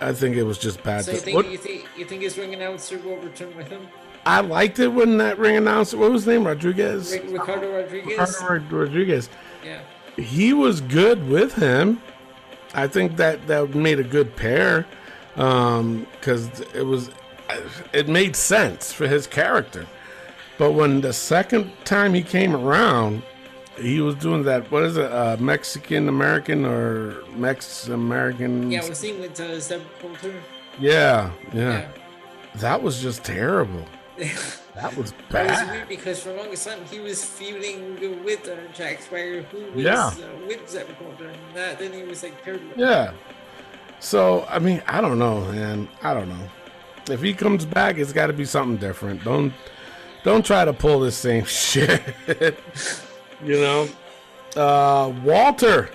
I 0.00 0.12
think 0.12 0.36
it 0.36 0.44
was 0.44 0.56
just 0.56 0.80
bad. 0.84 1.04
So 1.04 1.12
you 1.12 1.18
think 1.18 1.50
you 1.50 1.58
think 1.58 1.88
you 1.98 2.04
think 2.04 2.22
his 2.22 2.38
ring 2.38 2.54
announcer 2.54 2.96
will 2.98 3.16
return 3.16 3.56
with 3.56 3.66
him? 3.68 3.88
I 4.24 4.40
liked 4.40 4.78
it 4.78 4.86
when 4.86 5.16
that 5.18 5.36
ring 5.36 5.56
announcer, 5.56 5.96
what 5.96 6.12
was 6.12 6.22
his 6.22 6.28
name, 6.28 6.46
Rodriguez, 6.46 7.12
Ricardo 7.28 7.72
Rodriguez. 7.76 8.18
Ricardo 8.40 8.76
Rodriguez. 8.76 9.28
Yeah. 9.64 9.80
He 10.16 10.52
was 10.52 10.80
good 10.80 11.28
with 11.28 11.54
him. 11.54 12.00
I 12.74 12.86
think 12.86 13.16
that 13.16 13.46
that 13.48 13.74
made 13.74 13.98
a 13.98 14.04
good 14.04 14.34
pair 14.36 14.86
because 15.34 16.60
it 16.74 16.86
was 16.86 17.10
it 17.92 18.08
made 18.08 18.36
sense 18.36 18.92
for 18.92 19.06
his 19.06 19.26
character. 19.26 19.86
But 20.58 20.72
when 20.72 21.00
the 21.00 21.12
second 21.12 21.72
time 21.84 22.14
he 22.14 22.22
came 22.22 22.54
around, 22.54 23.22
he 23.78 24.00
was 24.00 24.14
doing 24.16 24.44
that. 24.44 24.70
What 24.70 24.84
is 24.84 24.96
it? 24.96 25.10
Uh, 25.10 25.36
Mexican 25.40 26.08
American 26.08 26.64
or 26.64 27.24
Mex 27.34 27.88
American? 27.88 28.70
Yeah, 28.70 28.86
was 28.88 28.98
seeing 28.98 29.20
with 29.20 29.38
uh, 29.40 29.78
Colter. 30.00 30.34
yeah, 30.78 31.30
yeah. 31.52 31.80
Yeah. 31.80 31.88
That 32.56 32.82
was 32.82 33.00
just 33.00 33.24
terrible. 33.24 33.84
That 34.74 34.96
was 34.96 35.12
That 35.30 35.46
was 35.48 35.58
bad. 35.58 35.70
weird 35.70 35.88
because 35.88 36.20
for 36.22 36.30
the 36.30 36.36
longest 36.36 36.66
time 36.66 36.78
he 36.90 36.98
was 37.00 37.22
feuding 37.24 38.24
with 38.24 38.48
uh, 38.48 38.56
Jack 38.72 39.02
Swagger, 39.02 39.42
who 39.42 39.58
was 39.72 39.84
Yeah. 39.84 40.06
uh, 40.06 40.12
with 40.46 40.68
Zeb 40.68 40.86
Colter, 40.98 41.26
and 41.28 41.36
that, 41.54 41.78
then 41.78 41.92
he 41.92 42.02
was 42.04 42.22
like 42.22 42.42
paired 42.42 42.66
with. 42.68 42.78
Yeah. 42.78 43.12
So 44.00 44.46
I 44.48 44.58
mean, 44.58 44.82
I 44.86 45.00
don't 45.00 45.18
know, 45.18 45.40
man. 45.52 45.88
I 46.02 46.14
don't 46.14 46.28
know. 46.28 46.48
If 47.10 47.20
he 47.20 47.34
comes 47.34 47.64
back, 47.66 47.98
it's 47.98 48.12
got 48.12 48.28
to 48.28 48.32
be 48.32 48.44
something 48.44 48.78
different. 48.78 49.22
Don't 49.24 49.52
don't 50.24 50.44
try 50.46 50.64
to 50.64 50.72
pull 50.72 51.00
this 51.00 51.16
same 51.16 51.44
shit. 51.46 52.00
you 53.44 53.60
know. 53.60 53.88
Uh, 54.56 55.12
Walter 55.24 55.88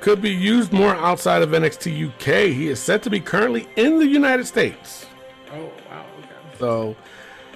could 0.00 0.20
be 0.22 0.30
used 0.30 0.72
more 0.72 0.94
outside 0.94 1.42
of 1.42 1.50
NXT 1.50 2.08
UK. 2.08 2.50
He 2.54 2.68
is 2.68 2.80
set 2.80 3.02
to 3.04 3.10
be 3.10 3.20
currently 3.20 3.68
in 3.76 3.98
the 3.98 4.06
United 4.06 4.46
States. 4.46 5.06
Oh 5.52 5.70
wow, 5.90 6.04
okay. 6.18 6.28
So, 6.58 6.96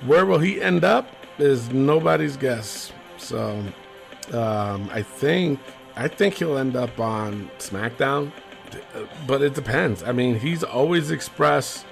where 0.07 0.27
will 0.27 0.39
he 0.39 0.61
end 0.61 0.85
up 0.85 1.09
is 1.39 1.71
nobody's 1.71 2.37
guess. 2.37 2.93
So, 3.19 3.63
um, 4.33 4.91
I 4.93 5.03
think 5.03 5.61
I 5.97 6.09
think 6.09 6.35
he'll 6.35 6.59
end 6.59 6.77
up 6.77 6.99
on 6.99 7.51
SmackDown, 7.59 8.33
but 9.27 9.43
it 9.43 9.55
depends. 9.55 10.03
I 10.03 10.13
mean, 10.13 10.39
he's 10.39 10.65
always 10.65 11.11
expressed 11.11 11.87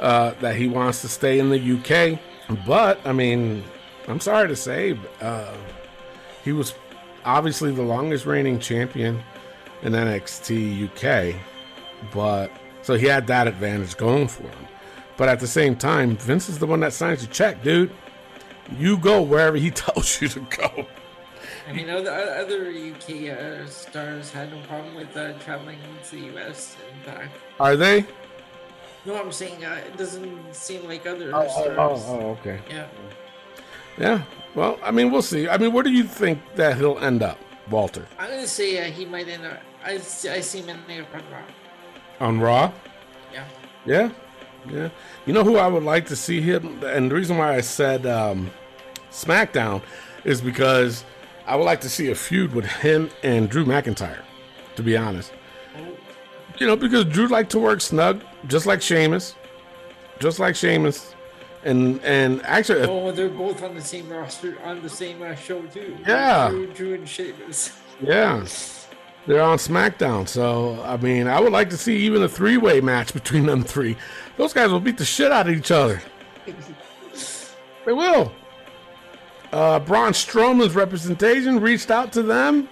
uh, 0.00 0.32
that 0.40 0.56
he 0.56 0.68
wants 0.68 1.02
to 1.02 1.08
stay 1.08 1.38
in 1.38 1.50
the 1.50 1.58
UK, 1.58 2.18
but 2.66 3.00
I 3.06 3.12
mean, 3.12 3.64
I'm 4.08 4.20
sorry 4.20 4.48
to 4.48 4.56
say, 4.56 4.98
uh, 5.20 5.54
he 6.42 6.52
was 6.52 6.74
obviously 7.24 7.72
the 7.72 7.82
longest 7.82 8.26
reigning 8.26 8.58
champion 8.58 9.22
in 9.82 9.92
NXT 9.92 10.88
UK, 10.88 11.40
but 12.12 12.50
so 12.82 12.94
he 12.94 13.06
had 13.06 13.26
that 13.28 13.46
advantage 13.46 13.96
going 13.96 14.28
for 14.28 14.44
him. 14.44 14.68
But 15.18 15.28
at 15.28 15.40
the 15.40 15.46
same 15.46 15.76
time, 15.76 16.16
Vince 16.16 16.48
is 16.48 16.58
the 16.58 16.66
one 16.66 16.80
that 16.80 16.94
signs 16.94 17.20
the 17.20 17.26
check, 17.26 17.62
dude. 17.62 17.90
You 18.78 18.96
go 18.96 19.20
wherever 19.20 19.56
he 19.58 19.70
tells 19.84 20.22
you 20.22 20.28
to 20.28 20.40
go. 20.40 20.86
I 21.68 21.72
mean, 21.72 21.90
other 21.90 22.10
other 22.10 22.70
UK 22.70 23.28
uh, 23.36 23.66
stars 23.66 24.30
had 24.32 24.50
no 24.50 24.60
problem 24.62 24.94
with 24.94 25.14
uh, 25.14 25.34
traveling 25.40 25.78
to 26.08 26.16
the 26.16 26.38
US 26.38 26.76
and 26.90 27.04
back. 27.04 27.28
Are 27.60 27.76
they? 27.76 28.06
No, 29.04 29.20
I'm 29.20 29.32
saying 29.32 29.64
uh, 29.64 29.80
it 29.86 29.96
doesn't 29.96 30.54
seem 30.54 30.86
like 30.86 31.06
other 31.06 31.30
Oh, 31.34 31.46
stars. 31.48 32.02
okay. 32.38 32.60
Yeah. 32.70 32.86
Yeah. 33.98 34.22
Well, 34.54 34.78
I 34.82 34.90
mean, 34.92 35.10
we'll 35.10 35.22
see. 35.22 35.48
I 35.48 35.58
mean, 35.58 35.72
where 35.72 35.82
do 35.82 35.90
you 35.90 36.04
think 36.04 36.38
that 36.56 36.76
he'll 36.78 36.98
end 36.98 37.22
up, 37.22 37.38
Walter? 37.70 38.06
I'm 38.18 38.30
gonna 38.30 38.46
say 38.46 38.78
uh, 38.86 38.90
he 38.90 39.04
might 39.04 39.28
end 39.28 39.44
up. 39.44 39.60
I, 39.84 39.94
I 39.94 39.98
see 40.40 40.60
him 40.60 40.70
ending 40.70 41.00
up 41.00 41.14
on 41.14 41.22
Raw. 41.32 42.26
On 42.26 42.40
Raw? 42.40 42.72
Yeah. 43.32 43.44
Yeah. 43.84 44.10
Yeah. 44.70 44.88
You 45.26 45.32
know 45.32 45.44
who 45.44 45.56
I 45.56 45.66
would 45.66 45.82
like 45.82 46.06
to 46.06 46.16
see 46.16 46.40
him? 46.40 46.82
And 46.84 47.10
the 47.10 47.14
reason 47.14 47.38
why 47.38 47.54
I 47.54 47.60
said 47.60 48.06
um, 48.06 48.50
SmackDown 49.10 49.82
is 50.24 50.40
because 50.40 51.04
I 51.46 51.56
would 51.56 51.64
like 51.64 51.80
to 51.82 51.88
see 51.88 52.10
a 52.10 52.14
feud 52.14 52.54
with 52.54 52.66
him 52.66 53.10
and 53.22 53.48
Drew 53.48 53.64
McIntyre, 53.64 54.20
to 54.76 54.82
be 54.82 54.96
honest. 54.96 55.32
You 56.58 56.66
know, 56.66 56.76
because 56.76 57.04
Drew 57.04 57.28
liked 57.28 57.50
to 57.52 57.58
work 57.58 57.80
snug, 57.80 58.22
just 58.46 58.66
like 58.66 58.82
Sheamus. 58.82 59.34
Just 60.18 60.38
like 60.40 60.56
Sheamus. 60.56 61.14
And 61.64 62.00
and 62.04 62.42
actually, 62.44 62.82
Oh, 62.82 63.10
they're 63.12 63.28
both 63.28 63.62
on 63.62 63.74
the 63.74 63.80
same 63.80 64.08
roster 64.08 64.56
on 64.64 64.80
the 64.82 64.88
same 64.88 65.22
uh, 65.22 65.34
show 65.34 65.62
too. 65.62 65.96
Yeah. 66.06 66.48
Drew, 66.50 66.66
Drew 66.72 66.94
and 66.94 67.08
Sheamus. 67.08 67.76
yeah, 68.00 68.44
they're 69.26 69.42
on 69.42 69.58
SmackDown. 69.58 70.28
So, 70.28 70.80
I 70.84 70.96
mean, 70.96 71.26
I 71.26 71.40
would 71.40 71.52
like 71.52 71.70
to 71.70 71.76
see 71.76 71.96
even 71.98 72.22
a 72.22 72.28
three 72.28 72.56
way 72.56 72.80
match 72.80 73.12
between 73.12 73.46
them 73.46 73.62
three. 73.64 73.96
Those 74.38 74.54
guys 74.54 74.70
will 74.70 74.80
beat 74.80 74.96
the 74.96 75.04
shit 75.04 75.30
out 75.30 75.48
of 75.48 75.54
each 75.54 75.70
other. 75.70 76.00
They 77.84 77.92
will. 77.92 78.32
Uh, 79.52 79.80
Braun 79.80 80.12
Strowman's 80.12 80.74
representation 80.74 81.60
reached 81.60 81.90
out 81.90 82.12
to 82.12 82.22
them, 82.22 82.68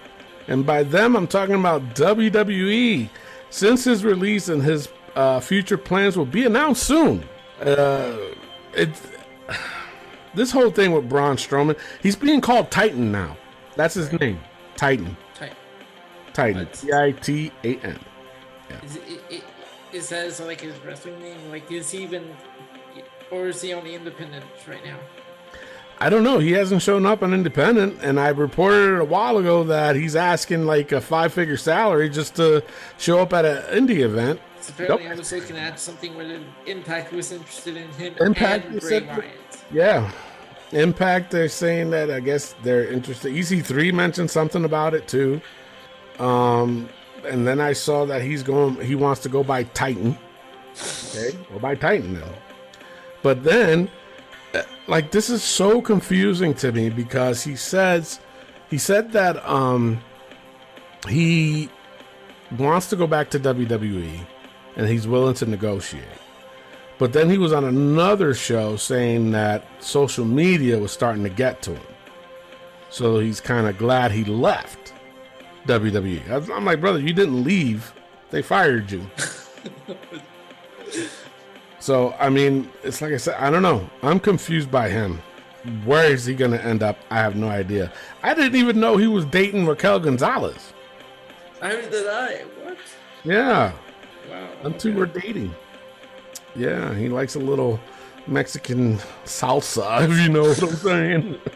and 0.46 0.64
by 0.64 0.82
them, 0.82 1.16
I'm 1.16 1.26
talking 1.26 1.56
about 1.56 1.94
WWE. 1.94 3.10
Since 3.50 3.84
his 3.84 4.04
release 4.04 4.48
and 4.48 4.62
his 4.62 4.88
uh, 5.14 5.40
future 5.40 5.78
plans 5.78 6.16
will 6.16 6.26
be 6.26 6.44
announced 6.44 6.82
soon. 6.82 7.24
Uh, 7.60 8.16
it, 8.74 8.90
this 10.34 10.50
whole 10.50 10.70
thing 10.70 10.92
with 10.92 11.08
Braun 11.08 11.36
Strowman, 11.36 11.78
he's 12.02 12.16
being 12.16 12.40
called 12.40 12.70
Titan 12.70 13.10
now. 13.10 13.36
That's 13.74 13.94
his 13.94 14.12
name, 14.12 14.40
Titan. 14.76 15.16
Titan. 16.36 16.66
What? 16.66 16.74
T 16.74 16.92
I 16.92 17.12
T 17.12 17.50
A 17.64 17.76
N. 17.78 17.98
Is 18.84 18.96
it, 18.96 19.02
it, 19.08 19.20
it 19.26 19.26
is 19.97 20.09
that 20.11 20.38
like 20.47 20.61
his 20.61 20.78
wrestling 20.84 21.18
name? 21.20 21.51
Like 21.51 21.70
is 21.72 21.90
he 21.90 22.03
even, 22.03 22.36
or 23.30 23.49
is 23.49 23.61
he 23.62 23.72
on 23.72 23.84
the 23.84 23.94
independent 23.94 24.44
right 24.68 24.84
now? 24.84 24.99
I 25.99 26.11
don't 26.11 26.22
know. 26.24 26.38
He 26.38 26.53
hasn't 26.53 26.82
shown 26.82 27.07
up 27.07 27.22
on 27.22 27.32
Independent, 27.32 28.01
and 28.03 28.20
I 28.20 28.28
reported 28.28 29.01
a 29.01 29.05
while 29.05 29.38
ago 29.38 29.64
that 29.64 29.97
he's 29.97 30.14
asking 30.14 30.66
like 30.66 30.92
a 30.92 31.01
five 31.01 31.32
figure 31.32 31.57
salary 31.57 32.11
just 32.11 32.36
to 32.36 32.62
show 32.99 33.20
up 33.20 33.32
at 33.32 33.47
an 33.47 33.62
indie 33.86 34.01
event. 34.01 34.38
'Cause 34.57 34.68
apparently, 34.70 35.05
Nope. 35.05 35.14
I 35.14 35.18
was 35.18 35.32
looking 35.32 35.57
at 35.57 35.80
something 35.80 36.14
where 36.14 36.28
the 36.28 36.40
Impact 36.66 37.12
was 37.14 37.32
interested 37.32 37.78
in 37.78 37.88
him 37.92 38.14
Impact 38.20 38.66
and 38.66 38.80
Bray 38.80 39.01
Wyatt. 39.01 39.24
Yeah. 39.72 40.11
Impact, 40.72 41.30
they're 41.30 41.49
saying 41.49 41.90
that 41.90 42.11
I 42.11 42.20
guess 42.20 42.55
they're 42.62 42.84
interested. 42.92 43.32
EC3 43.32 43.90
mentioned 43.92 44.30
something 44.30 44.64
about 44.66 44.92
it 44.92 45.09
too. 45.09 45.40
Um, 46.18 46.88
and 47.27 47.47
then 47.47 47.61
I 47.61 47.72
saw 47.72 48.05
that 48.07 48.22
he's 48.22 48.43
going, 48.43 48.81
he 48.81 48.95
wants 48.95 49.20
to 49.22 49.29
go 49.29 49.45
by 49.45 49.64
Titan. 49.64 50.18
Okay, 51.11 51.37
go 51.53 51.59
by 51.59 51.74
Titan 51.74 52.14
now. 52.14 52.29
But 53.22 53.45
then, 53.45 53.91
uh, 54.55 54.62
like, 54.87 55.11
this 55.11 55.31
is 55.31 55.43
so 55.43 55.81
confusing 55.81 56.55
to 56.55 56.72
me 56.72 56.91
because 56.91 57.43
he 57.43 57.57
says, 57.57 58.20
he 58.70 58.79
said 58.79 59.12
that 59.12 59.45
um, 59.49 60.01
he 61.09 61.68
wants 62.59 62.89
to 62.91 62.97
go 62.97 63.07
back 63.07 63.31
to 63.31 63.41
WWE 63.41 64.20
and 64.77 64.89
he's 64.89 65.09
willing 65.09 65.35
to 65.35 65.47
negotiate. 65.47 66.05
But 66.99 67.12
then 67.12 67.29
he 67.29 67.39
was 67.39 67.53
on 67.53 67.64
another 67.64 68.35
show 68.35 68.77
saying 68.77 69.33
that 69.33 69.64
social 69.81 70.24
media 70.24 70.79
was 70.79 70.93
starting 70.93 71.22
to 71.24 71.29
get 71.31 71.62
to 71.62 71.72
him. 71.72 71.87
So 72.91 73.18
he's 73.18 73.41
kind 73.41 73.66
of 73.66 73.77
glad 73.77 74.12
he 74.12 74.24
left 74.24 74.95
WWE. 75.66 76.50
I'm 76.50 76.64
like, 76.64 76.80
brother, 76.80 76.98
you 77.00 77.12
didn't 77.12 77.44
leave. 77.44 77.92
They 78.30 78.42
fired 78.42 78.90
you. 78.90 79.06
So 81.78 82.14
I 82.18 82.30
mean, 82.30 82.70
it's 82.82 83.00
like 83.00 83.12
I 83.12 83.16
said, 83.16 83.36
I 83.38 83.50
don't 83.50 83.62
know. 83.62 83.88
I'm 84.02 84.18
confused 84.18 84.70
by 84.70 84.88
him. 84.88 85.20
Where 85.84 86.10
is 86.10 86.24
he 86.26 86.34
going 86.34 86.52
to 86.52 86.64
end 86.64 86.82
up? 86.82 86.96
I 87.10 87.16
have 87.16 87.34
no 87.36 87.48
idea. 87.48 87.92
I 88.22 88.34
didn't 88.34 88.56
even 88.56 88.78
know 88.80 88.96
he 88.96 89.06
was 89.08 89.24
dating 89.24 89.66
Raquel 89.66 89.98
Gonzalez. 90.00 90.72
I 91.60 91.68
heard 91.70 91.90
that 91.90 92.06
I 92.08 92.44
what? 92.64 92.76
Yeah, 93.24 93.72
Wow. 94.30 94.48
them 94.62 94.74
two 94.78 94.94
were 94.94 95.06
dating. 95.06 95.54
Yeah, 96.54 96.94
he 96.94 97.08
likes 97.08 97.34
a 97.34 97.40
little 97.40 97.80
Mexican 98.26 98.98
salsa, 99.24 100.08
if 100.10 100.18
you 100.20 100.28
know 100.28 100.42
what 100.42 100.62
I'm 100.62 100.76
saying. 100.76 101.40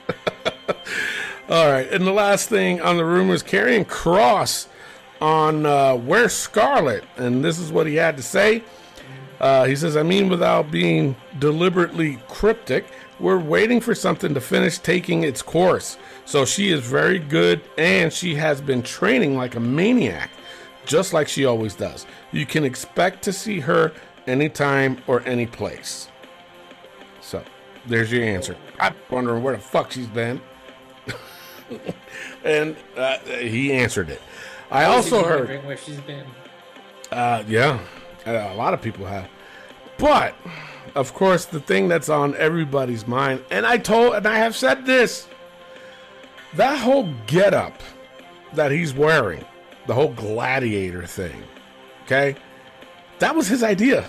All 1.50 1.68
right, 1.68 1.90
and 1.92 2.06
the 2.06 2.12
last 2.12 2.48
thing 2.48 2.80
on 2.80 2.96
the 2.96 3.04
rumors, 3.04 3.42
Karrion 3.42 3.84
Kross 3.84 4.68
on 5.20 5.66
uh, 5.66 5.96
Where 5.96 6.28
Scarlett, 6.28 7.02
and 7.16 7.44
this 7.44 7.58
is 7.58 7.72
what 7.72 7.88
he 7.88 7.96
had 7.96 8.16
to 8.18 8.22
say. 8.22 8.62
Uh, 9.40 9.64
he 9.64 9.74
says, 9.74 9.96
I 9.96 10.04
mean, 10.04 10.28
without 10.28 10.70
being 10.70 11.16
deliberately 11.40 12.20
cryptic, 12.28 12.86
we're 13.18 13.40
waiting 13.40 13.80
for 13.80 13.96
something 13.96 14.32
to 14.32 14.40
finish 14.40 14.78
taking 14.78 15.24
its 15.24 15.42
course. 15.42 15.98
So 16.24 16.44
she 16.44 16.70
is 16.70 16.86
very 16.86 17.18
good, 17.18 17.62
and 17.76 18.12
she 18.12 18.36
has 18.36 18.60
been 18.60 18.80
training 18.80 19.36
like 19.36 19.56
a 19.56 19.60
maniac, 19.60 20.30
just 20.86 21.12
like 21.12 21.26
she 21.26 21.46
always 21.46 21.74
does. 21.74 22.06
You 22.30 22.46
can 22.46 22.62
expect 22.62 23.24
to 23.24 23.32
see 23.32 23.58
her 23.58 23.92
anytime 24.28 24.98
or 25.08 25.20
any 25.26 25.46
place. 25.46 26.10
So 27.20 27.42
there's 27.86 28.12
your 28.12 28.22
answer. 28.22 28.56
I'm 28.78 28.94
wondering 29.10 29.42
where 29.42 29.56
the 29.56 29.62
fuck 29.62 29.90
she's 29.90 30.06
been. 30.06 30.40
and 32.44 32.76
uh, 32.96 33.18
he 33.18 33.72
answered 33.72 34.10
it. 34.10 34.20
I 34.70 34.84
also 34.84 35.24
heard. 35.24 35.64
where 35.64 35.76
she's 35.76 36.00
been. 36.00 36.26
Uh, 37.10 37.42
yeah, 37.48 37.80
uh, 38.26 38.50
a 38.52 38.54
lot 38.54 38.72
of 38.72 38.80
people 38.80 39.04
have. 39.06 39.28
But, 39.98 40.34
of 40.94 41.12
course, 41.12 41.44
the 41.44 41.60
thing 41.60 41.88
that's 41.88 42.08
on 42.08 42.34
everybody's 42.36 43.06
mind, 43.06 43.44
and 43.50 43.66
I 43.66 43.78
told, 43.78 44.14
and 44.14 44.26
I 44.26 44.38
have 44.38 44.56
said 44.56 44.86
this, 44.86 45.28
that 46.54 46.78
whole 46.78 47.12
getup 47.26 47.80
that 48.54 48.70
he's 48.70 48.94
wearing, 48.94 49.44
the 49.86 49.94
whole 49.94 50.12
gladiator 50.12 51.06
thing, 51.06 51.42
okay, 52.04 52.36
that 53.18 53.34
was 53.34 53.48
his 53.48 53.62
idea. 53.62 54.08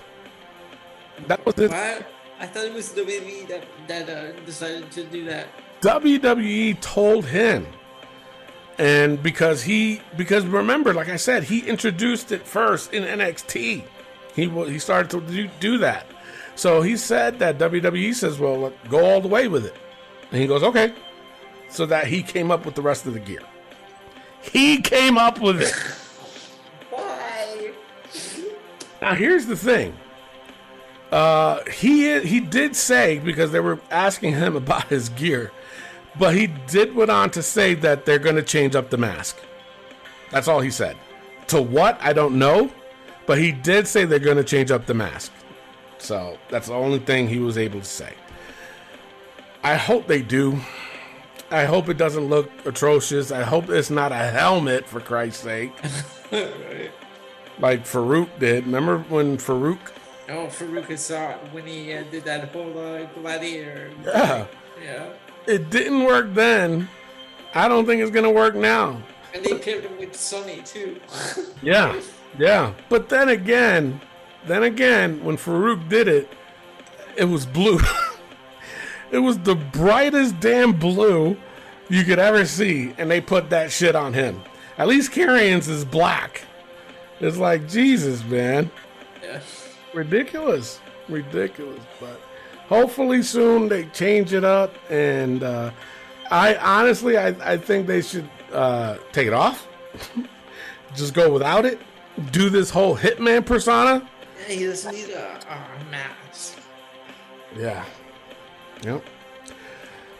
That 1.27 1.45
was 1.45 1.55
his. 1.55 1.69
What? 1.69 2.07
I 2.39 2.47
thought 2.47 2.65
it 2.65 2.73
was 2.73 2.89
WWE 2.89 3.47
that 3.49 3.63
that 3.87 4.09
uh, 4.09 4.31
decided 4.45 4.89
to 4.91 5.03
do 5.05 5.25
that. 5.25 5.47
WWE 5.81 6.79
told 6.81 7.25
him. 7.25 7.67
And 8.77 9.21
because 9.21 9.61
he, 9.61 10.01
because 10.17 10.45
remember, 10.45 10.93
like 10.93 11.09
I 11.09 11.17
said, 11.17 11.43
he 11.43 11.59
introduced 11.67 12.31
it 12.31 12.47
first 12.47 12.93
in 12.93 13.03
NXT. 13.03 13.83
He 14.33 14.49
he 14.49 14.79
started 14.79 15.11
to 15.11 15.21
do, 15.21 15.49
do 15.59 15.77
that. 15.79 16.05
So 16.55 16.81
he 16.81 16.97
said 16.97 17.39
that 17.39 17.57
WWE 17.57 18.13
says, 18.13 18.39
"Well, 18.39 18.57
let- 18.59 18.89
go 18.89 19.05
all 19.05 19.21
the 19.21 19.27
way 19.27 19.47
with 19.47 19.65
it," 19.65 19.75
and 20.31 20.41
he 20.41 20.47
goes, 20.47 20.63
"Okay." 20.63 20.93
So 21.69 21.85
that 21.85 22.07
he 22.07 22.23
came 22.23 22.49
up 22.49 22.65
with 22.65 22.75
the 22.75 22.81
rest 22.81 23.05
of 23.05 23.13
the 23.13 23.19
gear. 23.19 23.41
He 24.41 24.81
came 24.81 25.17
up 25.17 25.39
with 25.39 25.61
it. 25.61 25.73
Why? 26.89 27.71
Now 29.01 29.13
here's 29.13 29.45
the 29.45 29.55
thing. 29.55 29.95
Uh, 31.11 31.59
he 31.69 32.19
he 32.21 32.39
did 32.39 32.75
say 32.75 33.19
because 33.19 33.51
they 33.51 33.59
were 33.59 33.79
asking 33.91 34.33
him 34.33 34.55
about 34.63 34.87
his 34.87 35.09
gear, 35.09 35.51
but 36.17 36.35
he 36.35 36.47
did 36.47 36.95
went 36.95 37.11
on 37.11 37.29
to 37.31 37.43
say 37.43 37.73
that 37.75 38.05
they're 38.05 38.19
going 38.19 38.35
to 38.35 38.43
change 38.43 38.75
up 38.75 38.89
the 38.89 38.97
mask. 38.97 39.37
That's 40.29 40.47
all 40.47 40.59
he 40.61 40.71
said. 40.71 40.97
To 41.47 41.61
what 41.61 41.97
I 42.01 42.13
don't 42.13 42.37
know, 42.39 42.71
but 43.25 43.37
he 43.37 43.51
did 43.51 43.87
say 43.87 44.05
they're 44.05 44.19
going 44.19 44.37
to 44.37 44.43
change 44.43 44.71
up 44.71 44.85
the 44.85 44.93
mask. 44.93 45.31
So 45.97 46.37
that's 46.49 46.67
the 46.67 46.73
only 46.73 46.99
thing 46.99 47.27
he 47.27 47.39
was 47.39 47.57
able 47.57 47.79
to 47.79 47.85
say. 47.85 48.13
I 49.63 49.75
hope 49.75 50.07
they 50.07 50.21
do. 50.21 50.59
I 51.51 51.65
hope 51.65 51.89
it 51.89 51.97
doesn't 51.97 52.25
look 52.29 52.49
atrocious. 52.65 53.31
I 53.31 53.43
hope 53.43 53.69
it's 53.69 53.89
not 53.89 54.11
a 54.11 54.15
helmet 54.15 54.87
for 54.87 55.01
Christ's 55.01 55.43
sake, 55.43 55.73
like 57.59 57.83
Faarooq 57.83 58.39
did. 58.39 58.65
Remember 58.65 58.99
when 59.09 59.37
Faarooq 59.37 59.79
Oh, 60.29 60.47
Faarooq 60.47 60.97
saw 60.97 61.33
when 61.51 61.67
he 61.67 61.93
uh, 61.93 62.03
did 62.09 62.23
that 62.23 62.49
whole 62.49 62.77
uh, 62.79 63.05
gladiator. 63.19 63.91
Yeah. 64.05 64.45
Yeah. 64.81 65.09
It 65.51 65.69
didn't 65.69 66.05
work 66.05 66.33
then. 66.33 66.87
I 67.53 67.67
don't 67.67 67.85
think 67.85 68.01
it's 68.01 68.11
gonna 68.11 68.31
work 68.31 68.55
now. 68.55 69.01
And 69.33 69.43
they 69.43 69.57
paired 69.57 69.83
him 69.83 69.97
with 69.97 70.15
Sunny 70.15 70.61
too. 70.63 70.99
Yeah, 71.61 71.99
yeah. 72.39 72.73
But 72.89 73.09
then 73.09 73.29
again, 73.29 74.01
then 74.47 74.63
again, 74.63 75.23
when 75.23 75.37
Faarooq 75.37 75.89
did 75.89 76.07
it, 76.07 76.29
it 77.17 77.25
was 77.25 77.45
blue. 77.45 77.79
it 79.11 79.19
was 79.19 79.37
the 79.39 79.55
brightest 79.55 80.39
damn 80.39 80.71
blue 80.71 81.37
you 81.89 82.03
could 82.03 82.17
ever 82.17 82.45
see, 82.45 82.93
and 82.97 83.11
they 83.11 83.21
put 83.21 83.49
that 83.49 83.71
shit 83.71 83.95
on 83.95 84.13
him. 84.13 84.41
At 84.77 84.87
least 84.87 85.11
Karrion's 85.11 85.67
is 85.67 85.85
black. 85.85 86.45
It's 87.19 87.37
like 87.37 87.67
Jesus, 87.67 88.23
man. 88.23 88.71
yeah. 89.21 89.41
ridiculous 89.93 90.79
ridiculous 91.11 91.83
but 91.99 92.19
hopefully 92.71 93.21
soon 93.21 93.67
they 93.67 93.83
change 93.87 94.31
it 94.31 94.45
up 94.45 94.73
and 94.89 95.43
uh, 95.43 95.69
i 96.31 96.55
honestly 96.55 97.17
I, 97.17 97.27
I 97.53 97.57
think 97.57 97.85
they 97.85 98.01
should 98.01 98.29
uh, 98.53 98.97
take 99.11 99.27
it 99.27 99.33
off. 99.33 99.67
Just 100.95 101.13
go 101.13 101.31
without 101.31 101.65
it. 101.65 101.79
Do 102.31 102.49
this 102.49 102.69
whole 102.69 102.95
hitman 102.97 103.45
persona. 103.45 104.07
Yeah, 104.47 104.55
he 104.55 104.65
doesn't 104.65 104.93
need 104.93 105.09
a, 105.09 105.39
a 105.49 105.91
mask. 105.91 106.59
yeah. 107.57 107.83
Yep. 108.83 109.03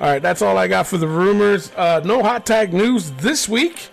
All 0.02 0.08
right 0.08 0.22
that's 0.22 0.42
all 0.42 0.58
i 0.58 0.68
got 0.68 0.88
for 0.88 0.98
the 0.98 1.08
rumors. 1.08 1.72
Uh, 1.76 2.02
no 2.04 2.22
hot 2.22 2.46
tag 2.46 2.74
news 2.74 3.12
this 3.12 3.48
week 3.48 3.90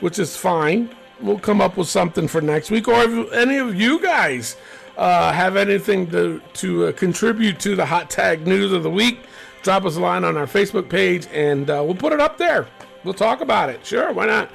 which 0.00 0.18
is 0.18 0.36
fine. 0.36 0.90
We'll 1.20 1.38
come 1.38 1.60
up 1.60 1.76
with 1.76 1.86
something 1.88 2.26
for 2.26 2.40
next 2.40 2.72
week. 2.72 2.88
Or 2.88 3.00
if 3.04 3.32
any 3.32 3.58
of 3.58 3.76
you 3.76 4.00
guys 4.02 4.56
uh, 4.96 5.32
have 5.32 5.56
anything 5.56 6.08
to, 6.10 6.40
to 6.54 6.86
uh, 6.86 6.92
contribute 6.92 7.58
to 7.60 7.74
the 7.76 7.86
hot 7.86 8.10
tag 8.10 8.46
news 8.46 8.72
of 8.72 8.82
the 8.82 8.90
week 8.90 9.20
drop 9.62 9.84
us 9.84 9.96
a 9.96 10.00
line 10.00 10.24
on 10.24 10.36
our 10.36 10.46
facebook 10.46 10.88
page 10.88 11.26
and 11.32 11.70
uh, 11.70 11.82
we'll 11.84 11.94
put 11.94 12.12
it 12.12 12.20
up 12.20 12.36
there 12.38 12.66
we'll 13.04 13.14
talk 13.14 13.40
about 13.40 13.70
it 13.70 13.84
sure 13.86 14.12
why 14.12 14.26
not 14.26 14.50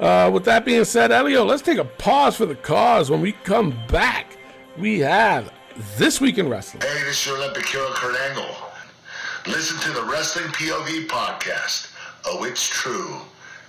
uh, 0.00 0.30
with 0.30 0.44
that 0.44 0.64
being 0.64 0.84
said 0.84 1.10
elio 1.12 1.44
let's 1.44 1.62
take 1.62 1.78
a 1.78 1.84
pause 1.84 2.36
for 2.36 2.46
the 2.46 2.54
cause 2.56 3.10
when 3.10 3.20
we 3.20 3.32
come 3.32 3.74
back 3.88 4.36
we 4.76 4.98
have 4.98 5.52
this 5.96 6.20
week 6.20 6.38
in 6.38 6.48
wrestling 6.48 6.82
Hey, 6.82 7.04
this 7.04 7.20
is 7.20 7.26
your 7.26 7.36
Olympic 7.36 7.66
hero 7.66 7.86
Kurt 7.90 8.18
Angle. 8.30 8.46
Listen 9.46 9.78
to 9.80 9.90
the 10.00 10.04
Wrestling 10.10 10.46
POV 10.46 11.06
podcast. 11.06 11.92
Oh, 12.24 12.44
it's 12.44 12.66
true. 12.66 13.16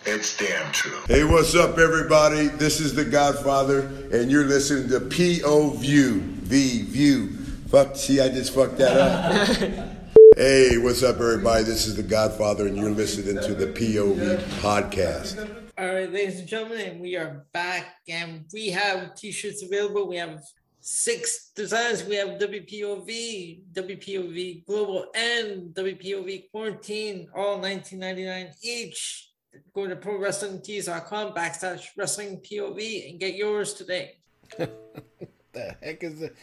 It's 0.10 0.38
damn 0.38 0.72
true. 0.72 1.02
Hey, 1.10 1.26
what's 1.26 1.54
up, 1.54 1.78
everybody? 1.78 2.48
This 2.48 2.80
is 2.80 2.96
the 2.96 3.04
Godfather, 3.04 3.82
and 4.10 4.32
you're 4.32 4.46
listening 4.46 4.88
to 4.88 5.02
PO 5.02 5.72
View. 5.72 6.22
V 6.22 6.84
View. 6.84 7.32
Fuck, 7.68 7.98
see, 7.98 8.22
I 8.22 8.30
just 8.30 8.56
fucked 8.56 8.78
that 8.78 8.96
up. 8.96 9.98
hey, 10.38 10.78
what's 10.78 11.04
up, 11.04 11.18
everybody? 11.18 11.66
This 11.66 11.88
is 11.88 11.98
the 11.98 12.04
Godfather, 12.04 12.68
and 12.68 12.78
you're 12.78 12.90
listening 12.90 13.44
to 13.44 13.54
the 13.54 13.68
POV 13.68 14.38
podcast. 14.62 15.46
All 15.78 15.86
right, 15.86 16.10
ladies 16.10 16.40
and 16.40 16.48
gentlemen, 16.48 16.88
and 16.88 17.02
we 17.02 17.18
are 17.18 17.46
back, 17.52 17.96
and 18.08 18.46
we 18.54 18.70
have 18.70 19.14
t-shirts 19.16 19.62
available. 19.62 20.08
We 20.08 20.16
have 20.16 20.42
six 20.80 21.52
designs. 21.54 22.06
We 22.06 22.16
have 22.16 22.40
WPOV, 22.40 23.74
WPOV 23.74 24.66
Global, 24.66 25.08
and 25.14 25.76
WPOV 25.76 26.50
Quarantine, 26.50 27.28
all 27.36 27.60
19.99 27.60 28.54
each. 28.64 29.27
Go 29.74 29.88
to 29.88 29.96
ProWrestlingTees.com 29.96 31.34
backslash 31.34 31.86
Wrestling 31.98 32.42
POV 32.42 33.10
and 33.10 33.20
get 33.20 33.36
yours 33.36 33.74
today. 33.74 34.18
the 34.58 35.76
heck 35.82 36.04
is 36.04 36.22
it? 36.22 36.36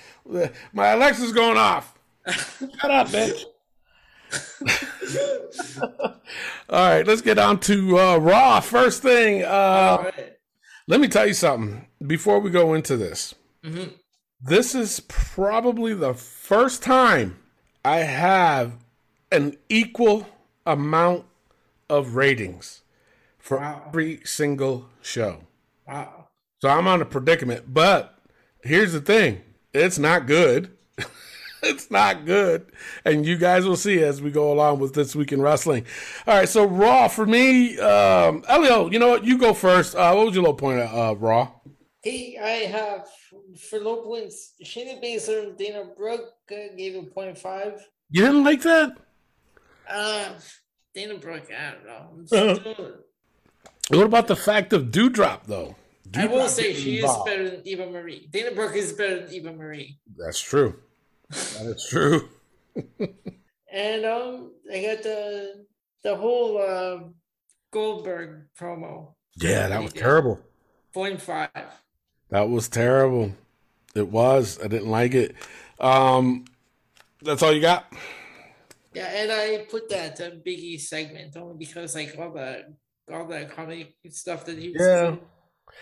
My 0.72 0.88
Alexa's 0.88 1.32
going 1.32 1.56
off. 1.56 1.98
Shut 2.28 2.90
up, 2.90 3.08
bitch. 3.08 3.44
All 6.68 6.88
right, 6.88 7.06
let's 7.06 7.22
get 7.22 7.38
on 7.38 7.60
to 7.60 7.98
uh, 7.98 8.16
Raw. 8.16 8.60
First 8.60 9.02
thing, 9.02 9.42
uh, 9.42 9.98
right. 10.04 10.36
let 10.86 11.00
me 11.00 11.08
tell 11.08 11.26
you 11.26 11.34
something 11.34 11.86
before 12.06 12.40
we 12.40 12.50
go 12.50 12.74
into 12.74 12.96
this. 12.96 13.34
This 14.40 14.74
is 14.74 15.00
probably 15.08 15.94
the 15.94 16.14
first 16.14 16.82
time 16.82 17.38
I 17.84 17.98
have 17.98 18.72
an 19.30 19.56
equal 19.68 20.26
amount 20.66 21.24
of 21.88 22.14
ratings 22.14 22.82
for 23.44 23.58
Wow. 23.58 23.82
every 23.88 24.20
single 24.24 24.88
show. 25.02 25.40
Wow. 25.86 26.28
So 26.62 26.68
I'm 26.70 26.88
on 26.88 27.02
a 27.02 27.04
predicament. 27.04 27.72
But 27.72 28.18
here's 28.62 28.92
the 28.94 29.00
thing 29.02 29.42
it's 29.74 29.98
not 29.98 30.26
good. 30.26 30.70
it's 31.62 31.90
not 31.90 32.24
good. 32.24 32.72
And 33.04 33.26
you 33.26 33.36
guys 33.36 33.66
will 33.66 33.76
see 33.76 34.02
as 34.02 34.22
we 34.22 34.30
go 34.30 34.50
along 34.50 34.78
with 34.78 34.94
this 34.94 35.14
week 35.14 35.30
in 35.30 35.42
wrestling. 35.42 35.84
All 36.26 36.34
right, 36.38 36.48
so 36.48 36.64
Raw 36.64 37.08
for 37.08 37.26
me, 37.26 37.78
um, 37.78 38.42
Elio, 38.48 38.90
you 38.90 38.98
know 38.98 39.08
what? 39.08 39.24
You 39.24 39.36
go 39.36 39.52
first. 39.52 39.94
Uh, 39.94 40.14
what 40.14 40.24
was 40.26 40.34
your 40.34 40.44
low 40.44 40.54
point 40.54 40.78
at 40.80 40.90
uh, 40.94 41.14
Raw? 41.14 41.50
Hey, 42.02 42.38
I 42.42 42.66
have 42.70 43.06
for 43.68 43.78
low 43.78 44.02
points. 44.02 44.54
Shayna 44.64 45.02
Baszler 45.04 45.48
and 45.48 45.58
Dana 45.58 45.84
Brooke 45.96 46.32
uh, 46.50 46.74
gave 46.78 46.96
a 46.96 47.02
point 47.02 47.36
five. 47.36 47.86
You 48.10 48.22
didn't 48.24 48.44
like 48.44 48.62
that? 48.62 48.96
Uh, 49.90 50.30
Dana 50.94 51.18
Brooke, 51.18 51.50
I 51.50 51.72
don't 51.72 51.86
know. 51.86 52.08
I'm 52.12 52.48
Uh-huh. 52.48 52.54
still- 52.54 52.94
What 53.90 54.06
about 54.06 54.28
the 54.28 54.36
fact 54.36 54.72
of 54.72 54.86
Doudrop 54.86 55.44
though? 55.46 55.76
Doudrop 56.08 56.22
I 56.22 56.26
will 56.26 56.48
say 56.48 56.74
she 56.74 56.98
is 56.98 57.16
better 57.24 57.50
than 57.50 57.66
Eva 57.66 57.86
Marie. 57.90 58.28
Dana 58.30 58.52
Brooke 58.54 58.76
is 58.76 58.92
better 58.92 59.20
than 59.20 59.34
Eva 59.34 59.52
Marie. 59.52 59.98
That's 60.16 60.40
true. 60.40 60.76
That 61.30 61.74
is 61.76 61.86
true. 61.88 62.28
And 63.74 64.04
um, 64.04 64.52
I 64.72 64.82
got 64.82 65.02
the 65.02 65.66
the 66.04 66.14
whole 66.14 66.58
uh, 66.58 67.00
Goldberg 67.72 68.46
promo. 68.56 69.14
Yeah, 69.34 69.66
that 69.66 69.82
was 69.82 69.92
terrible. 69.92 70.38
Point 70.92 71.20
five. 71.20 71.50
That 72.30 72.48
was 72.48 72.68
terrible. 72.68 73.32
It 73.96 74.08
was. 74.08 74.60
I 74.62 74.68
didn't 74.68 74.90
like 74.90 75.14
it. 75.14 75.34
Um, 75.80 76.44
that's 77.20 77.42
all 77.42 77.52
you 77.52 77.60
got. 77.60 77.92
Yeah, 78.94 79.06
and 79.06 79.32
I 79.32 79.66
put 79.68 79.90
that 79.90 80.20
uh, 80.20 80.30
Biggie 80.46 80.80
segment 80.80 81.36
only 81.36 81.56
because 81.58 81.96
like 81.96 82.14
all 82.16 82.30
the 82.30 82.76
all 83.12 83.26
the 83.26 83.44
comedy 83.46 83.94
stuff 84.10 84.44
that 84.46 84.58
he 84.58 84.70
was 84.70 84.80
Yeah. 84.80 85.02
doing. 85.02 85.20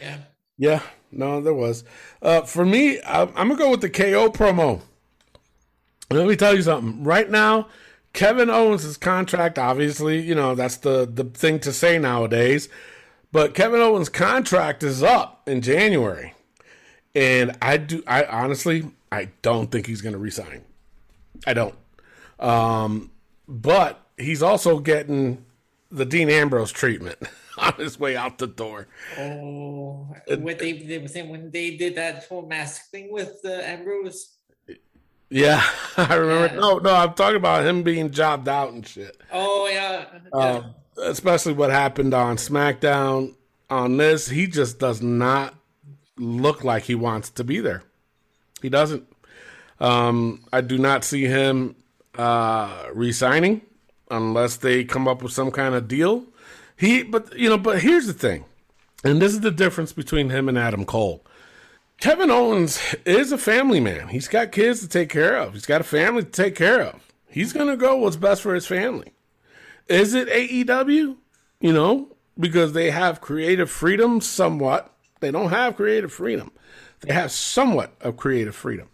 Yeah. 0.00 0.18
Yeah, 0.58 0.82
no, 1.10 1.40
there 1.40 1.54
was. 1.54 1.82
Uh, 2.20 2.42
for 2.42 2.64
me, 2.64 3.00
I'm, 3.02 3.28
I'm 3.34 3.48
gonna 3.48 3.56
go 3.56 3.70
with 3.70 3.80
the 3.80 3.90
KO 3.90 4.28
promo. 4.30 4.82
Let 6.10 6.28
me 6.28 6.36
tell 6.36 6.54
you 6.54 6.62
something. 6.62 7.02
Right 7.02 7.28
now, 7.28 7.68
Kevin 8.12 8.50
Owens' 8.50 8.96
contract, 8.98 9.58
obviously, 9.58 10.20
you 10.20 10.34
know 10.34 10.54
that's 10.54 10.76
the 10.76 11.08
the 11.12 11.24
thing 11.24 11.58
to 11.60 11.72
say 11.72 11.98
nowadays. 11.98 12.68
But 13.32 13.54
Kevin 13.54 13.80
Owens' 13.80 14.10
contract 14.10 14.82
is 14.82 15.02
up 15.02 15.48
in 15.48 15.62
January, 15.62 16.34
and 17.14 17.56
I 17.62 17.78
do. 17.78 18.02
I 18.06 18.24
honestly, 18.24 18.90
I 19.10 19.30
don't 19.40 19.70
think 19.70 19.86
he's 19.86 20.02
gonna 20.02 20.18
resign. 20.18 20.62
I 21.46 21.54
don't. 21.54 21.74
Um, 22.38 23.10
but 23.48 24.00
he's 24.18 24.42
also 24.42 24.78
getting 24.80 25.44
the 25.92 26.06
Dean 26.06 26.28
Ambrose 26.30 26.72
treatment 26.72 27.18
on 27.58 27.74
his 27.74 28.00
way 28.00 28.16
out 28.16 28.38
the 28.38 28.46
door. 28.46 28.88
Oh, 29.18 30.08
what 30.38 30.58
they 30.58 30.72
did 30.72 31.02
with 31.02 31.14
him 31.14 31.28
when 31.28 31.50
they 31.50 31.76
did 31.76 31.94
that 31.96 32.24
whole 32.24 32.46
mask 32.46 32.90
thing 32.90 33.12
with 33.12 33.38
uh, 33.44 33.50
Ambrose. 33.50 34.38
Yeah, 35.28 35.62
I 35.96 36.14
remember. 36.14 36.54
Yeah. 36.54 36.60
No, 36.60 36.78
no, 36.78 36.94
I'm 36.94 37.14
talking 37.14 37.36
about 37.36 37.64
him 37.64 37.82
being 37.82 38.10
jobbed 38.10 38.48
out 38.48 38.72
and 38.72 38.86
shit. 38.86 39.16
Oh 39.30 39.68
yeah, 39.70 40.06
yeah. 40.34 40.40
Um, 40.40 40.74
especially 40.98 41.52
what 41.52 41.70
happened 41.70 42.14
on 42.14 42.36
SmackDown. 42.36 43.34
On 43.70 43.96
this, 43.96 44.28
he 44.28 44.46
just 44.46 44.78
does 44.78 45.00
not 45.00 45.54
look 46.18 46.64
like 46.64 46.82
he 46.82 46.94
wants 46.94 47.30
to 47.30 47.44
be 47.44 47.60
there. 47.60 47.82
He 48.60 48.68
doesn't. 48.68 49.06
Um, 49.80 50.44
I 50.52 50.60
do 50.60 50.76
not 50.76 51.04
see 51.04 51.24
him 51.24 51.76
uh, 52.16 52.88
resigning 52.92 53.62
unless 54.12 54.56
they 54.56 54.84
come 54.84 55.08
up 55.08 55.22
with 55.22 55.32
some 55.32 55.50
kind 55.50 55.74
of 55.74 55.88
deal. 55.88 56.24
He, 56.76 57.02
but 57.02 57.36
you 57.36 57.48
know, 57.48 57.58
but 57.58 57.80
here's 57.80 58.06
the 58.06 58.12
thing, 58.12 58.44
and 59.02 59.20
this 59.20 59.32
is 59.32 59.40
the 59.40 59.50
difference 59.50 59.92
between 59.92 60.30
him 60.30 60.48
and 60.48 60.58
Adam 60.58 60.84
Cole. 60.84 61.24
Kevin 61.98 62.30
Owens 62.30 62.80
is 63.04 63.32
a 63.32 63.38
family 63.38 63.80
man. 63.80 64.08
He's 64.08 64.28
got 64.28 64.52
kids 64.52 64.80
to 64.80 64.88
take 64.88 65.08
care 65.08 65.36
of. 65.36 65.54
He's 65.54 65.66
got 65.66 65.80
a 65.80 65.84
family 65.84 66.24
to 66.24 66.30
take 66.30 66.54
care 66.54 66.82
of. 66.82 67.00
He's 67.28 67.52
gonna 67.52 67.76
go 67.76 67.96
what's 67.96 68.16
best 68.16 68.42
for 68.42 68.54
his 68.54 68.66
family. 68.66 69.12
Is 69.88 70.14
it 70.14 70.28
AEW? 70.28 71.16
You 71.60 71.72
know, 71.72 72.08
because 72.38 72.72
they 72.72 72.90
have 72.90 73.20
creative 73.20 73.70
freedom 73.70 74.20
somewhat. 74.20 74.92
They 75.20 75.30
don't 75.30 75.50
have 75.50 75.76
creative 75.76 76.12
freedom. 76.12 76.50
They 77.00 77.12
have 77.12 77.30
somewhat 77.30 77.94
of 78.00 78.16
creative 78.16 78.56
freedom. 78.56 78.88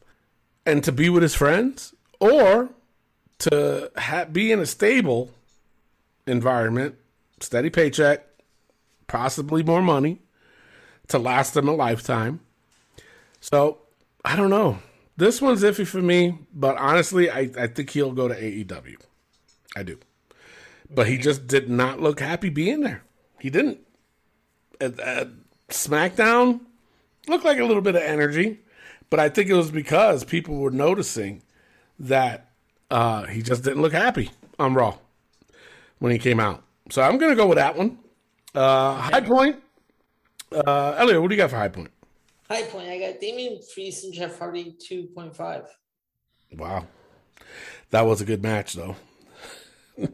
And 0.67 0.85
to 0.85 0.93
be 0.93 1.09
with 1.09 1.23
his 1.23 1.35
friends 1.35 1.95
or 2.21 2.71
to 3.41 3.91
ha- 3.97 4.27
be 4.27 4.53
in 4.53 4.61
a 4.61 4.67
stable 4.67 5.31
environment, 6.27 6.97
steady 7.41 7.71
paycheck, 7.71 8.25
possibly 9.07 9.63
more 9.63 9.83
money 9.83 10.21
to 11.09 11.19
last 11.19 11.55
them 11.55 11.69
a 11.69 11.73
lifetime. 11.73 12.41
So 13.41 13.79
I 14.25 14.37
don't 14.37 14.51
know. 14.51 14.79
This 15.17 15.43
one's 15.43 15.63
iffy 15.63 15.87
for 15.87 16.01
me, 16.01 16.39
but 16.55 16.77
honestly, 16.77 17.29
I, 17.31 17.51
I 17.59 17.67
think 17.67 17.91
he'll 17.91 18.13
go 18.13 18.29
to 18.29 18.35
AEW. 18.35 18.97
I 19.77 19.83
do. 19.83 19.99
But 20.91 21.09
he 21.09 21.19
just 21.19 21.47
did 21.47 21.69
not 21.69 22.01
look 22.01 22.21
happy 22.21 22.49
being 22.49 22.81
there. 22.81 23.03
He 23.41 23.51
didn't. 23.51 23.81
At, 24.81 24.99
at 25.01 25.29
SmackDown 25.69 26.61
looked 27.27 27.45
like 27.45 27.59
a 27.59 27.65
little 27.65 27.83
bit 27.83 27.97
of 27.97 28.03
energy, 28.03 28.61
but 29.11 29.19
I 29.19 29.29
think 29.29 29.51
it 29.51 29.55
was 29.55 29.71
because 29.71 30.25
people 30.25 30.57
were 30.57 30.71
noticing 30.71 31.43
that 31.99 32.48
uh, 32.91 33.25
he 33.25 33.43
just 33.43 33.65
didn't 33.65 33.83
look 33.83 33.93
happy 33.93 34.31
on 34.59 34.75
Raw 34.75 34.99
when 35.99 36.13
he 36.13 36.19
came 36.19 36.41
out. 36.41 36.63
So 36.91 37.03
I'm 37.03 37.19
going 37.19 37.31
to 37.31 37.37
go 37.37 37.47
with 37.47 37.59
that 37.59 37.77
one. 37.77 37.99
Uh, 38.55 38.95
high 38.95 39.21
point. 39.21 39.63
Uh, 40.53 40.95
Elliot, 40.97 41.21
what 41.21 41.29
do 41.29 41.35
you 41.35 41.41
got 41.41 41.51
for 41.51 41.57
high 41.57 41.69
point? 41.69 41.91
High 42.49 42.63
point. 42.63 42.89
I 42.89 42.99
got 42.99 43.21
Damian 43.21 43.61
Priest 43.75 44.05
and 44.05 44.15
Jeff 44.15 44.39
Hardy 44.39 44.75
two 44.79 45.05
point 45.15 45.37
five. 45.37 45.65
Wow. 46.57 46.87
That 47.91 48.07
was 48.07 48.21
a 48.21 48.25
good 48.25 48.43
match, 48.43 48.75
though. 48.75 48.97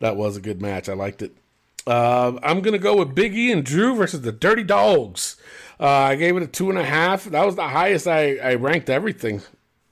that 0.00 0.16
was 0.16 0.36
a 0.36 0.40
good 0.40 0.60
match. 0.60 0.88
I 0.88 0.94
liked 0.94 1.22
it. 1.22 1.36
Uh, 1.86 2.38
I'm 2.42 2.62
going 2.62 2.72
to 2.72 2.78
go 2.78 2.96
with 2.96 3.14
Big 3.14 3.36
E 3.36 3.52
and 3.52 3.64
Drew 3.64 3.94
versus 3.94 4.22
the 4.22 4.32
Dirty 4.32 4.64
Dogs. 4.64 5.36
Uh, 5.78 5.86
I 5.86 6.16
gave 6.16 6.36
it 6.36 6.42
a 6.42 6.46
two 6.48 6.68
and 6.68 6.78
a 6.78 6.84
half. 6.84 7.24
That 7.24 7.46
was 7.46 7.54
the 7.54 7.68
highest 7.68 8.08
I, 8.08 8.36
I 8.36 8.54
ranked 8.54 8.90
everything. 8.90 9.42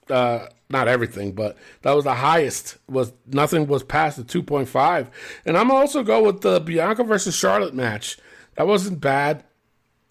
Uh, 0.09 0.47
not 0.69 0.87
everything, 0.87 1.33
but 1.33 1.57
that 1.83 1.93
was 1.93 2.03
the 2.03 2.15
highest. 2.15 2.77
Was 2.89 3.13
nothing 3.27 3.67
was 3.67 3.83
past 3.83 4.17
the 4.17 4.23
2.5. 4.23 5.07
And 5.45 5.57
I'm 5.57 5.71
also 5.71 6.03
go 6.03 6.23
with 6.23 6.41
the 6.41 6.59
Bianca 6.59 7.03
versus 7.03 7.35
Charlotte 7.35 7.73
match. 7.73 8.17
That 8.55 8.67
wasn't 8.67 8.99
bad. 9.01 9.43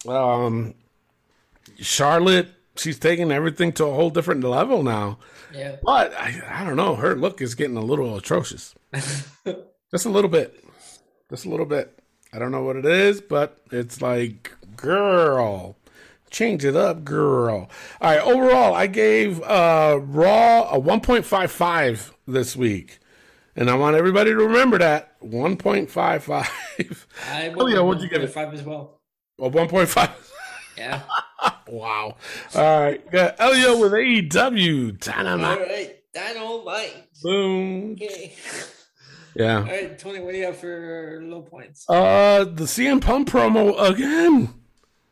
Um, 0.07 0.75
Charlotte, 1.77 2.49
she's 2.75 2.99
taking 2.99 3.31
everything 3.31 3.73
to 3.73 3.85
a 3.85 3.93
whole 3.93 4.09
different 4.09 4.43
level 4.43 4.83
now. 4.83 5.19
Yeah. 5.53 5.77
But 5.83 6.13
I, 6.13 6.41
I 6.47 6.63
don't 6.63 6.75
know. 6.75 6.95
Her 6.95 7.15
look 7.15 7.41
is 7.41 7.55
getting 7.55 7.77
a 7.77 7.81
little 7.81 8.15
atrocious. 8.15 8.75
Just 9.91 10.05
a 10.05 10.09
little 10.09 10.29
bit. 10.29 10.63
Just 11.29 11.45
a 11.45 11.49
little 11.49 11.65
bit. 11.65 11.99
I 12.33 12.39
don't 12.39 12.51
know 12.51 12.63
what 12.63 12.75
it 12.75 12.85
is, 12.85 13.21
but 13.21 13.61
it's 13.71 14.01
like, 14.01 14.51
girl, 14.75 15.77
change 16.29 16.65
it 16.65 16.75
up, 16.75 17.03
girl. 17.03 17.69
All 18.01 18.11
right. 18.11 18.21
Overall, 18.21 18.73
I 18.73 18.87
gave 18.87 19.41
uh, 19.41 19.99
Raw 20.01 20.69
a 20.69 20.79
1.55 20.79 22.11
this 22.27 22.55
week. 22.55 22.99
And 23.55 23.69
I 23.69 23.75
want 23.75 23.95
everybody 23.95 24.31
to 24.31 24.37
remember 24.37 24.77
that 24.79 25.19
1.55. 25.21 26.29
I 27.27 27.53
Oh, 27.57 27.67
yeah, 27.67 27.79
what'd 27.79 28.03
you 28.03 28.09
give 28.09 28.21
it? 28.21 28.27
Five 28.27 28.53
as 28.53 28.63
well. 28.63 28.99
Well, 29.37 29.51
1.5. 29.51 30.11
Yeah. 30.77 31.01
wow. 31.67 32.17
All 32.53 32.81
right. 32.81 33.11
Got 33.11 33.39
Elio 33.39 33.79
with 33.79 33.93
AEW. 33.93 34.99
Dynamite. 34.99 35.59
right. 35.59 35.95
Dynamite. 36.13 37.07
Boom. 37.21 37.93
Okay. 37.93 38.33
Yeah. 39.37 39.57
All 39.57 39.63
right, 39.63 39.99
Tony. 39.99 40.21
What 40.21 40.31
do 40.31 40.37
you 40.37 40.45
have 40.45 40.57
for 40.57 41.19
low 41.21 41.41
points? 41.41 41.85
Uh, 41.89 42.45
the 42.45 42.63
CM 42.63 43.01
Punk 43.01 43.27
promo 43.29 43.77
again. 43.91 44.53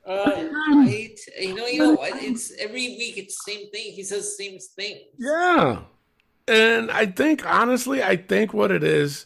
Uh, 0.05 0.31
right. 0.35 1.15
You 1.39 1.55
know, 1.55 1.65
you 1.65 1.79
know 1.79 1.93
what? 1.93 2.21
It's 2.21 2.51
every 2.59 2.89
week. 2.97 3.17
It's 3.17 3.43
the 3.43 3.51
same 3.51 3.69
thing. 3.71 3.93
He 3.93 4.03
says 4.03 4.35
the 4.35 4.43
same 4.43 4.59
thing. 4.59 5.01
Yeah. 5.17 5.79
And 6.47 6.91
I 6.91 7.05
think, 7.05 7.45
honestly, 7.45 8.03
I 8.03 8.17
think 8.17 8.53
what 8.53 8.71
it 8.71 8.83
is, 8.83 9.25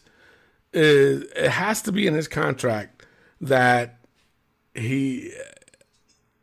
is 0.72 1.24
it 1.34 1.50
has 1.50 1.82
to 1.82 1.92
be 1.92 2.06
in 2.06 2.14
his 2.14 2.28
contract 2.28 3.06
that 3.40 3.98
he 4.74 5.32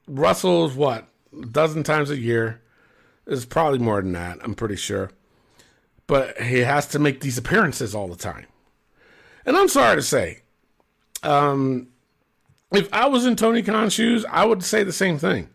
wrestles, 0.07 0.75
what, 0.75 1.07
a 1.31 1.45
dozen 1.45 1.83
times 1.83 2.09
a 2.09 2.17
year. 2.17 2.61
It's 3.25 3.45
probably 3.45 3.79
more 3.79 4.01
than 4.01 4.11
that, 4.13 4.39
I'm 4.43 4.53
pretty 4.53 4.75
sure. 4.75 5.11
But 6.07 6.41
he 6.41 6.59
has 6.59 6.87
to 6.89 6.99
make 6.99 7.21
these 7.21 7.37
appearances 7.37 7.95
all 7.95 8.07
the 8.07 8.15
time. 8.15 8.45
And 9.45 9.55
I'm 9.55 9.69
sorry 9.69 9.95
to 9.95 10.01
say, 10.01 10.41
um, 11.23 11.87
if 12.77 12.91
I 12.93 13.07
was 13.07 13.25
in 13.25 13.35
Tony 13.35 13.61
Khan's 13.61 13.93
shoes, 13.93 14.25
I 14.29 14.45
would 14.45 14.63
say 14.63 14.83
the 14.83 14.93
same 14.93 15.17
thing. 15.17 15.49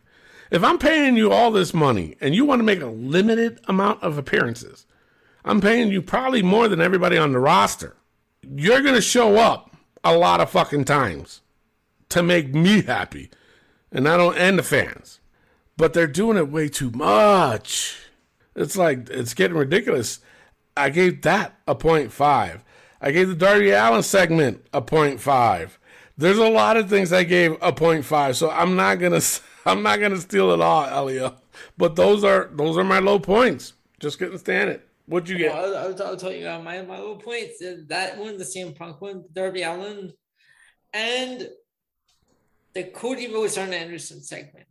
If 0.50 0.64
I'm 0.64 0.78
paying 0.78 1.16
you 1.16 1.32
all 1.32 1.50
this 1.50 1.72
money 1.72 2.16
and 2.20 2.34
you 2.34 2.44
want 2.44 2.60
to 2.60 2.64
make 2.64 2.80
a 2.80 2.86
limited 2.86 3.60
amount 3.68 4.02
of 4.02 4.18
appearances, 4.18 4.86
I'm 5.44 5.60
paying 5.60 5.90
you 5.90 6.02
probably 6.02 6.42
more 6.42 6.68
than 6.68 6.80
everybody 6.80 7.16
on 7.16 7.32
the 7.32 7.38
roster. 7.38 7.96
You're 8.42 8.82
going 8.82 8.94
to 8.94 9.00
show 9.00 9.36
up 9.36 9.76
a 10.02 10.16
lot 10.16 10.40
of 10.40 10.50
fucking 10.50 10.84
times 10.84 11.42
to 12.08 12.22
make 12.22 12.54
me 12.54 12.82
happy 12.82 13.30
and 13.92 14.08
I 14.08 14.16
don't 14.16 14.36
end 14.36 14.58
the 14.58 14.62
fans. 14.62 15.20
But 15.76 15.94
they're 15.94 16.06
doing 16.06 16.36
it 16.36 16.50
way 16.50 16.68
too 16.68 16.90
much. 16.90 17.98
It's 18.54 18.76
like 18.76 19.08
it's 19.10 19.34
getting 19.34 19.56
ridiculous. 19.56 20.20
I 20.76 20.90
gave 20.90 21.22
that 21.22 21.54
a 21.66 21.74
point 21.74 22.12
five. 22.12 22.62
I 23.00 23.12
gave 23.12 23.28
the 23.28 23.34
Darby 23.34 23.70
Allin 23.70 24.02
segment 24.02 24.66
a 24.72 24.82
point 24.82 25.20
five. 25.20 25.78
There's 26.20 26.36
a 26.36 26.48
lot 26.50 26.76
of 26.76 26.90
things 26.90 27.14
I 27.14 27.24
gave 27.24 27.56
a 27.62 27.72
point 27.72 28.04
five, 28.04 28.36
so 28.36 28.50
I'm 28.50 28.76
not 28.76 28.96
gonna 28.96 29.22
I'm 29.66 29.82
not 29.82 30.00
gonna 30.00 30.18
steal 30.18 30.50
it 30.52 30.60
all, 30.60 30.84
Elio. 30.84 31.34
But 31.78 31.96
those 31.96 32.24
are 32.24 32.50
those 32.52 32.76
are 32.76 32.84
my 32.84 32.98
low 32.98 33.18
points. 33.18 33.72
Just 34.00 34.18
couldn't 34.18 34.38
stand 34.38 34.68
it. 34.68 34.86
What'd 35.06 35.30
you 35.30 35.38
get? 35.38 35.52
Well, 35.52 35.76
I'll, 35.76 36.02
I'll, 36.08 36.16
tell 36.18 36.32
you 36.32 36.46
uh, 36.46 36.60
my 36.60 36.82
my 36.82 36.98
little 36.98 37.16
points. 37.16 37.62
uh, 37.62 37.78
That 37.88 38.18
one, 38.18 38.36
the 38.36 38.44
CM 38.44 38.76
Punk 38.76 39.00
one, 39.00 39.24
Darby 39.32 39.62
Allin, 39.62 40.12
and 40.92 41.48
the 42.74 42.84
Cody 42.84 43.32
Rhodes 43.32 43.56
Arn 43.56 43.72
Anderson 43.72 44.22
segment. 44.22 44.66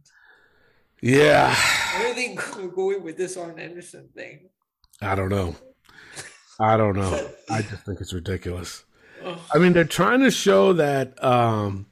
Yeah, 1.02 1.56
Where 1.98 2.12
are 2.12 2.14
they 2.16 2.36
go- 2.36 2.68
going 2.76 3.04
with 3.04 3.18
this 3.18 3.38
Arn 3.38 3.58
Anderson 3.58 4.10
thing? 4.16 4.50
I 5.02 5.16
don't 5.16 5.30
know. 5.30 5.56
I 6.60 6.78
don't 6.78 6.96
know. 6.96 7.30
I 7.50 7.62
just 7.64 7.86
think 7.86 8.02
it's 8.02 8.14
ridiculous. 8.14 8.84
I 9.54 9.58
mean, 9.58 9.74
they're 9.74 9.84
trying 9.84 10.22
to 10.22 10.32
show 10.32 10.74
that 10.74 11.22
um, 11.24 11.86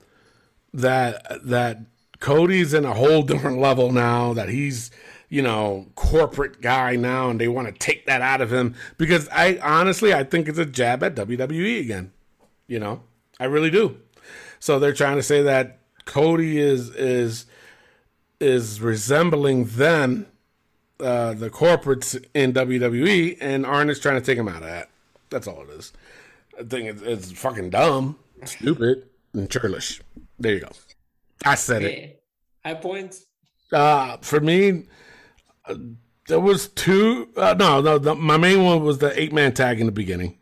that 0.74 1.46
that 1.46 1.80
Cody's 2.20 2.74
in 2.74 2.86
a 2.86 2.94
whole 2.94 3.22
different 3.24 3.60
level 3.60 3.92
now. 3.92 4.34
That 4.34 4.50
he's 4.50 4.92
you 5.30 5.42
know 5.42 5.88
corporate 5.96 6.62
guy 6.62 6.96
now, 6.96 7.30
and 7.30 7.40
they 7.40 7.48
want 7.48 7.68
to 7.68 7.74
take 7.74 8.06
that 8.06 8.22
out 8.22 8.42
of 8.42 8.52
him 8.52 8.76
because 8.98 9.28
I 9.30 9.60
honestly 9.62 10.14
I 10.14 10.24
think 10.24 10.48
it's 10.48 10.60
a 10.60 10.66
jab 10.66 11.04
at 11.04 11.16
WWE 11.16 11.82
again. 11.82 12.12
You 12.68 12.80
know, 12.80 13.04
I 13.40 13.46
really 13.46 13.70
do. 13.70 13.98
So 14.60 14.80
they're 14.80 14.94
trying 14.94 15.18
to 15.18 15.24
say 15.24 15.42
that 15.44 15.80
Cody 16.06 16.58
is 16.58 16.90
is 16.96 17.46
is 18.40 18.82
resembling 18.82 19.66
them, 19.66 20.28
uh, 21.00 21.34
the 21.34 21.50
corporates 21.50 22.24
in 22.34 22.54
WWE, 22.54 23.38
and 23.42 23.66
Arn 23.66 23.90
is 23.90 24.00
trying 24.00 24.20
to 24.20 24.26
take 24.26 24.38
him 24.38 24.48
out 24.48 24.58
of 24.58 24.70
that. 24.70 24.90
That's 25.30 25.48
all 25.48 25.64
it 25.64 25.70
is. 25.70 25.92
I 26.60 26.64
think 26.64 26.90
it's, 26.90 27.02
it's 27.02 27.32
fucking 27.32 27.70
dumb, 27.70 28.18
stupid, 28.46 29.08
and 29.34 29.50
churlish. 29.50 30.02
There 30.40 30.54
you 30.54 30.62
go. 30.62 30.70
I 31.46 31.56
said 31.56 31.84
it. 31.84 32.24
High 32.66 32.76
points. 32.76 33.26
Uh, 33.72 34.18
for 34.22 34.40
me, 34.40 34.86
uh, 35.66 35.76
there 36.28 36.40
was 36.40 36.70
two. 36.70 37.30
Uh, 37.36 37.56
no, 37.58 37.82
no, 37.82 37.98
the, 37.98 38.16
my 38.16 38.38
main 38.38 38.64
one 38.64 38.84
was 38.84 38.98
the 38.98 39.20
eight 39.20 39.34
man 39.34 39.54
tag 39.54 39.80
in 39.80 39.86
the 39.86 39.92
beginning. 39.92 40.38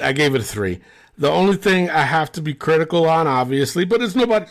I 0.00 0.12
gave 0.12 0.34
it 0.34 0.40
a 0.40 0.44
three. 0.44 0.80
The 1.18 1.30
only 1.30 1.56
thing 1.56 1.90
I 1.90 2.02
have 2.02 2.32
to 2.32 2.40
be 2.42 2.54
critical 2.54 3.08
on, 3.08 3.26
obviously, 3.26 3.84
but 3.84 4.00
it's 4.00 4.14
nobody. 4.14 4.46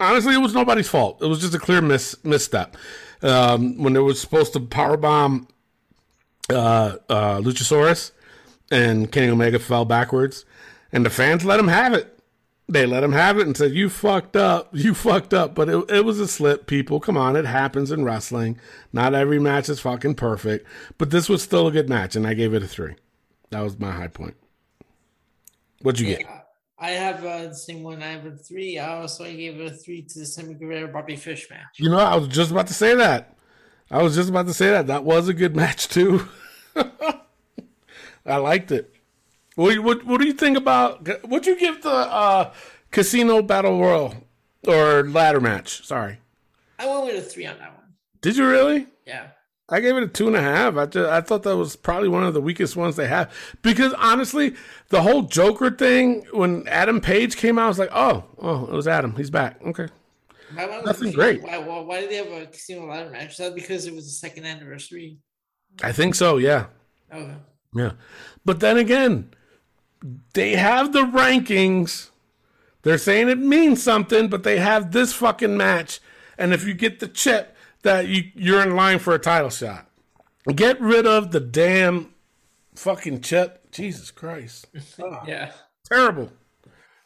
Honestly, 0.00 0.34
it 0.34 0.38
was 0.38 0.54
nobody's 0.54 0.88
fault. 0.88 1.22
It 1.22 1.26
was 1.26 1.40
just 1.40 1.54
a 1.54 1.58
clear 1.58 1.80
miss 1.80 2.14
misstep 2.24 2.76
um, 3.22 3.82
when 3.82 3.94
they 3.94 4.00
were 4.00 4.14
supposed 4.14 4.52
to 4.52 4.60
powerbomb 4.60 5.48
uh, 6.50 6.96
uh, 7.08 7.38
Luchasaurus, 7.40 8.12
and 8.70 9.10
Kenny 9.10 9.28
Omega 9.28 9.58
fell 9.58 9.84
backwards, 9.84 10.44
and 10.92 11.04
the 11.04 11.10
fans 11.10 11.44
let 11.44 11.60
him 11.60 11.68
have 11.68 11.94
it. 11.94 12.14
They 12.70 12.84
let 12.84 13.02
him 13.02 13.12
have 13.12 13.38
it 13.38 13.46
and 13.46 13.56
said, 13.56 13.72
"You 13.72 13.88
fucked 13.88 14.36
up. 14.36 14.68
You 14.72 14.92
fucked 14.94 15.32
up." 15.32 15.54
But 15.54 15.68
it, 15.68 15.90
it 15.90 16.04
was 16.04 16.20
a 16.20 16.28
slip. 16.28 16.66
People, 16.66 17.00
come 17.00 17.16
on, 17.16 17.36
it 17.36 17.46
happens 17.46 17.90
in 17.90 18.04
wrestling. 18.04 18.58
Not 18.92 19.14
every 19.14 19.38
match 19.38 19.68
is 19.68 19.80
fucking 19.80 20.16
perfect, 20.16 20.66
but 20.98 21.10
this 21.10 21.28
was 21.28 21.42
still 21.42 21.66
a 21.66 21.72
good 21.72 21.88
match, 21.88 22.14
and 22.14 22.26
I 22.26 22.34
gave 22.34 22.52
it 22.52 22.62
a 22.62 22.68
three. 22.68 22.96
That 23.50 23.62
was 23.62 23.78
my 23.78 23.90
high 23.90 24.08
point. 24.08 24.36
What'd 25.80 26.00
you 26.00 26.16
get? 26.16 26.26
I 26.78 26.90
have 26.90 27.24
uh, 27.24 27.48
the 27.48 27.54
same 27.54 27.82
one. 27.82 28.02
I 28.02 28.12
have 28.12 28.26
a 28.26 28.36
three. 28.36 28.78
I 28.78 29.00
also 29.00 29.24
gave 29.24 29.58
it 29.58 29.72
a 29.72 29.74
three 29.74 30.02
to 30.02 30.18
the 30.20 30.26
Sammy 30.26 30.54
Guevara 30.54 30.88
Bobby 30.88 31.16
Fish 31.16 31.48
match. 31.50 31.78
You 31.78 31.88
know, 31.88 31.98
I 31.98 32.16
was 32.16 32.28
just 32.28 32.50
about 32.50 32.66
to 32.68 32.74
say 32.74 32.94
that. 32.94 33.36
I 33.90 34.02
was 34.02 34.14
just 34.14 34.28
about 34.28 34.46
to 34.46 34.54
say 34.54 34.70
that. 34.70 34.86
That 34.86 35.04
was 35.04 35.28
a 35.28 35.34
good 35.34 35.56
match 35.56 35.88
too. 35.88 36.28
I 38.26 38.36
liked 38.36 38.70
it. 38.72 38.94
What, 39.56 39.78
what 39.80 40.04
What 40.04 40.20
do 40.20 40.26
you 40.26 40.32
think 40.32 40.56
about? 40.56 41.06
What'd 41.24 41.46
you 41.46 41.58
give 41.58 41.82
the 41.82 41.90
uh, 41.90 42.52
Casino 42.90 43.42
Battle 43.42 43.80
Royal 43.80 44.14
or 44.66 45.04
ladder 45.04 45.40
match? 45.40 45.84
Sorry, 45.86 46.18
I 46.78 46.86
went 46.86 47.06
with 47.06 47.16
a 47.16 47.22
three 47.22 47.46
on 47.46 47.58
that 47.58 47.74
one. 47.74 47.94
did 48.20 48.36
you 48.36 48.46
really? 48.48 48.86
Yeah. 49.06 49.28
I 49.70 49.80
gave 49.80 49.96
it 49.96 50.02
a 50.02 50.08
two 50.08 50.28
and 50.28 50.36
a 50.36 50.40
half. 50.40 50.76
I 50.76 50.86
just, 50.86 51.10
I 51.10 51.20
thought 51.20 51.42
that 51.42 51.54
was 51.56 51.76
probably 51.76 52.08
one 52.08 52.24
of 52.24 52.32
the 52.32 52.40
weakest 52.40 52.74
ones 52.74 52.96
they 52.96 53.06
have 53.06 53.30
because 53.60 53.92
honestly, 53.98 54.54
the 54.88 55.02
whole 55.02 55.22
Joker 55.22 55.70
thing 55.70 56.24
when 56.32 56.66
Adam 56.68 57.02
Page 57.02 57.36
came 57.36 57.58
out, 57.58 57.64
I 57.66 57.68
was 57.68 57.78
like, 57.78 57.90
oh, 57.92 58.24
oh, 58.38 58.64
it 58.64 58.72
was 58.72 58.88
Adam. 58.88 59.14
He's 59.14 59.28
back. 59.28 59.60
Okay. 59.62 59.88
Why, 60.54 60.64
why 60.66 60.76
was 60.78 60.86
Nothing 60.86 61.12
great. 61.12 61.42
Why, 61.42 61.58
why, 61.58 61.80
why 61.80 62.00
did 62.00 62.08
they 62.08 62.16
have 62.16 62.28
a 62.32 62.46
casino 62.46 62.86
ladder 62.86 63.10
match? 63.10 63.32
Is 63.32 63.36
that 63.38 63.54
because 63.54 63.86
it 63.86 63.94
was 63.94 64.06
the 64.06 64.12
second 64.12 64.46
anniversary? 64.46 65.18
I 65.82 65.92
think 65.92 66.14
so. 66.14 66.38
Yeah. 66.38 66.66
Okay. 67.12 67.34
Yeah. 67.78 67.92
But 68.44 68.60
then 68.60 68.76
again, 68.76 69.30
they 70.34 70.56
have 70.56 70.92
the 70.92 71.02
rankings. 71.02 72.10
They're 72.82 72.98
saying 72.98 73.28
it 73.28 73.38
means 73.38 73.82
something, 73.82 74.28
but 74.28 74.42
they 74.42 74.58
have 74.58 74.92
this 74.92 75.12
fucking 75.12 75.56
match. 75.56 76.00
And 76.36 76.52
if 76.52 76.66
you 76.66 76.74
get 76.74 77.00
the 77.00 77.08
chip, 77.08 77.56
that 77.82 78.06
you, 78.08 78.30
you're 78.34 78.62
in 78.62 78.74
line 78.74 78.98
for 78.98 79.14
a 79.14 79.18
title 79.18 79.50
shot. 79.50 79.88
Get 80.54 80.80
rid 80.80 81.06
of 81.06 81.30
the 81.30 81.40
damn 81.40 82.14
fucking 82.74 83.20
chip. 83.20 83.70
Jesus 83.70 84.10
Christ. 84.10 84.66
Yeah. 85.26 85.52
Terrible. 85.84 86.30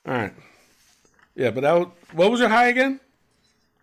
All 0.06 0.14
right. 0.14 0.34
Yeah, 1.34 1.50
but 1.50 1.62
that 1.62 1.72
was, 1.72 1.88
what 2.12 2.30
was 2.30 2.40
your 2.40 2.48
high 2.48 2.68
again? 2.68 3.00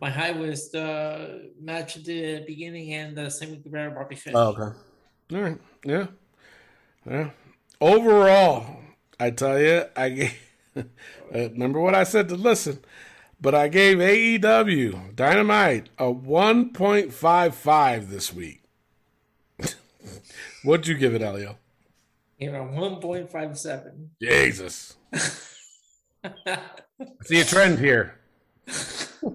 My 0.01 0.09
high 0.09 0.31
was 0.31 0.71
the 0.71 1.51
match 1.59 1.97
at 1.97 2.05
the 2.05 2.43
beginning 2.45 2.93
and 2.93 3.15
the 3.15 3.29
Sammy 3.29 3.57
Guevara 3.57 3.91
Bobby 3.91 4.15
Fish. 4.15 4.33
Oh, 4.35 4.49
okay. 4.49 4.77
All 5.33 5.41
right. 5.41 5.57
Yeah. 5.85 6.07
Yeah. 7.09 7.29
Overall, 7.81 8.77
I 9.19 9.31
tell 9.31 9.59
you, 9.59 9.85
I 9.95 10.09
gave. 10.09 10.39
remember 11.31 11.79
what 11.79 11.95
I 11.95 12.03
said 12.03 12.29
to 12.29 12.35
listen, 12.35 12.79
but 13.41 13.55
I 13.55 13.67
gave 13.67 13.97
AEW 13.97 15.15
Dynamite 15.15 15.89
a 15.97 16.05
1.55 16.05 18.09
this 18.09 18.33
week. 18.33 18.61
What'd 20.63 20.87
you 20.87 20.95
give 20.95 21.15
it, 21.15 21.21
Elio? 21.21 21.57
You 22.37 22.51
know, 22.51 22.63
1.57. 22.63 24.07
Jesus. 24.21 24.95
I 26.23 26.23
see 27.23 27.41
a 27.41 27.45
trend 27.45 27.79
here. 27.79 28.15
All 29.23 29.31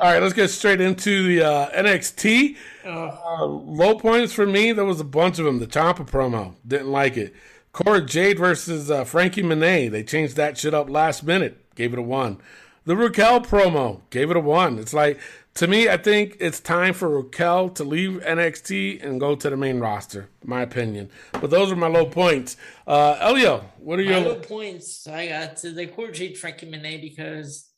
right, 0.00 0.22
let's 0.22 0.34
get 0.34 0.48
straight 0.48 0.80
into 0.80 1.26
the 1.26 1.44
uh, 1.44 1.70
NXT. 1.70 2.56
Uh, 2.84 3.44
low 3.44 3.96
points 3.96 4.32
for 4.32 4.46
me, 4.46 4.72
there 4.72 4.84
was 4.84 5.00
a 5.00 5.04
bunch 5.04 5.38
of 5.38 5.44
them. 5.44 5.58
The 5.58 5.66
Ciampa 5.66 6.08
promo, 6.08 6.54
didn't 6.66 6.90
like 6.90 7.16
it. 7.16 7.34
Cora 7.72 8.00
Jade 8.00 8.38
versus 8.38 8.90
uh, 8.90 9.04
Frankie 9.04 9.42
Monet, 9.42 9.88
they 9.88 10.02
changed 10.02 10.36
that 10.36 10.58
shit 10.58 10.74
up 10.74 10.90
last 10.90 11.22
minute, 11.22 11.74
gave 11.74 11.92
it 11.92 11.98
a 11.98 12.02
one. 12.02 12.38
The 12.84 12.96
Raquel 12.96 13.42
promo, 13.42 14.00
gave 14.10 14.30
it 14.30 14.36
a 14.36 14.40
one. 14.40 14.78
It's 14.78 14.94
like, 14.94 15.20
to 15.54 15.66
me, 15.66 15.88
I 15.88 15.96
think 15.96 16.36
it's 16.40 16.58
time 16.58 16.94
for 16.94 17.08
Raquel 17.08 17.68
to 17.70 17.84
leave 17.84 18.22
NXT 18.24 19.04
and 19.04 19.20
go 19.20 19.36
to 19.36 19.50
the 19.50 19.56
main 19.56 19.78
roster, 19.78 20.28
my 20.44 20.62
opinion. 20.62 21.10
But 21.32 21.50
those 21.50 21.70
are 21.70 21.76
my 21.76 21.88
low 21.88 22.06
points. 22.06 22.56
Uh, 22.86 23.18
Elio, 23.20 23.64
what 23.78 24.00
are 24.00 24.04
My 24.04 24.10
your 24.10 24.20
low 24.20 24.40
points 24.40 25.06
I 25.06 25.28
got 25.28 25.56
to 25.58 25.72
the 25.72 25.86
Cora 25.86 26.12
Jade 26.12 26.38
Frankie 26.38 26.70
Monet 26.70 27.00
because 27.00 27.68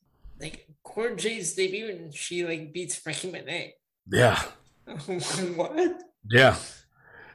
like 0.40 0.66
Cora 0.82 1.16
Jade's 1.16 1.55
debut 1.55 1.88
and 1.88 2.14
she 2.14 2.44
like 2.44 2.72
beats 2.72 2.94
Frankie 2.94 3.30
Monet. 3.30 3.74
Yeah. 4.11 4.42
what? 5.57 6.03
Yeah. 6.30 6.57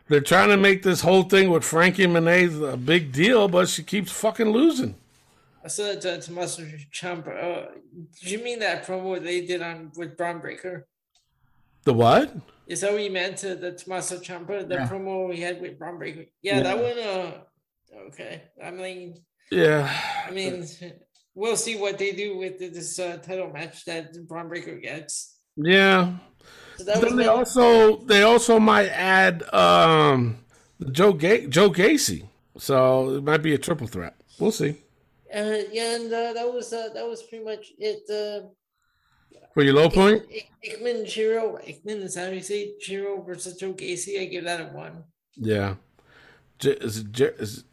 They're 0.10 0.22
trying 0.22 0.50
to 0.50 0.58
make 0.58 0.84
this 0.84 1.02
whole 1.02 1.24
thing 1.24 1.50
with 1.50 1.64
Frankie 1.66 2.08
Monet 2.08 2.46
a 2.64 2.78
big 2.78 3.12
deal, 3.12 3.48
but 3.48 3.68
she 3.68 3.84
keeps 3.84 4.12
fucking 4.12 4.50
losing. 4.50 4.96
I 5.64 5.68
saw 5.68 5.84
that 5.84 6.02
to, 6.02 6.22
to 6.22 6.32
Master 6.32 6.64
Ciampa. 6.94 7.28
Uh, 7.44 7.66
did 8.22 8.32
you 8.32 8.42
mean 8.42 8.60
that 8.60 8.86
promo 8.86 9.22
they 9.22 9.46
did 9.46 9.62
on 9.62 9.92
with 9.98 10.16
Bron 10.16 10.40
Breakker? 10.40 10.88
The 11.84 11.94
what? 11.94 12.34
Is 12.68 12.82
that 12.82 12.94
what 12.94 13.02
you 13.04 13.12
meant 13.12 13.38
to 13.40 13.56
the 13.56 13.74
Tommaso 13.74 14.18
Ciampa? 14.20 14.68
The 14.68 14.76
Yeah. 14.76 14.88
promo 14.88 15.28
we 15.30 15.42
had 15.42 15.62
with 15.62 15.78
Bron 15.78 15.98
Breakker? 15.98 16.26
Yeah, 16.42 16.58
Yeah. 16.58 16.64
that 16.64 16.78
one. 16.78 17.00
Uh, 17.00 18.02
okay. 18.08 18.44
I 18.64 18.72
mean, 18.72 19.16
Yeah. 19.52 19.90
I 20.26 20.32
mean, 20.32 20.66
we'll 21.36 21.58
see 21.58 21.78
what 21.78 21.98
they 21.98 22.12
do 22.12 22.38
with 22.38 22.60
this 22.60 22.98
uh, 23.00 23.18
title 23.18 23.50
match 23.52 23.84
that 23.86 24.26
Bron 24.28 24.48
Breakker 24.48 24.78
gets. 24.78 25.38
Yeah. 25.58 26.14
Then 26.86 27.16
they 27.16 27.28
also 27.28 27.98
they 27.98 28.24
also 28.24 28.60
might 28.60 28.88
add 28.90 29.44
um 29.54 30.38
Joe 30.92 31.14
Ga- 31.14 31.48
Joe 31.48 31.70
Gacy. 31.70 32.28
So 32.58 33.16
it 33.16 33.24
might 33.24 33.44
be 33.44 33.54
a 33.54 33.58
triple 33.58 33.88
threat. 33.88 34.16
We'll 34.40 34.52
see. 34.52 34.76
Uh, 35.34 35.60
yeah, 35.72 35.96
and 35.96 36.12
uh, 36.14 36.34
that 36.34 36.52
was 36.52 36.72
uh, 36.74 36.90
that 36.94 37.06
was 37.08 37.22
pretty 37.24 37.44
much 37.44 37.74
it. 37.78 38.02
Uh, 38.10 38.48
For 39.54 39.64
your 39.64 39.74
low 39.74 39.90
point? 39.90 40.24
Ik- 40.30 40.50
Ikemen 40.64 41.06
Jiro, 41.06 41.58
Ikemen 41.68 42.02
is 42.04 42.16
how 42.16 42.28
you 42.28 42.42
say 42.42 42.62
it? 42.64 42.80
Jiro 42.82 43.22
versus 43.22 43.56
Joe 43.58 43.74
Gacy. 43.74 44.22
I 44.22 44.26
give 44.26 44.46
that 44.46 44.62
a 44.62 44.66
one. 44.66 45.04
Yeah. 45.36 45.76
J- 46.60 46.78
is 46.82 46.98
it, 47.00 47.12
J- 47.12 47.34
is 47.38 47.58
it- 47.60 47.64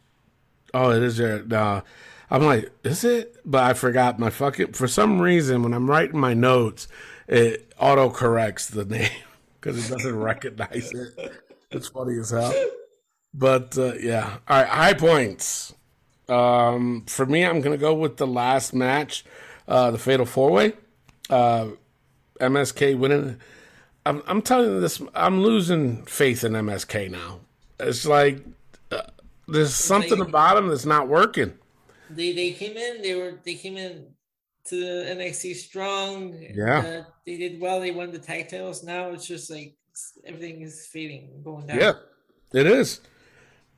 oh, 0.73 0.91
it 0.91 1.01
is 1.01 1.17
Jared. 1.17 1.51
Uh, 1.53 1.81
I'm 2.29 2.43
like, 2.43 2.71
is 2.83 3.03
it? 3.03 3.37
But 3.45 3.63
I 3.63 3.73
forgot 3.73 4.19
my 4.19 4.29
fucking. 4.29 4.73
For 4.73 4.87
some 4.87 5.21
reason, 5.21 5.63
when 5.63 5.73
I'm 5.73 5.89
writing 5.89 6.19
my 6.19 6.33
notes, 6.33 6.87
it 7.27 7.73
auto 7.79 8.09
corrects 8.09 8.67
the 8.67 8.85
name 8.85 9.09
because 9.59 9.85
it 9.85 9.93
doesn't 9.93 10.17
recognize 10.17 10.91
it. 10.93 11.33
It's 11.71 11.87
funny 11.87 12.17
as 12.19 12.29
hell. 12.31 12.53
But 13.33 13.77
uh, 13.77 13.93
yeah, 13.95 14.37
all 14.47 14.57
right. 14.61 14.67
High 14.67 14.93
points. 14.93 15.73
Um, 16.29 17.05
for 17.07 17.25
me, 17.25 17.45
I'm 17.45 17.61
gonna 17.61 17.77
go 17.77 17.93
with 17.93 18.17
the 18.17 18.27
last 18.27 18.73
match, 18.73 19.25
uh, 19.67 19.91
the 19.91 19.97
Fatal 19.97 20.25
Four 20.25 20.51
Way. 20.51 20.73
uh, 21.29 21.67
MSK 22.39 22.97
winning. 22.97 23.39
I'm, 24.05 24.21
I'm 24.27 24.41
telling 24.41 24.69
you 24.69 24.79
this. 24.79 25.01
I'm 25.15 25.41
losing 25.41 26.05
faith 26.05 26.43
in 26.43 26.53
MSK 26.53 27.09
now. 27.09 27.39
It's 27.79 28.05
like 28.05 28.43
uh, 28.91 29.01
there's 29.47 29.73
something 29.73 30.21
about 30.21 30.57
him 30.57 30.67
that's 30.67 30.85
not 30.85 31.07
working. 31.07 31.53
They 32.09 32.31
they 32.33 32.51
came 32.51 32.77
in. 32.77 33.01
They 33.01 33.15
were 33.15 33.39
they 33.43 33.55
came 33.55 33.77
in 33.77 34.07
to 34.65 34.75
the 34.75 35.15
NXT 35.15 35.55
strong. 35.55 36.37
Yeah. 36.53 36.79
uh, 36.79 37.03
they 37.25 37.37
did 37.37 37.59
well. 37.59 37.79
They 37.79 37.91
won 37.91 38.11
the 38.11 38.19
tag 38.19 38.49
titles. 38.49 38.83
Now 38.83 39.09
it's 39.09 39.27
just 39.27 39.49
like 39.49 39.75
everything 40.25 40.61
is 40.61 40.87
fading, 40.87 41.41
going 41.43 41.67
down. 41.67 41.79
Yeah, 41.79 41.93
it 42.53 42.67
is. 42.67 43.01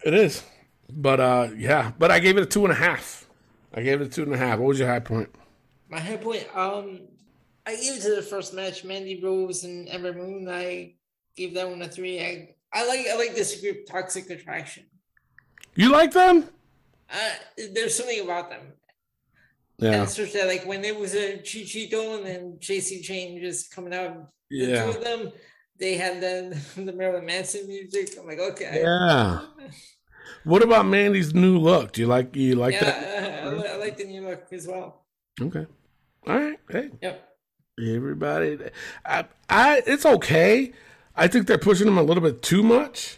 It 0.06 0.14
is. 0.14 0.44
But 0.90 1.20
uh, 1.20 1.50
yeah. 1.58 1.92
But 1.98 2.12
I 2.12 2.20
gave 2.20 2.38
it 2.38 2.44
a 2.44 2.46
two 2.46 2.64
and 2.64 2.72
a 2.72 2.76
half. 2.76 3.28
I 3.74 3.82
gave 3.82 4.02
it 4.02 4.08
a 4.08 4.10
two 4.10 4.24
and 4.24 4.34
a 4.34 4.38
half. 4.38 4.60
What 4.60 4.70
was 4.70 4.80
your 4.80 4.88
high 4.88 5.00
point? 5.00 5.30
My 5.90 6.00
high 6.00 6.18
point, 6.18 6.48
um, 6.56 7.02
I 7.66 7.76
gave 7.76 7.98
it 7.98 8.02
to 8.02 8.16
the 8.16 8.22
first 8.22 8.54
match, 8.54 8.84
Mandy 8.84 9.22
Rose 9.22 9.64
and 9.64 9.88
Ember 9.88 10.14
Moon. 10.14 10.48
I 10.50 10.96
gave 11.36 11.54
that 11.54 11.70
one 11.70 11.82
a 11.82 11.88
three. 11.88 12.20
I, 12.20 12.56
I 12.74 12.88
like 12.88 13.06
I 13.10 13.16
like 13.16 13.36
this 13.36 13.60
group, 13.62 13.86
Toxic 13.86 14.30
Attraction. 14.30 14.86
You 15.76 15.92
like 15.92 16.12
them? 16.12 16.50
Uh, 17.10 17.64
there's 17.74 17.96
something 17.96 18.22
about 18.22 18.50
them. 18.50 18.74
Yeah. 19.80 19.92
And 19.94 20.04
especially 20.04 20.44
like 20.44 20.66
when 20.66 20.84
it 20.84 20.98
was 21.00 21.14
a 21.16 21.38
Chi 21.38 21.60
Chito 21.64 22.18
and 22.18 22.26
then 22.26 22.58
Jacy 22.60 23.02
Jayne 23.02 23.40
just 23.40 23.72
coming 23.74 23.94
out. 23.94 24.28
The 24.50 24.58
Yeah. 24.58 24.84
two 24.84 24.90
of 24.98 25.04
them, 25.04 25.32
they 25.80 25.96
had 25.96 26.20
the 26.22 26.58
the 26.82 26.94
Marilyn 26.94 27.26
Manson 27.26 27.68
music. 27.68 28.18
I'm 28.20 28.26
like, 28.26 28.40
okay. 28.40 28.82
Yeah. 28.84 29.42
What 30.44 30.64
about 30.64 30.86
Mandy's 30.88 31.34
new 31.34 31.58
look? 31.58 31.92
Do 31.94 32.02
you 32.02 32.08
like 32.08 32.36
you 32.36 32.56
like 32.56 32.74
yeah, 32.74 32.84
that? 32.86 33.44
I, 33.44 33.48
I, 33.50 33.74
I 33.74 33.76
like 33.78 33.98
the 33.98 34.06
new 34.06 34.22
look 34.28 34.46
as 34.52 34.68
well. 34.68 35.06
Okay. 35.42 35.66
All 36.26 36.38
right. 36.40 36.60
Hey, 36.70 36.90
Yep. 37.02 37.30
everybody. 37.80 38.58
I, 39.06 39.26
I, 39.50 39.84
it's 39.86 40.06
okay. 40.06 40.74
I 41.16 41.28
think 41.28 41.48
they're 41.48 41.58
pushing 41.58 41.86
them 41.86 41.98
a 41.98 42.04
little 42.04 42.24
bit 42.24 42.42
too 42.42 42.64
much. 42.64 43.18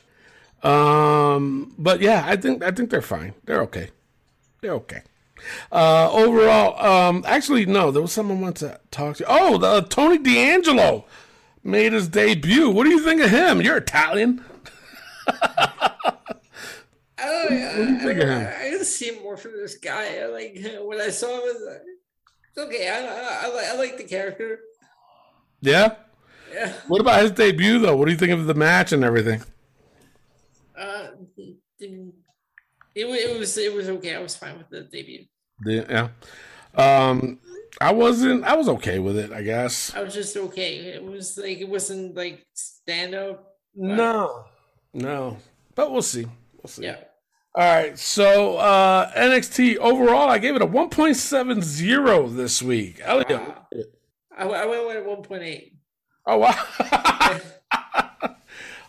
Um, 0.63 1.73
but 1.77 2.01
yeah, 2.01 2.23
I 2.25 2.35
think 2.35 2.63
I 2.63 2.71
think 2.71 2.89
they're 2.89 3.01
fine. 3.01 3.33
They're 3.45 3.61
okay. 3.61 3.89
They're 4.61 4.73
okay. 4.73 5.03
Uh, 5.71 6.11
overall, 6.11 6.79
um, 6.83 7.23
actually, 7.27 7.65
no, 7.65 7.91
there 7.91 8.01
was 8.01 8.11
someone 8.11 8.37
I 8.37 8.41
wanted 8.41 8.67
to 8.67 8.79
talk 8.91 9.17
to. 9.17 9.25
Oh, 9.27 9.57
the 9.57 9.81
Tony 9.81 10.17
D'Angelo 10.17 11.05
made 11.63 11.93
his 11.93 12.07
debut. 12.07 12.69
What 12.69 12.85
do 12.85 12.89
you 12.89 13.03
think 13.03 13.21
of 13.21 13.29
him? 13.29 13.61
You're 13.61 13.77
Italian. 13.77 14.43
I 15.27 17.25
don't, 17.25 17.51
I, 17.51 17.75
do 17.75 17.83
you 17.83 18.09
I, 18.09 18.11
of 18.11 18.29
him? 18.29 18.47
I, 18.47 18.65
I 18.65 18.71
just 18.71 18.97
see 18.97 19.19
more 19.21 19.37
from 19.37 19.53
this 19.53 19.75
guy. 19.75 20.19
I 20.19 20.25
like 20.27 20.57
when 20.81 21.01
I 21.01 21.09
saw 21.09 21.27
him, 21.27 21.41
was 21.41 21.79
it's 22.49 22.57
okay. 22.57 22.89
I, 22.89 23.05
I, 23.05 23.73
I, 23.73 23.75
like, 23.77 23.97
the 23.97 24.03
character. 24.03 24.59
Yeah. 25.61 25.95
Yeah. 26.53 26.73
What 26.87 27.01
about 27.01 27.21
his 27.21 27.31
debut 27.31 27.79
though? 27.79 27.95
What 27.95 28.05
do 28.05 28.11
you 28.11 28.17
think 28.17 28.31
of 28.31 28.45
the 28.47 28.55
match 28.55 28.91
and 28.91 29.03
everything? 29.03 29.43
Uh, 30.75 31.09
it, 32.99 33.31
it 33.31 33.39
was 33.39 33.57
it 33.57 33.73
was 33.73 33.89
okay. 33.89 34.15
I 34.15 34.19
was 34.19 34.35
fine 34.35 34.57
with 34.57 34.69
the 34.69 34.81
debut. 34.81 35.25
Yeah. 35.65 36.09
Um, 36.75 37.39
I 37.81 37.93
wasn't. 37.93 38.43
I 38.43 38.55
was 38.55 38.67
okay 38.69 38.99
with 38.99 39.17
it. 39.17 39.31
I 39.31 39.41
guess. 39.41 39.93
I 39.95 40.01
was 40.01 40.13
just 40.13 40.35
okay. 40.35 40.77
It 40.77 41.03
was 41.03 41.37
like 41.37 41.59
it 41.59 41.69
wasn't 41.69 42.15
like 42.15 42.45
stand 42.53 43.15
up. 43.15 43.55
No. 43.75 44.45
No. 44.93 45.37
But 45.75 45.91
we'll 45.91 46.01
see. 46.01 46.25
We'll 46.57 46.67
see. 46.67 46.83
Yeah. 46.83 46.97
All 47.55 47.63
right. 47.63 47.97
So 47.97 48.57
uh 48.57 49.11
NXT 49.13 49.77
overall, 49.77 50.29
I 50.29 50.37
gave 50.39 50.55
it 50.55 50.61
a 50.61 50.67
1.70 50.67 52.35
this 52.35 52.61
week. 52.61 53.01
Elliot. 53.03 53.29
Wow. 53.29 53.65
I, 54.37 54.43
I 54.43 54.65
went 54.65 54.87
with 54.87 55.05
one 55.05 55.23
point 55.23 55.43
eight. 55.43 55.75
Oh 56.25 56.37
wow. 56.37 56.55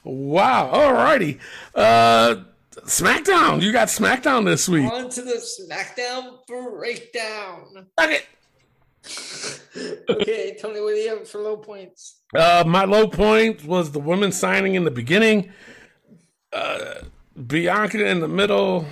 wow. 0.05 0.69
All 0.69 0.93
righty. 0.93 1.39
Uh 1.75 2.37
SmackDown. 2.85 3.63
You 3.63 3.73
got 3.73 3.89
SmackDown 3.89 4.45
this 4.45 4.69
week. 4.69 4.91
On 4.91 5.09
to 5.09 5.23
the 5.23 5.43
SmackDown 5.69 6.47
breakdown. 6.47 7.87
Okay. 8.01 8.23
okay, 10.11 10.57
Tony, 10.61 10.81
what 10.81 10.95
do 10.95 11.01
you 11.01 11.09
have 11.11 11.29
for 11.29 11.41
low 11.41 11.57
points? 11.57 12.21
Uh, 12.35 12.65
my 12.67 12.85
low 12.85 13.07
point 13.09 13.65
was 13.65 13.93
the 13.93 13.99
women 13.99 14.31
signing 14.33 14.75
in 14.75 14.85
the 14.85 14.91
beginning. 14.91 15.51
Uh, 16.53 17.03
Bianca 17.47 18.05
in 18.07 18.21
the 18.21 18.29
middle, 18.29 18.87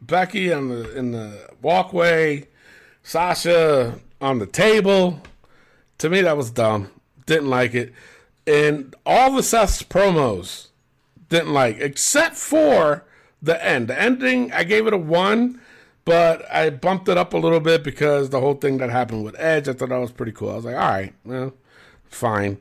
Becky 0.00 0.52
on 0.52 0.68
the 0.68 0.96
in 0.96 1.12
the 1.12 1.50
walkway, 1.60 2.48
Sasha 3.02 3.98
on 4.20 4.38
the 4.38 4.46
table. 4.46 5.20
To 5.98 6.08
me, 6.08 6.22
that 6.22 6.36
was 6.36 6.50
dumb. 6.50 6.90
Didn't 7.26 7.50
like 7.50 7.74
it, 7.74 7.92
and 8.46 8.94
all 9.04 9.32
the 9.32 9.42
Seth's 9.42 9.82
promos 9.82 10.69
didn't 11.30 11.52
like, 11.54 11.78
except 11.78 12.36
for 12.36 13.04
the 13.40 13.64
end. 13.64 13.88
The 13.88 14.00
ending, 14.00 14.52
I 14.52 14.64
gave 14.64 14.86
it 14.86 14.92
a 14.92 14.98
one, 14.98 15.60
but 16.04 16.44
I 16.52 16.70
bumped 16.70 17.08
it 17.08 17.16
up 17.16 17.32
a 17.32 17.38
little 17.38 17.60
bit 17.60 17.82
because 17.82 18.28
the 18.30 18.40
whole 18.40 18.54
thing 18.54 18.78
that 18.78 18.90
happened 18.90 19.24
with 19.24 19.38
Edge, 19.38 19.68
I 19.68 19.72
thought 19.72 19.88
that 19.88 19.98
was 19.98 20.12
pretty 20.12 20.32
cool. 20.32 20.50
I 20.50 20.56
was 20.56 20.64
like, 20.66 20.74
all 20.74 20.80
right, 20.80 21.14
well, 21.24 21.54
fine. 22.04 22.58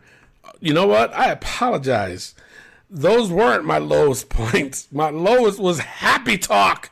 You 0.61 0.74
know 0.74 0.88
what? 0.88 1.13
I 1.13 1.30
apologize. 1.32 2.36
Those 2.89 3.32
weren't 3.32 3.65
my 3.65 3.78
lowest 3.78 4.30
points. 4.30 4.88
My 4.91 5.09
lowest 5.09 5.59
was 5.59 5.80
happy 5.80 6.38
talk. 6.38 6.91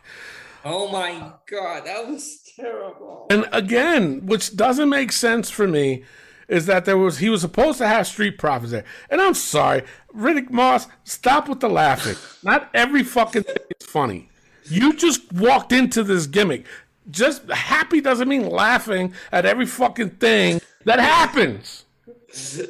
Oh 0.66 0.92
my 0.92 1.32
god, 1.50 1.86
that 1.86 2.08
was 2.08 2.42
terrible. 2.56 3.28
And 3.30 3.48
again, 3.54 4.26
which 4.26 4.56
doesn't 4.56 4.90
make 4.90 5.12
sense 5.12 5.50
for 5.50 5.68
me, 5.68 6.04
is 6.48 6.66
that 6.66 6.86
there 6.86 6.98
was 6.98 7.18
he 7.18 7.30
was 7.30 7.42
supposed 7.42 7.78
to 7.80 7.88
have 7.88 8.08
street 8.08 8.38
profits 8.38 8.72
there. 8.72 8.86
And 9.10 9.22
I'm 9.22 9.34
sorry, 9.34 9.84
Riddick 10.16 10.50
Moss, 10.50 10.88
stop 11.04 11.50
with 11.50 11.60
the 11.60 11.70
laughing. 11.70 12.16
Not 12.44 12.70
every 12.74 13.04
fucking 13.04 13.44
thing 13.44 13.56
is 13.80 13.88
funny. 13.88 14.30
You 14.66 14.94
just 14.94 15.32
walked 15.34 15.72
into 15.72 16.04
this 16.04 16.28
gimmick. 16.28 16.66
Just 17.10 17.50
happy 17.50 18.02
doesn't 18.02 18.28
mean 18.28 18.50
laughing 18.50 19.14
at 19.32 19.46
every 19.46 19.66
fucking 19.66 20.12
thing 20.12 20.60
that 20.84 21.00
happens. 21.00 21.86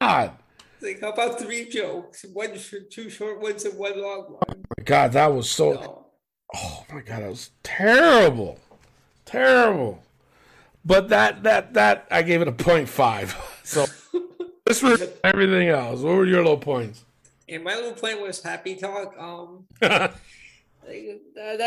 God. 0.00 0.32
Like, 0.80 1.00
how 1.00 1.12
about 1.12 1.40
three 1.40 1.68
jokes? 1.68 2.26
One 2.32 2.50
two 2.90 3.08
short 3.08 3.40
ones 3.40 3.64
and 3.64 3.78
one 3.78 4.00
long 4.00 4.24
one. 4.24 4.42
Oh 4.48 4.54
my 4.76 4.84
God, 4.84 5.12
that 5.12 5.32
was 5.32 5.50
so. 5.50 5.72
No. 5.72 6.06
Oh 6.54 6.84
my 6.92 7.00
God, 7.00 7.22
that 7.22 7.30
was 7.30 7.50
terrible, 7.62 8.58
terrible. 9.24 10.02
But 10.84 11.08
that 11.08 11.42
that 11.44 11.74
that 11.74 12.06
I 12.10 12.22
gave 12.22 12.42
it 12.42 12.48
a 12.48 12.52
point 12.52 12.88
five. 12.88 13.36
So 13.66 13.86
this 14.66 14.82
was 14.82 15.02
everything 15.24 15.68
else. 15.68 16.00
What 16.00 16.16
were 16.16 16.26
your 16.26 16.44
low 16.44 16.58
points? 16.58 17.02
And 17.48 17.64
my 17.64 17.74
little 17.76 17.94
point 17.94 18.20
was 18.20 18.42
happy 18.42 18.76
talk. 18.76 19.14
Um, 19.18 19.64
that, 19.80 20.12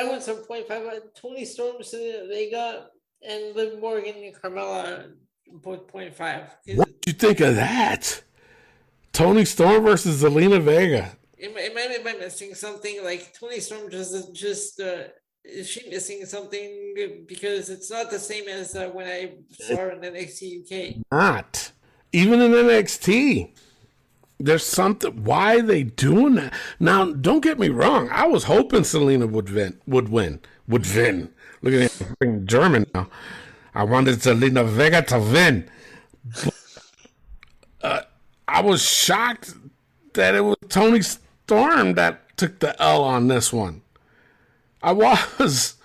was 0.08 0.28
a 0.28 0.36
point 0.36 0.68
five. 0.68 0.86
Uh, 0.86 1.00
Toni 1.20 1.44
Storms 1.44 1.90
they 1.90 2.52
got 2.52 2.90
and 3.28 3.56
Liv 3.56 3.80
Morgan 3.80 4.14
and 4.16 4.36
Carmella 4.36 5.12
both 5.52 5.88
point 5.88 6.14
five. 6.14 6.56
What 6.76 7.02
did 7.02 7.08
you 7.08 7.14
think 7.14 7.40
of 7.40 7.56
that? 7.56 8.22
Toni 9.12 9.46
Storm 9.46 9.84
versus 9.84 10.22
Zelina 10.22 10.62
Vega. 10.62 11.18
might- 11.40 11.64
it 11.64 11.74
might 11.74 11.90
have 11.90 12.20
missing 12.20 12.54
something. 12.54 13.04
Like 13.04 13.34
Toni 13.34 13.60
Storm 13.60 13.90
just 13.90 14.36
just 14.36 14.80
uh, 14.80 15.06
is 15.48 15.70
she 15.70 15.90
missing 15.90 16.26
something 16.26 17.24
because 17.28 17.70
it's 17.70 17.90
not 17.90 18.12
the 18.12 18.20
same 18.20 18.48
as 18.48 18.76
uh, 18.76 18.90
when 18.90 19.08
I 19.08 19.32
saw 19.60 19.78
her 19.78 19.92
in 19.92 20.00
NXT 20.00 20.92
UK. 20.92 20.96
Not 21.12 21.72
even 22.12 22.42
in 22.42 22.52
NXT. 22.52 23.52
There's 24.40 24.64
something. 24.64 25.24
Why 25.24 25.62
they 25.62 25.84
doing 25.84 26.36
that? 26.36 26.54
Now, 26.80 27.12
don't 27.12 27.42
get 27.42 27.58
me 27.58 27.70
wrong. 27.70 28.10
I 28.12 28.28
was 28.28 28.44
hoping 28.44 28.82
Zelina 28.82 29.30
would 29.30 29.50
win. 29.50 29.80
Would 29.88 30.10
win. 30.10 30.42
Would 30.68 30.86
win. 30.96 31.34
Look 31.64 31.74
at 31.74 32.20
being 32.20 32.46
German 32.46 32.86
now. 32.94 33.10
I 33.74 33.84
wanted 33.84 34.20
Zelina 34.20 34.68
Vega 34.68 35.02
to 35.04 35.20
win. 35.20 35.70
But, 36.24 36.56
uh, 37.82 38.02
I 38.48 38.62
was 38.62 38.84
shocked 38.84 39.56
that 40.14 40.36
it 40.36 40.42
was 40.42 40.58
Toni 40.70 41.02
Storm 41.02 41.96
that 41.96 42.38
took 42.38 42.60
the 42.60 42.80
L 42.82 43.04
on 43.04 43.28
this 43.28 43.52
one. 43.52 43.82
I 44.82 44.92
was. 44.94 45.76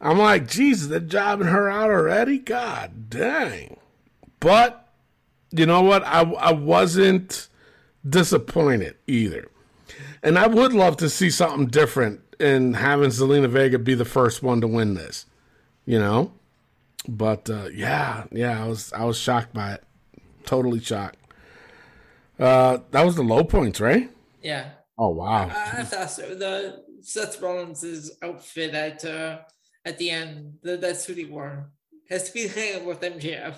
I'm 0.00 0.18
like, 0.18 0.46
Jesus, 0.46 0.88
they're 0.88 1.00
jobbing 1.00 1.48
her 1.48 1.70
out 1.70 1.90
already? 1.90 2.38
God 2.38 3.08
dang. 3.08 3.78
But 4.40 4.88
you 5.50 5.66
know 5.66 5.82
what? 5.82 6.04
I, 6.04 6.20
I 6.20 6.52
wasn't 6.52 7.48
disappointed 8.08 8.96
either. 9.06 9.50
And 10.22 10.38
I 10.38 10.46
would 10.46 10.72
love 10.72 10.96
to 10.98 11.08
see 11.08 11.30
something 11.30 11.66
different 11.66 12.20
in 12.38 12.74
having 12.74 13.10
Zelina 13.10 13.48
Vega 13.48 13.78
be 13.78 13.94
the 13.94 14.04
first 14.04 14.42
one 14.42 14.60
to 14.60 14.66
win 14.66 14.94
this. 14.94 15.26
You 15.86 15.98
know? 15.98 16.32
But 17.08 17.48
uh, 17.48 17.68
yeah, 17.72 18.24
yeah, 18.32 18.62
I 18.62 18.66
was 18.66 18.92
I 18.92 19.04
was 19.04 19.16
shocked 19.16 19.54
by 19.54 19.74
it. 19.74 19.84
Totally 20.44 20.80
shocked. 20.80 21.18
Uh, 22.38 22.78
that 22.90 23.04
was 23.04 23.16
the 23.16 23.22
low 23.22 23.44
points, 23.44 23.80
right? 23.80 24.10
Yeah. 24.42 24.70
Oh 24.98 25.10
wow. 25.10 25.48
I 25.48 25.84
thought 25.84 26.10
so. 26.10 26.34
The 26.34 26.84
Seth 27.06 27.40
Rollins' 27.40 28.10
outfit 28.20 28.74
at 28.74 29.04
uh, 29.04 29.38
at 29.84 29.96
the 29.98 30.10
end, 30.10 30.54
the, 30.62 30.76
that 30.76 30.96
suit 30.96 31.18
he 31.18 31.24
wore, 31.24 31.70
has 32.10 32.24
to 32.24 32.34
be 32.34 32.48
hanging 32.48 32.84
with 32.84 33.00
MJF. 33.00 33.56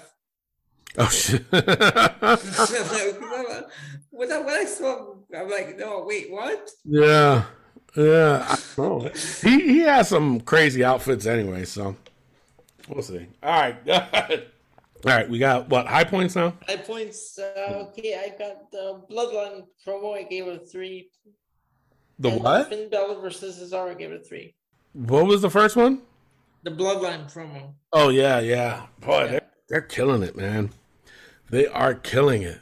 Oh 0.99 1.09
shit. 1.09 1.45
when, 1.51 1.63
I, 1.67 3.63
when 4.11 4.31
I 4.33 4.65
saw 4.65 5.13
him, 5.13 5.25
I'm 5.35 5.49
like, 5.49 5.79
no, 5.79 6.05
wait, 6.07 6.31
what? 6.31 6.71
yeah. 6.85 7.45
Yeah. 7.97 8.57
He 9.43 9.61
he 9.61 9.79
has 9.81 10.09
some 10.09 10.41
crazy 10.43 10.85
outfits 10.85 11.25
anyway, 11.25 11.65
so 11.65 11.97
we'll 12.87 13.03
see. 13.03 13.27
All 13.43 13.51
right. 13.51 13.77
All 15.07 15.13
right, 15.15 15.29
we 15.31 15.39
got 15.39 15.69
what 15.69 15.87
high 15.87 16.05
points 16.05 16.37
now? 16.37 16.55
High 16.67 16.77
points. 16.77 17.39
Uh, 17.39 17.87
okay, 17.89 18.15
I 18.15 18.37
got 18.37 18.71
the 18.71 19.01
Bloodline 19.11 19.65
promo. 19.87 20.17
I 20.17 20.25
gave 20.25 20.47
it 20.49 20.63
a 20.63 20.67
three. 20.67 21.11
The 22.19 22.31
And 22.31 22.43
what? 22.43 22.69
Finn 22.69 22.89
Balor 22.91 23.21
versus 23.21 23.59
Cesaro. 23.59 23.91
I 23.91 23.95
gave 23.95 24.13
it 24.13 24.21
a 24.21 24.25
three. 24.25 24.55
What 24.93 25.27
was 25.27 25.43
the 25.43 25.51
first 25.51 25.77
one? 25.77 26.03
The 26.65 26.71
Bloodline 26.71 27.33
promo. 27.33 27.73
Oh 27.93 28.09
yeah, 28.09 28.41
yeah. 28.41 28.87
Boy, 29.01 29.29
they're, 29.29 29.49
they're 29.69 29.81
killing 29.81 30.23
it, 30.23 30.37
man. 30.37 30.71
They 31.51 31.67
are 31.67 31.95
killing 31.95 32.43
it. 32.43 32.61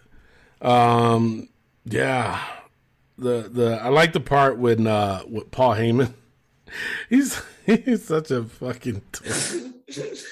Um, 0.61 1.49
yeah. 1.85 2.43
The 3.19 3.49
the 3.51 3.81
I 3.83 3.89
like 3.89 4.13
the 4.13 4.21
part 4.21 4.59
when 4.59 4.87
uh 4.87 5.23
with 5.29 5.51
Paul 5.51 5.75
Heyman. 5.75 6.13
He's 7.09 7.41
he's 7.67 8.05
such 8.05 8.31
a 8.31 8.45
fucking. 8.45 9.03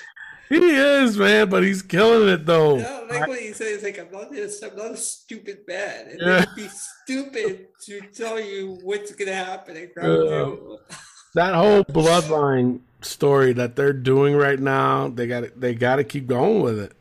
he 0.48 0.56
is 0.56 1.16
man, 1.16 1.48
but 1.48 1.62
he's 1.62 1.82
killing 1.82 2.28
it 2.28 2.46
though. 2.46 2.76
No, 2.78 3.06
like 3.10 3.26
what 3.28 3.38
he 3.38 3.52
says, 3.52 3.82
like 3.82 3.98
I'm 3.98 4.10
not 4.12 4.30
this, 4.30 4.62
I'm 4.62 4.76
not 4.76 4.92
a 4.92 4.96
stupid 4.96 5.58
man. 5.66 6.08
And 6.10 6.20
Yeah. 6.20 6.42
it'd 6.42 6.54
be 6.56 6.68
stupid 6.68 7.68
to 7.86 8.00
tell 8.14 8.40
you 8.40 8.78
what's 8.82 9.12
gonna 9.14 9.32
happen 9.34 9.76
at. 9.76 9.94
Ground 9.94 10.28
Zero. 10.28 10.78
That 11.34 11.54
whole 11.54 11.84
bloodline 11.84 12.80
story 13.02 13.52
that 13.54 13.76
they're 13.76 13.92
doing 13.92 14.34
right 14.36 14.58
now, 14.60 15.08
they 15.08 15.26
got 15.26 15.60
they 15.60 15.74
got 15.74 15.96
to 15.96 16.04
keep 16.04 16.26
going 16.26 16.62
with 16.62 16.78
it. 16.78 16.92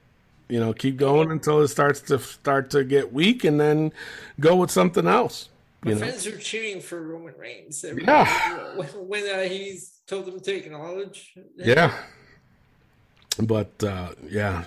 You 0.50 0.60
know, 0.60 0.74
keep 0.74 0.98
going 0.98 1.32
until 1.32 1.62
it 1.62 1.70
starts 1.70 2.02
to 2.02 2.20
start 2.20 2.70
to 2.72 2.84
get 2.84 3.14
weak, 3.14 3.44
and 3.44 3.60
then 3.60 3.92
go 4.40 4.56
with 4.56 4.70
something 4.72 5.08
else. 5.08 5.50
My 5.84 5.92
You 5.92 5.96
know, 5.96 6.02
friends 6.06 6.28
are 6.28 6.38
cheering 6.38 6.82
for 6.82 7.02
Roman 7.02 7.34
Reigns. 7.38 7.84
every- 7.84 8.04
Yeah. 8.04 8.74
When, 8.76 8.88
when 9.08 9.30
uh, 9.30 9.42
he's 9.44 10.00
told 10.08 10.26
them 10.26 10.40
to 10.40 10.44
take 10.44 10.66
acknowledge. 10.66 11.34
yeah. 11.58 11.94
But 13.42 13.84
uh, 13.84 14.14
yeah, 14.30 14.66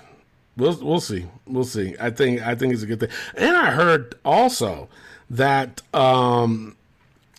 we'll 0.56 0.78
we'll 0.82 1.00
see, 1.00 1.26
we'll 1.46 1.64
see. 1.64 1.94
I 2.00 2.10
think 2.10 2.42
I 2.46 2.54
think 2.54 2.72
it's 2.72 2.82
a 2.82 2.86
good 2.86 3.00
thing. 3.00 3.10
And 3.36 3.56
I 3.56 3.70
heard 3.70 4.14
also 4.24 4.88
that 5.30 5.82
um 5.94 6.76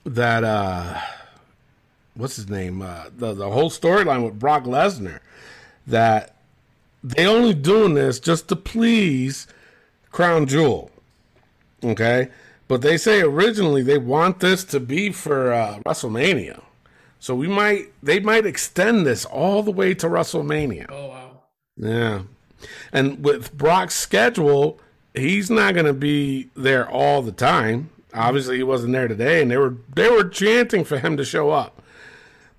that 0.06 0.44
uh 0.44 1.00
what's 2.16 2.36
his 2.36 2.50
name 2.50 2.82
uh 2.82 3.06
the 3.16 3.34
the 3.34 3.50
whole 3.50 3.70
storyline 3.70 4.24
with 4.24 4.40
Brock 4.40 4.64
Lesnar 4.64 5.20
that 5.86 6.36
they 7.04 7.26
only 7.26 7.54
doing 7.54 7.94
this 7.94 8.20
just 8.20 8.48
to 8.50 8.56
please 8.56 9.48
Crown 10.12 10.46
Jewel. 10.48 10.92
Okay? 11.84 12.30
But 12.68 12.82
they 12.82 12.98
say 12.98 13.22
originally 13.22 13.82
they 13.82 13.98
want 13.98 14.40
this 14.40 14.64
to 14.66 14.80
be 14.80 15.12
for 15.12 15.54
uh, 15.54 15.80
WrestleMania. 15.86 16.62
So 17.20 17.36
we 17.36 17.48
might 17.48 17.94
they 18.04 18.20
might 18.20 18.46
extend 18.46 19.06
this 19.06 19.26
all 19.26 19.64
the 19.64 19.72
way 19.72 19.94
to 19.96 20.08
WrestleMania. 20.08 20.88
Oh 20.90 21.08
wow. 21.08 21.42
Yeah. 21.78 22.22
And 22.92 23.24
with 23.24 23.56
Brock's 23.58 23.96
schedule, 23.96 24.80
he's 25.14 25.50
not 25.50 25.74
going 25.74 25.86
to 25.86 25.94
be 25.94 26.50
there 26.56 26.90
all 26.90 27.22
the 27.22 27.32
time. 27.32 27.90
Obviously, 28.14 28.58
he 28.58 28.64
wasn't 28.64 28.94
there 28.94 29.08
today, 29.08 29.42
and 29.42 29.52
they 29.52 29.58
were 29.58 29.76
they 29.94 30.10
were 30.10 30.28
chanting 30.28 30.84
for 30.84 30.98
him 30.98 31.18
to 31.18 31.26
show 31.26 31.52
up, 31.52 31.82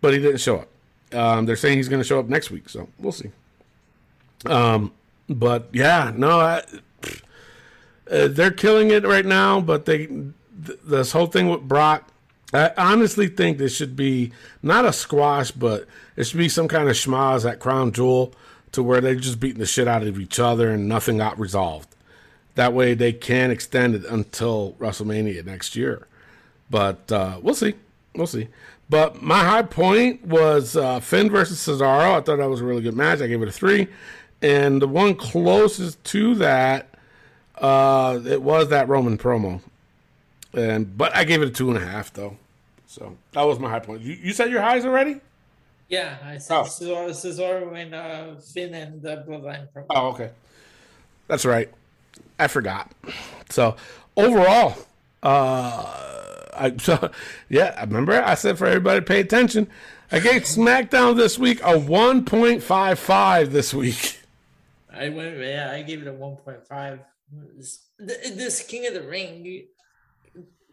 but 0.00 0.12
he 0.12 0.20
didn't 0.20 0.38
show 0.38 0.59
up. 0.59 0.68
Um, 1.12 1.46
they're 1.46 1.56
saying 1.56 1.78
he's 1.78 1.88
going 1.88 2.02
to 2.02 2.06
show 2.06 2.20
up 2.20 2.28
next 2.28 2.50
week, 2.50 2.68
so 2.68 2.88
we'll 2.98 3.12
see. 3.12 3.30
Um, 4.46 4.92
but 5.28 5.68
yeah, 5.72 6.12
no, 6.14 6.40
I, 6.40 6.62
uh, 8.11 8.28
they're 8.28 8.50
killing 8.50 8.90
it 8.90 9.04
right 9.04 9.26
now. 9.26 9.61
But 9.61 9.86
they 9.86 10.06
th- 10.06 10.78
this 10.84 11.12
whole 11.12 11.26
thing 11.26 11.48
with 11.48 11.62
Brock, 11.62 12.09
I 12.53 12.72
honestly 12.76 13.28
think 13.28 13.59
this 13.59 13.76
should 13.76 13.94
be 13.94 14.32
not 14.62 14.86
a 14.86 14.92
squash, 14.92 15.51
but 15.51 15.86
it 16.16 16.24
should 16.24 16.38
be 16.38 16.49
some 16.49 16.66
kind 16.66 16.88
of 16.88 16.96
schmozz 16.96 17.49
at 17.49 17.61
Crown 17.61 17.92
Jewel 17.92 18.32
to 18.72 18.82
where 18.82 19.01
they're 19.01 19.14
just 19.14 19.40
beating 19.40 19.59
the 19.59 19.66
shit 19.66 19.88
out 19.88 20.03
of 20.03 20.18
each 20.18 20.38
other 20.38 20.70
and 20.70 20.88
nothing 20.88 21.18
got 21.18 21.38
resolved. 21.38 21.94
That 22.55 22.72
way 22.72 22.94
they 22.94 23.12
can 23.12 23.51
extend 23.51 23.94
it 23.94 24.05
until 24.05 24.74
WrestleMania 24.78 25.44
next 25.44 25.76
year. 25.76 26.07
But 26.70 27.11
uh, 27.12 27.38
we'll 27.42 27.55
see. 27.55 27.74
We'll 28.14 28.26
see. 28.26 28.49
But 28.90 29.22
my 29.22 29.44
high 29.44 29.62
point 29.62 30.24
was 30.26 30.76
uh, 30.76 31.01
Finn 31.01 31.30
versus 31.30 31.59
Cesaro. 31.59 32.16
I 32.16 32.20
thought 32.20 32.38
that 32.38 32.49
was 32.49 32.62
a 32.62 32.64
really 32.64 32.82
good 32.82 32.96
match. 32.96 33.20
I 33.20 33.26
gave 33.26 33.42
it 33.42 33.49
a 33.49 33.53
three. 33.53 33.88
And 34.40 34.80
the 34.80 34.88
one 34.88 35.14
closest 35.14 36.03
to 36.05 36.34
that, 36.36 36.88
uh, 37.57 38.20
it 38.24 38.42
was 38.42 38.68
that 38.68 38.88
Roman 38.88 39.18
promo. 39.18 39.61
And 40.55 40.96
but 40.96 41.14
I 41.14 41.24
gave 41.24 41.42
it 41.42 41.49
a 41.49 41.51
two 41.51 41.68
and 41.70 41.82
a 41.82 41.86
half 41.86 42.12
though. 42.12 42.36
So 42.86 43.16
that 43.32 43.42
was 43.42 43.59
my 43.59 43.68
high 43.68 43.80
point. 43.80 44.01
You, 44.03 44.14
you 44.14 44.32
said 44.32 44.51
your 44.51 44.62
highs 44.62 44.84
already? 44.84 45.20
Yeah, 45.88 46.16
I 46.24 46.38
said 46.38 46.57
Oh. 46.57 46.62
Cesaro, 46.62 47.11
Cesaro 47.11 47.74
and 47.76 47.94
uh, 47.94 48.40
Finn 48.40 48.74
and 48.74 49.03
the 49.03 49.24
Bloodline 49.28 49.68
promo. 49.72 49.86
Oh, 49.90 50.09
okay. 50.09 50.30
That's 51.28 51.44
right. 51.44 51.70
I 52.38 52.46
forgot. 52.46 52.90
So 53.51 53.76
overall, 54.16 54.76
uh, 55.22 55.94
I 56.55 56.74
so 56.80 57.11
yeah, 57.49 57.74
I 57.76 57.82
remember 57.84 58.12
I 58.22 58.34
said 58.34 58.59
for 58.59 58.66
everybody 58.66 59.01
to 59.01 59.07
pay 59.07 59.20
attention. 59.20 59.68
I 60.11 60.20
gave 60.20 60.42
SmackDown 60.42 61.16
this 61.16 61.38
week 61.38 61.61
a 61.62 61.78
one 61.78 62.24
point 62.24 62.62
five 62.62 62.99
five 62.99 63.53
this 63.53 63.74
week. 63.74 64.20
I 64.90 65.11
went, 65.11 65.38
yeah, 65.38 65.70
I 65.72 65.82
gave 65.82 66.03
it 66.03 66.09
a 66.09 66.12
1.5. 66.12 66.99
This, 67.57 67.84
this 67.99 68.62
King 68.62 68.86
of 68.88 68.94
the 68.94 69.03
Ring, 69.03 69.66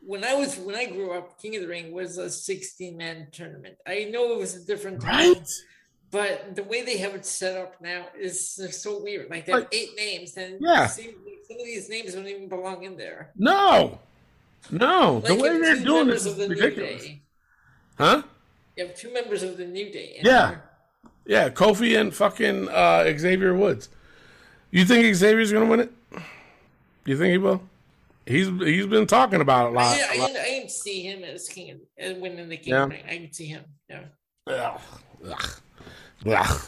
when 0.06 0.24
I 0.24 0.34
was, 0.36 0.58
when 0.58 0.76
I 0.76 0.86
grew 0.86 1.12
up, 1.12 1.42
King 1.42 1.56
of 1.56 1.62
the 1.64 1.68
Ring 1.68 1.92
was 1.92 2.18
a 2.18 2.30
16 2.30 2.96
man 2.98 3.28
tournament. 3.32 3.76
I 3.88 4.06
know 4.12 4.32
it 4.34 4.38
was 4.40 4.56
a 4.56 4.66
different 4.66 5.02
time, 5.02 5.34
Right? 5.34 5.50
but 6.12 6.56
the 6.56 6.64
way 6.64 6.84
they 6.84 6.98
have 6.98 7.16
it 7.16 7.26
set 7.26 7.58
up 7.58 7.82
now 7.82 8.06
is 8.18 8.56
so 8.82 9.02
weird. 9.04 9.30
Like 9.30 9.46
they 9.46 9.52
have 9.52 9.62
Like- 9.62 9.74
eight 9.76 9.96
names, 9.98 10.38
and 10.38 10.58
Yeah. 10.62 10.88
some 10.88 11.06
of 11.06 11.66
these 11.66 11.90
names 11.90 12.14
don't 12.14 12.28
even 12.28 12.48
belong 12.48 12.84
in 12.84 12.98
there. 12.98 13.32
No, 13.38 14.00
no. 14.72 15.16
Like 15.24 15.26
the 15.28 15.36
way 15.36 15.58
they're 15.60 15.78
doing 15.84 16.08
this 16.08 16.26
is 16.26 16.38
ridiculous. 16.48 17.04
Day. 17.04 17.22
Huh? 17.98 18.24
You 18.76 18.88
have 18.88 18.96
two 18.96 19.12
members 19.14 19.42
of 19.44 19.58
the 19.58 19.66
New 19.66 19.92
Day. 19.92 20.16
in 20.20 20.26
Yeah. 20.26 20.48
there. 20.50 20.62
Yeah, 21.28 21.50
Kofi 21.50 22.00
and 22.00 22.14
fucking 22.14 22.70
uh, 22.70 23.12
Xavier 23.18 23.56
Woods. 23.56 23.90
You 24.70 24.86
think 24.86 25.16
Xavier's 25.16 25.52
gonna 25.52 25.66
win 25.66 25.80
it? 25.80 25.92
You 27.06 27.18
think 27.18 27.32
he 27.32 27.38
will? 27.38 27.62
He's 28.26 28.48
he's 28.48 28.88
been 28.88 29.06
talking 29.08 29.42
about 29.42 29.68
it 29.68 29.72
a 29.74 29.76
lot. 29.76 29.98
Yeah, 29.98 30.12
a 30.12 30.16
I, 30.16 30.18
lot. 30.20 30.32
I 30.32 30.60
can 30.60 30.70
see 30.70 31.04
him 31.04 31.24
as 31.24 31.48
king 31.48 31.80
as 31.98 32.18
winning 32.18 32.50
the 32.50 32.58
King 32.58 32.74
Yeah. 32.74 32.84
of 32.84 32.90
the 32.90 32.96
Ring. 32.96 33.06
I 33.08 33.18
can 33.18 33.32
see 33.34 33.46
him. 33.46 33.64
Yeah. 33.90 34.04
Ugh. 34.48 34.82
Ugh. 35.28 35.50
Ugh. 36.28 36.62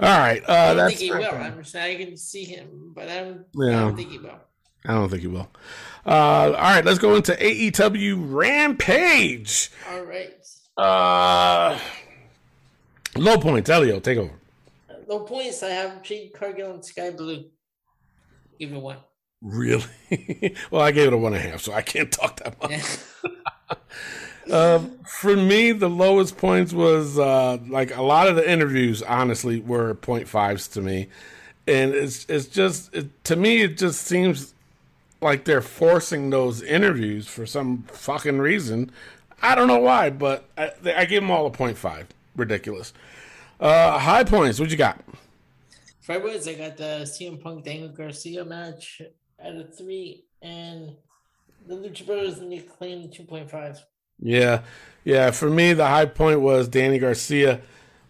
All 0.00 0.18
right, 0.18 0.42
uh, 0.48 0.52
I 0.52 0.74
don't 0.74 0.88
think 0.88 1.00
he 1.00 1.10
will. 1.10 1.24
I'm 1.24 1.60
I 1.76 1.94
can 1.94 2.16
see 2.16 2.44
him, 2.44 2.92
but 2.94 3.08
I 3.08 3.20
don't, 3.20 3.46
I 3.62 3.70
don't 3.70 3.96
think 3.96 4.10
he 4.10 4.18
will. 4.18 4.40
I 4.86 4.92
don't 4.92 5.08
think 5.08 5.22
he 5.22 5.28
will. 5.28 5.48
Uh, 6.04 6.10
all 6.10 6.50
right, 6.52 6.84
let's 6.84 6.98
go 6.98 7.14
into 7.14 7.32
AEW 7.32 8.16
Rampage. 8.34 9.70
All 9.88 10.02
right. 10.02 10.34
Uh, 10.76 11.78
low 13.16 13.38
points. 13.38 13.70
Elio, 13.70 14.00
take 14.00 14.18
over. 14.18 14.32
Low 15.06 15.20
points. 15.20 15.62
I 15.62 15.68
have 15.70 16.02
Jade 16.02 16.32
Cargill 16.34 16.72
and 16.74 16.84
Skye 16.84 17.10
Blue. 17.10 17.44
Give 18.58 18.72
it 18.72 18.78
one. 18.78 18.96
Really? 19.44 19.84
well, 20.70 20.80
I 20.80 20.90
gave 20.90 21.08
it 21.08 21.12
a 21.12 21.18
one 21.18 21.34
and 21.34 21.44
a 21.44 21.48
half, 21.48 21.60
so 21.60 21.74
I 21.74 21.82
can't 21.82 22.10
talk 22.10 22.36
that 22.42 22.60
much. 22.60 22.98
Um, 24.50 24.98
for 25.06 25.34
me, 25.34 25.72
the 25.72 25.88
lowest 25.88 26.36
points 26.36 26.72
was 26.74 27.18
uh, 27.18 27.58
like 27.66 27.96
a 27.96 28.02
lot 28.02 28.28
of 28.28 28.36
the 28.36 28.48
interviews. 28.48 29.02
Honestly, 29.02 29.60
were 29.60 29.94
point 29.94 30.28
fives 30.28 30.68
to 30.68 30.82
me, 30.82 31.08
and 31.66 31.94
it's 31.94 32.26
it's 32.28 32.46
just 32.46 32.94
it, 32.94 33.24
to 33.24 33.36
me 33.36 33.62
it 33.62 33.78
just 33.78 34.02
seems 34.02 34.52
like 35.22 35.46
they're 35.46 35.62
forcing 35.62 36.28
those 36.28 36.62
interviews 36.62 37.26
for 37.26 37.46
some 37.46 37.84
fucking 37.84 38.38
reason. 38.38 38.90
I 39.40 39.54
don't 39.54 39.66
know 39.66 39.78
why, 39.78 40.10
but 40.10 40.44
I, 40.58 40.72
I 40.94 41.04
give 41.06 41.22
them 41.22 41.30
all 41.30 41.46
a 41.46 41.50
point 41.50 41.78
five. 41.78 42.08
Ridiculous. 42.36 42.92
Uh, 43.58 43.98
high 43.98 44.24
points. 44.24 44.60
What 44.60 44.70
you 44.70 44.76
got? 44.76 45.02
Five 46.02 46.22
words. 46.22 46.46
I 46.46 46.52
got 46.52 46.76
the 46.76 47.06
CM 47.06 47.40
Punk 47.40 47.64
Daniel 47.64 47.88
Garcia 47.88 48.44
match 48.44 49.00
at 49.44 49.54
a 49.54 49.64
three, 49.64 50.24
and 50.42 50.94
the 51.66 51.74
Lucha 51.74 52.06
Brothers 52.06 52.38
and 52.38 52.50
the 52.50 52.58
Acclaim 52.58 53.10
two 53.10 53.24
point 53.24 53.50
five. 53.50 53.84
Yeah, 54.20 54.62
yeah. 55.04 55.30
For 55.30 55.50
me, 55.50 55.72
the 55.72 55.86
high 55.86 56.06
point 56.06 56.40
was 56.40 56.68
Danny 56.68 56.98
Garcia 56.98 57.60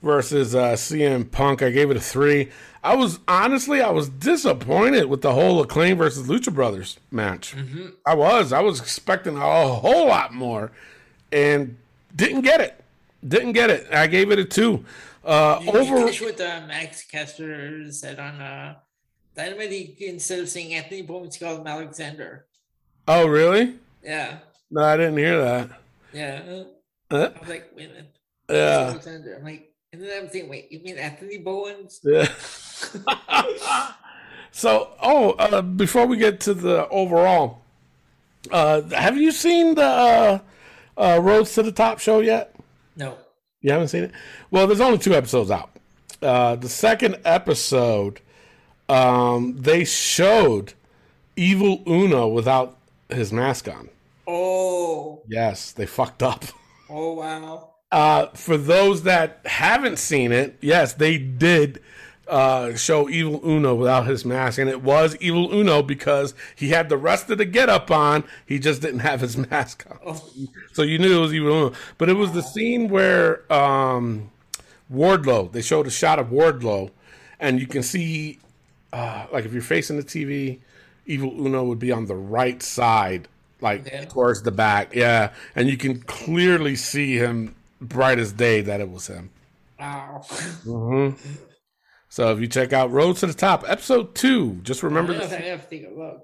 versus 0.03 0.55
uh, 0.55 0.73
CM 0.73 1.31
Punk. 1.31 1.63
I 1.63 1.71
gave 1.71 1.91
it 1.91 1.97
a 1.97 2.01
three. 2.01 2.51
I 2.83 2.95
was 2.95 3.19
honestly, 3.27 3.81
I 3.81 3.91
was 3.91 4.11
disappointed 4.11 5.07
with 5.07 5.23
the 5.23 5.33
whole 5.33 5.61
Acclaim 5.63 5.97
versus 5.97 6.29
Lucha 6.29 6.53
Brothers 6.53 6.99
match. 7.11 7.55
I 8.07 8.15
was, 8.15 8.53
I 8.53 8.61
was 8.61 8.79
expecting 8.81 9.37
a 9.37 9.69
whole 9.69 10.07
lot 10.07 10.35
more, 10.35 10.71
and 11.33 11.77
didn't 12.15 12.43
get 12.43 12.61
it. 12.61 12.79
Didn't 13.27 13.53
get 13.53 13.71
it. 13.71 13.87
I 13.91 14.07
gave 14.07 14.31
it 14.31 14.39
a 14.39 14.45
two. 14.45 14.85
Uh, 15.25 15.59
you 15.63 15.73
over, 15.73 16.03
what 16.03 16.39
uh, 16.39 16.61
Max 16.69 17.05
Caster 17.05 17.91
said 17.91 18.19
on 18.19 18.39
uh, 18.41 18.75
Dynamite, 19.37 19.71
he, 19.71 20.07
instead 20.07 20.39
of 20.41 20.49
saying 20.49 20.75
Anthony 20.75 21.03
Bowens, 21.03 21.37
he 21.37 21.45
called 21.45 21.61
him 21.61 21.67
Alexander. 21.67 22.47
Oh, 23.09 23.27
really? 23.27 23.75
Yeah, 24.03 24.39
No, 24.71 24.83
I 24.83 24.97
didn't 24.97 25.17
hear 25.19 25.41
that. 25.43 25.71
yeah. 26.13 26.43
Uh, 27.11 27.31
I 27.35 27.41
was 27.41 27.49
like, 27.49 27.71
wait 27.77 27.87
a 27.87 27.89
minute. 27.89 28.17
yeah. 28.51 28.89
Alexander. 28.91 29.37
I'm 29.39 29.45
like, 29.45 29.73
and 29.93 30.03
then 30.03 30.23
I'm 30.23 30.29
thinking, 30.29 30.51
wait, 30.51 30.71
you 30.73 30.81
mean 30.81 30.99
Anthony 30.99 31.39
Bowens? 31.39 32.01
Yeah. 32.05 32.27
so, 34.51 34.91
oh, 35.03 35.31
uh, 35.33 35.63
before 35.63 36.07
we 36.07 36.17
get 36.17 36.41
to 36.41 36.55
the 36.55 36.89
overall, 36.89 37.63
uh, 38.51 38.83
have 38.91 39.17
you 39.17 39.33
seen 39.33 39.75
the 39.75 39.83
uh, 39.85 40.39
uh, 40.97 41.21
Roads 41.23 41.55
to 41.55 41.63
the 41.63 41.73
Top 41.73 41.99
show 41.99 42.21
yet? 42.21 42.55
No. 42.97 43.17
You 43.61 43.73
haven't 43.73 43.89
seen 43.89 44.05
it? 44.05 44.13
Well, 44.51 44.67
there's 44.67 44.81
only 44.81 44.99
two 44.99 45.15
episodes 45.15 45.51
out. 45.51 45.71
Uh, 46.21 46.57
the 46.57 46.69
second 46.69 47.17
episode, 47.25 48.21
um, 48.89 49.57
they 49.59 49.85
showed 49.85 50.75
Evil 51.37 51.83
Uno 51.87 52.29
without 52.29 52.77
his 53.09 53.33
mask 53.33 53.69
on. 53.69 53.89
Oh, 54.27 55.23
Yes, 55.29 55.73
they 55.73 55.87
fucked 55.87 56.23
up. 56.23 56.45
oh 56.91 57.15
wow. 57.15 57.71
Uh, 57.93 58.27
for 58.35 58.57
those 58.57 59.05
that 59.05 59.41
haven't 59.45 59.99
seen 59.99 60.33
it, 60.33 60.57
yes, 60.61 60.95
they 60.95 61.17
did 61.17 61.81
uh, 62.27 62.75
show 62.75 63.09
Evil 63.09 63.41
Uno 63.49 63.75
without 63.75 64.07
his 64.07 64.25
mask, 64.25 64.59
and 64.59 64.69
it 64.69 64.83
was 64.83 65.17
Evil 65.21 65.53
Uno 65.55 65.81
because 65.83 66.35
he 66.57 66.71
had 66.71 66.89
the 66.89 66.97
rest 66.97 67.31
of 67.31 67.39
the 67.39 67.45
getup 67.45 67.91
on. 67.93 68.25
He 68.47 68.59
just 68.59 68.83
didn't 68.83 69.01
have 69.01 69.21
his 69.21 69.37
mask 69.51 69.87
on, 69.91 69.99
Oh, 70.05 70.29
so 70.73 70.83
you 70.83 70.99
knew 70.99 71.19
it 71.19 71.21
was 71.21 71.35
Evil 71.35 71.53
Uno. 71.53 71.73
But 71.99 72.09
it 72.09 72.15
was 72.15 72.33
the 72.33 72.43
scene 72.43 72.89
where 72.89 73.51
um, 73.53 74.31
Wardlow. 74.93 75.53
They 75.53 75.63
showed 75.63 75.87
a 75.87 75.91
shot 75.91 76.19
of 76.19 76.29
Wardlow, 76.29 76.91
and 77.39 77.61
you 77.61 77.67
can 77.69 77.83
see, 77.85 78.41
uh, 78.95 79.27
like 79.33 79.45
if 79.45 79.53
you're 79.53 79.61
facing 79.63 79.97
the 79.97 80.03
TV, 80.05 80.61
Evil 81.07 81.33
Uno 81.47 81.65
would 81.65 81.79
be 81.79 81.93
on 81.93 82.07
the 82.07 82.15
right 82.15 82.63
side, 82.63 83.29
like 83.61 83.85
Yeah. 83.87 84.05
towards 84.07 84.43
the 84.43 84.51
back. 84.53 84.95
Yeah, 84.95 85.33
and 85.55 85.69
you 85.69 85.77
can 85.77 86.01
clearly 86.03 86.77
see 86.77 87.17
him 87.17 87.55
bright 87.81 88.19
as 88.19 88.33
day 88.33 88.61
that 88.63 88.81
it 88.81 88.91
was 88.91 89.09
him. 89.09 89.31
wow. 89.79 90.23
So 92.09 92.33
if 92.33 92.41
you 92.41 92.47
check 92.47 92.73
out 92.73 92.93
Road 92.93 93.17
to 93.17 93.27
the 93.27 93.35
Top, 93.35 93.65
episode 93.67 94.15
two, 94.15 94.61
just 94.63 94.83
remember, 94.83 95.15
I 95.15 95.27
the, 95.27 95.37
have 95.37 95.69
to 95.69 95.71
take 95.79 95.87
a 95.89 95.91
look. 95.99 96.23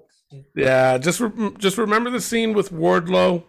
yeah, 0.55 0.97
just 0.97 1.19
re- 1.19 1.51
just 1.57 1.77
remember 1.77 2.09
the 2.09 2.21
scene 2.21 2.53
with 2.53 2.71
Wardlow. 2.71 3.43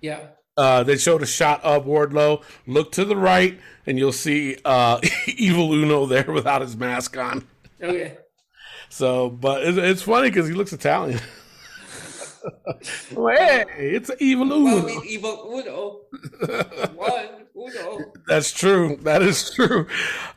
Yeah. 0.00 0.20
Uh, 0.56 0.82
they 0.84 0.96
showed 0.96 1.22
a 1.22 1.26
shot 1.26 1.62
of 1.64 1.86
Wardlow. 1.86 2.42
Look 2.66 2.92
to 2.92 3.04
the 3.04 3.16
right, 3.16 3.58
and 3.86 3.98
you'll 3.98 4.12
see 4.12 4.56
uh, 4.64 5.00
Evil 5.26 5.72
Uno 5.74 6.06
there 6.06 6.30
without 6.32 6.62
his 6.62 6.76
mask 6.76 7.16
on. 7.16 7.44
Okay. 7.82 8.16
So, 8.88 9.30
but 9.30 9.62
it's, 9.62 9.78
it's 9.78 10.02
funny 10.02 10.30
because 10.30 10.48
he 10.48 10.54
looks 10.54 10.72
Italian. 10.72 11.20
I'm 12.66 12.76
hey, 13.36 13.64
it's 13.76 14.10
Evil 14.20 14.48
Well, 14.48 14.66
I 14.68 14.72
Uno. 14.72 14.86
mean, 14.86 15.02
Evil 15.06 15.50
Uno. 15.52 16.00
One 16.94 17.46
Uno. 17.56 18.12
That's 18.26 18.52
true. 18.52 18.96
That 19.02 19.22
is 19.22 19.50
true. 19.50 19.86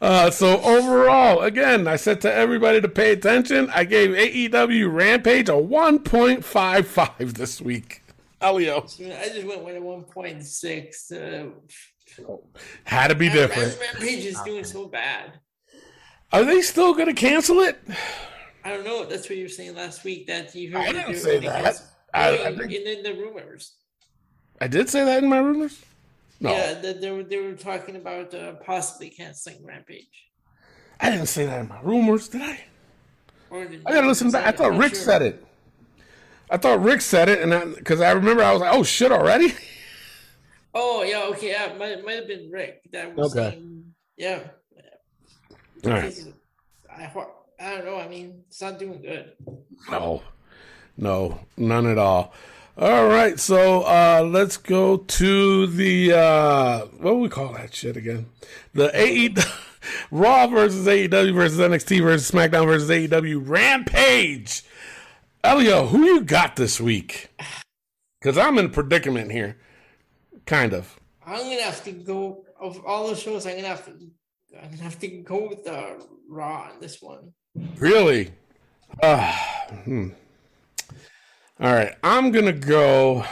Uh, 0.01 0.29
so 0.31 0.59
overall, 0.61 1.41
again, 1.41 1.87
I 1.87 1.95
said 1.95 2.21
to 2.21 2.33
everybody 2.33 2.81
to 2.81 2.89
pay 2.89 3.11
attention. 3.13 3.69
I 3.73 3.83
gave 3.83 4.09
AEW 4.09 4.93
Rampage 4.93 5.49
a 5.49 5.53
1.55 5.53 7.33
this 7.33 7.61
week. 7.61 8.03
Elio 8.41 8.77
I 8.79 9.29
just 9.29 9.45
went 9.45 9.63
with 9.63 9.77
a 9.77 9.81
one 9.81 10.03
point 10.03 10.43
six. 10.43 11.11
Uh, 11.11 11.49
had 12.83 13.09
to 13.09 13.15
be 13.15 13.29
different. 13.29 13.77
Rampage 13.79 14.25
is 14.25 14.41
doing 14.41 14.63
so 14.63 14.87
bad. 14.87 15.39
Are 16.33 16.43
they 16.43 16.61
still 16.61 16.93
going 16.93 17.07
to 17.07 17.13
cancel 17.13 17.59
it? 17.59 17.77
I 18.63 18.69
don't 18.69 18.83
know. 18.85 19.05
That's 19.05 19.27
what 19.29 19.37
you 19.37 19.45
were 19.45 19.49
saying 19.49 19.75
last 19.75 20.03
week. 20.03 20.27
That 20.27 20.53
you 20.55 20.71
heard. 20.71 20.81
I 20.87 20.91
didn't 20.93 21.17
say 21.17 21.39
that. 21.39 21.65
I- 21.65 21.75
I 22.13 22.29
in, 22.49 22.57
think- 22.59 22.71
in, 22.73 22.87
in 22.87 23.03
the 23.03 23.13
rumors. 23.13 23.73
I 24.59 24.67
did 24.67 24.89
say 24.89 25.03
that 25.05 25.23
in 25.23 25.29
my 25.29 25.37
rumors. 25.39 25.81
No, 26.41 26.51
Yeah, 26.51 26.73
that 26.73 26.99
they 27.01 27.09
were 27.11 27.23
they 27.23 27.37
were 27.37 27.53
talking 27.53 27.95
about 27.95 28.33
uh, 28.33 28.53
possibly 28.65 29.09
canceling 29.09 29.63
Rampage. 29.65 30.27
I 30.99 31.09
didn't 31.09 31.27
say 31.27 31.45
that 31.45 31.61
in 31.61 31.67
my 31.69 31.79
rumors, 31.81 32.27
did 32.27 32.41
I? 32.41 32.59
Or 33.49 33.65
did 33.65 33.81
I 33.85 33.91
gotta 33.93 34.07
listen 34.07 34.29
back. 34.29 34.45
I 34.45 34.51
thought 34.51 34.75
Rick 34.77 34.95
sure. 34.95 35.03
said 35.03 35.21
it. 35.21 35.45
I 36.49 36.57
thought 36.57 36.81
Rick 36.81 37.01
said 37.01 37.29
it, 37.29 37.41
and 37.41 37.75
because 37.75 38.01
I, 38.01 38.11
remember 38.11 38.43
I 38.43 38.51
was 38.51 38.61
like, 38.61 38.73
"Oh 38.73 38.83
shit, 38.83 39.11
already." 39.11 39.53
Oh 40.73 41.03
yeah, 41.03 41.23
okay, 41.31 41.49
yeah, 41.49 41.65
it 41.71 41.77
might 41.77 42.01
might 42.05 42.15
have 42.15 42.27
been 42.27 42.49
Rick 42.49 42.81
that 42.93 43.13
was 43.13 43.35
Okay. 43.35 43.55
saying, 43.57 43.93
yeah. 44.15 44.39
All 45.83 45.91
right. 45.91 46.13
I 46.89 47.11
I 47.61 47.75
don't 47.75 47.85
know. 47.85 47.97
I 47.97 48.07
mean, 48.07 48.43
it's 48.47 48.61
not 48.61 48.79
doing 48.79 49.01
good. 49.01 49.33
No, 49.89 50.23
no, 50.97 51.39
none 51.57 51.85
at 51.85 51.97
all. 51.97 52.33
All 52.77 53.07
right, 53.07 53.39
so 53.39 53.81
uh, 53.81 54.27
let's 54.27 54.57
go 54.57 54.97
to 54.97 55.67
the 55.67 56.13
uh, 56.13 56.79
what 56.85 57.11
do 57.11 57.17
we 57.17 57.29
call 57.29 57.53
that 57.53 57.75
shit 57.75 57.97
again? 57.97 58.27
The 58.73 58.89
AE 58.99 59.35
Raw 60.11 60.47
versus 60.47 60.87
AEW 60.87 61.35
versus 61.35 61.59
NXT 61.59 62.01
versus 62.01 62.31
SmackDown 62.31 62.65
versus 62.65 62.89
AEW 62.89 63.47
Rampage. 63.47 64.63
Elio, 65.43 65.87
who 65.87 66.05
you 66.05 66.21
got 66.21 66.55
this 66.55 66.79
week? 66.79 67.29
Because 68.19 68.37
I'm 68.37 68.57
in 68.57 68.65
a 68.65 68.69
predicament 68.69 69.31
here, 69.31 69.57
kind 70.45 70.73
of. 70.73 70.99
I'm 71.25 71.43
gonna 71.43 71.61
have 71.61 71.83
to 71.83 71.91
go 71.91 72.45
of 72.59 72.83
all 72.85 73.09
the 73.09 73.15
shows. 73.15 73.45
I'm 73.45 73.57
gonna 73.57 73.67
have 73.67 73.85
to. 73.85 73.91
I'm 74.57 74.71
gonna 74.71 74.83
have 74.83 74.99
to 74.99 75.07
go 75.07 75.49
with 75.49 75.65
the 75.65 76.03
Raw 76.27 76.69
on 76.71 76.79
this 76.79 77.01
one. 77.01 77.33
Really? 77.55 78.31
Uh, 79.01 79.33
hmm. 79.83 80.09
All 81.59 81.73
right, 81.73 81.95
I'm 82.03 82.31
gonna 82.31 82.53
go. 82.53 83.25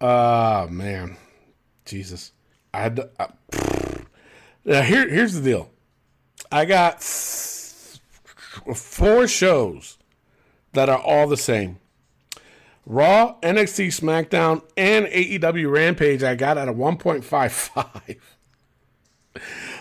Uh 0.00 0.66
man, 0.70 1.16
Jesus. 1.84 2.32
I 2.72 2.82
had 2.82 2.96
to, 2.96 3.10
uh, 3.18 3.26
yeah, 4.64 4.82
here, 4.82 5.08
here's 5.08 5.34
the 5.34 5.42
deal. 5.42 5.70
I 6.52 6.64
got 6.64 7.02
four 8.74 9.26
shows 9.26 9.98
that 10.72 10.88
are 10.88 11.00
all 11.00 11.26
the 11.26 11.36
same. 11.36 11.78
Raw, 12.86 13.36
NXT, 13.42 13.88
SmackDown, 13.88 14.62
and 14.76 15.06
AEW 15.06 15.70
Rampage. 15.70 16.22
I 16.22 16.34
got 16.34 16.56
at 16.56 16.68
a 16.68 16.72
1.55. 16.72 18.16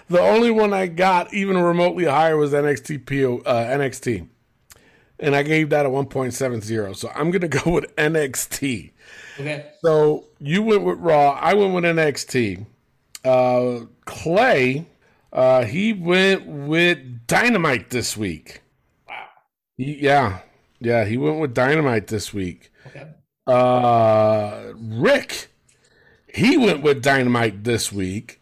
The 0.10 0.20
only 0.22 0.52
one 0.52 0.74
I 0.74 0.88
got 0.88 1.34
even 1.34 1.58
remotely 1.58 2.06
higher 2.06 2.38
was 2.38 2.52
NXT 2.54 3.06
PO, 3.06 3.40
uh, 3.50 3.66
NXT, 3.66 4.28
and 5.20 5.36
I 5.36 5.44
gave 5.44 5.70
that 5.72 5.86
a 5.86 5.90
1.70. 5.90 6.96
So 6.96 7.12
I'm 7.14 7.30
gonna 7.32 7.48
go 7.64 7.72
with 7.72 7.94
NXT. 7.98 8.92
Okay. 9.40 9.66
So 9.84 10.26
you 10.40 10.64
went 10.64 10.84
with 10.84 10.98
Raw, 11.00 11.32
I 11.32 11.54
went 11.54 11.74
with 11.74 11.84
NXT. 11.84 12.66
Uh, 13.26 13.86
Clay, 14.06 14.86
uh, 15.34 15.66
he 15.66 15.92
went 15.94 16.46
with 16.48 17.28
Dynamite 17.28 17.90
this 17.90 18.16
week. 18.16 18.62
Wow. 19.08 19.26
He- 19.76 19.98
yeah, 20.02 20.40
yeah, 20.80 21.04
he 21.06 21.18
went 21.18 21.40
with 21.40 21.54
Dynamite 21.54 22.08
this 22.08 22.34
week. 22.34 22.72
Okay. 22.88 23.08
Uh, 23.46 24.74
Rick, 24.76 25.48
he 26.34 26.58
went 26.58 26.82
with 26.82 27.02
Dynamite 27.02 27.64
this 27.64 27.92
week. 27.92 28.37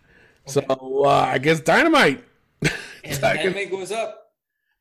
So 0.47 0.61
uh, 0.69 1.07
I 1.09 1.37
guess 1.37 1.59
Dynamite. 1.59 2.23
And 3.03 3.21
Dynamite 3.21 3.71
goes 3.71 3.91
up. 3.91 4.31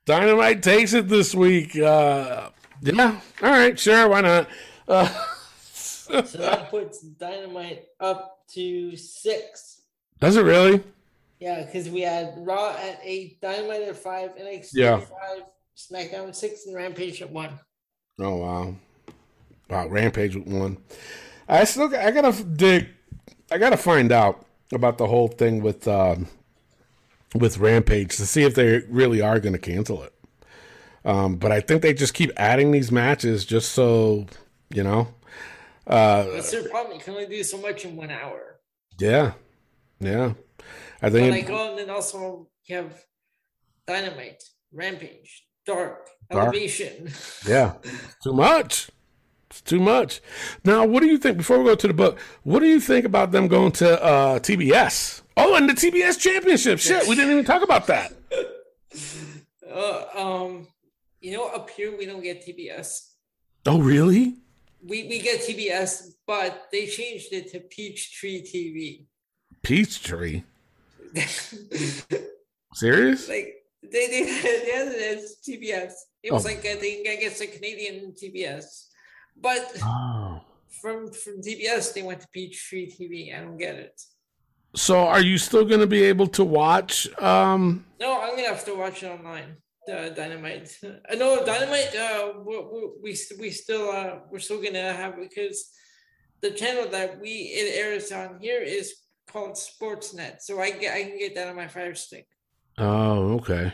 Dynamite 0.07 0.63
takes 0.63 0.93
it 0.93 1.09
this 1.09 1.35
week. 1.35 1.77
Uh, 1.77 2.51
yeah, 2.83 3.21
all 3.43 3.51
right, 3.51 3.79
sure, 3.79 4.09
why 4.09 4.21
not? 4.21 4.49
Uh, 4.87 5.09
So 6.07 6.21
that 6.39 6.71
puts 6.71 7.01
Dynamite 7.01 7.85
up 7.99 8.41
to 8.53 8.95
six. 8.95 9.81
does 10.21 10.37
it 10.37 10.43
really? 10.43 10.83
Yeah, 11.41 11.65
because 11.65 11.89
we 11.89 12.03
had 12.03 12.35
Raw 12.37 12.77
at 12.79 13.01
eight, 13.03 13.41
Dynamite 13.41 13.83
at 13.83 13.97
five, 13.97 14.37
NXT 14.37 14.71
Yeah. 14.75 14.97
at 14.99 15.09
five, 15.09 15.43
SmackDown 15.77 16.29
at 16.29 16.37
six, 16.37 16.67
and 16.67 16.77
Rampage 16.77 17.23
at 17.23 17.31
one. 17.31 17.59
Oh 18.19 18.37
wow, 18.37 18.75
wow! 19.71 19.89
Rampage 19.89 20.37
with 20.37 20.47
one. 20.47 20.77
I 21.49 21.65
still, 21.65 21.89
got- 21.89 22.05
I 22.05 22.11
gotta 22.11 22.45
dig. 22.45 22.89
I 23.51 23.57
gotta 23.57 23.79
find 23.79 24.13
out 24.13 24.45
about 24.75 24.99
the 24.99 25.07
whole 25.07 25.29
thing 25.29 25.63
with 25.63 25.87
um, 25.89 26.29
with 27.35 27.59
Rampage 27.59 28.17
to 28.17 28.27
see 28.27 28.43
if 28.43 28.55
they 28.55 28.79
really 28.89 29.21
are 29.21 29.41
going 29.41 29.53
to 29.53 29.59
cancel 29.59 30.03
it. 30.03 30.13
Um, 31.05 31.37
but 31.37 31.53
I 31.53 31.61
think 31.61 31.83
they 31.83 31.93
just 31.93 32.15
keep 32.15 32.31
adding 32.37 32.71
these 32.71 32.91
matches 32.91 33.45
just 33.45 33.73
so 33.73 34.27
you 34.71 34.83
know. 34.83 35.09
Uh, 35.87 36.25
That's 36.31 36.51
their 36.51 36.69
problem. 36.69 36.97
You 36.99 37.05
can 37.05 37.15
only 37.15 37.27
do 37.27 37.43
so 37.43 37.59
much 37.59 37.85
in 37.85 37.97
one 37.97 38.11
hour. 38.11 38.57
yeah, 38.99 39.33
yeah. 40.01 40.33
I 41.03 41.11
But 41.11 41.13
think 41.13 41.49
like, 41.49 41.51
oh, 41.51 41.71
and 41.71 41.79
then 41.79 41.91
also 41.91 42.49
you 42.67 42.77
have 42.77 43.05
Dynamite, 43.87 44.43
Rampage, 44.73 45.47
Dark, 45.67 46.09
Dark. 46.31 46.45
Elevation. 46.55 47.11
Yeah, 47.47 47.75
too 48.23 48.33
much. 48.33 48.89
It's 49.55 49.61
too 49.61 49.79
much. 49.79 50.21
Now, 50.65 50.85
what 50.85 50.99
do 51.01 51.07
you 51.07 51.17
think? 51.17 51.37
Before 51.37 51.59
we 51.61 51.65
go 51.65 51.77
to 51.77 51.87
the 51.87 51.95
book, 51.95 52.19
what 52.43 52.59
do 52.59 52.67
you 52.67 52.81
think 52.81 53.05
about 53.07 53.31
them 53.31 53.47
going 53.47 53.71
to 53.73 54.03
uh, 54.03 54.39
TBS? 54.41 55.23
Oh, 55.37 55.55
and 55.55 55.69
the 55.69 55.75
TBS 55.75 56.19
Championship. 56.19 56.81
Shit, 56.81 57.07
we 57.07 57.15
didn't 57.15 57.31
even 57.31 57.45
talk 57.45 57.63
about 57.63 57.87
that. 57.87 58.13
Uh, 59.75 60.05
um, 60.15 60.69
You 61.21 61.33
know, 61.33 61.47
up 61.49 61.69
here 61.71 61.97
we 61.99 62.07
don't 62.07 62.23
get 62.23 62.47
TBS. 62.47 63.09
Oh, 63.67 63.81
really? 63.81 64.37
We 64.87 65.09
we 65.09 65.19
get 65.21 65.41
TBS, 65.41 66.13
but 66.29 66.69
they 66.71 66.87
changed 66.87 67.33
it 67.33 67.51
to 67.53 67.59
Peachtree 67.61 68.43
TV. 68.43 69.07
Peachtree. 69.65 70.43
Serious? 72.75 73.29
like 73.29 73.55
they 73.83 74.07
they, 74.07 74.23
they 74.25 74.71
had 74.73 74.89
it 74.89 75.19
as 75.19 75.37
TBS. 75.47 75.93
It 76.23 76.33
was 76.33 76.45
Oh. 76.45 76.49
like 76.49 76.65
I 76.65 76.77
think 76.77 77.09
I 77.09 77.17
guess 77.17 77.41
a 77.41 77.47
Canadian 77.49 78.13
TBS, 78.13 78.65
but 79.37 79.65
Oh. 79.83 80.41
from 80.81 81.11
from 81.13 81.41
TBS 81.43 81.93
they 81.95 82.03
went 82.03 82.21
to 82.21 82.29
Peachtree 82.33 82.87
TV. 82.91 83.35
I 83.37 83.41
don't 83.41 83.57
get 83.59 83.75
it. 83.77 84.01
So, 84.77 84.99
are 85.07 85.21
you 85.21 85.39
still 85.39 85.65
going 85.65 85.79
to 85.81 85.87
be 85.87 86.03
able 86.03 86.27
to 86.29 86.45
watch? 86.45 87.09
Um, 87.23 87.87
No, 88.01 88.21
I'm 88.21 88.35
gonna 88.35 88.49
have 88.49 88.65
to 88.65 88.75
watch 88.75 89.03
it 89.05 89.07
online. 89.09 89.57
The 89.87 90.13
Dynamite. 90.17 90.81
I 91.11 91.15
know 91.15 91.45
Dynamite. 91.45 91.95
Uh, 91.95 92.33
we 92.45 92.57
we 92.59 92.81
we, 93.03 93.17
we 93.39 93.51
still 93.51 93.91
uh 93.91 94.19
we're 94.31 94.39
still 94.41 94.61
gonna 94.63 94.93
have 94.95 95.15
because 95.17 95.71
the 96.41 96.51
channel 96.51 96.89
that 96.91 97.21
we 97.21 97.31
it 97.61 97.77
airs 97.83 98.11
on 98.11 98.39
here 98.41 98.63
is 98.63 98.95
called 99.31 99.55
Sportsnet. 99.57 100.41
So 100.41 100.59
I 100.61 100.71
get 100.71 100.95
I 100.95 101.03
can 101.05 101.19
get 101.19 101.35
that 101.35 101.49
on 101.49 101.57
my 101.57 101.69
Fire 101.69 101.95
Stick 101.95 102.27
oh, 102.79 103.35
okay. 103.37 103.73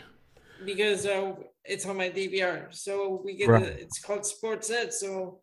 because 0.64 1.06
uh 1.06 1.32
it's 1.64 1.86
on 1.86 1.96
my 1.96 2.10
DVR. 2.10 2.74
So 2.74 3.20
we 3.24 3.36
get 3.36 3.48
Right. 3.48 3.64
the, 3.64 3.80
it's 3.80 4.00
called 4.00 4.24
Sportsnet. 4.34 4.92
So 4.92 5.40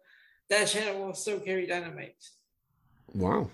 that 0.50 0.68
channel 0.68 1.06
will 1.06 1.14
still 1.14 1.40
carry 1.40 1.66
Dynamite. 1.68 2.24
Wow. 3.14 3.50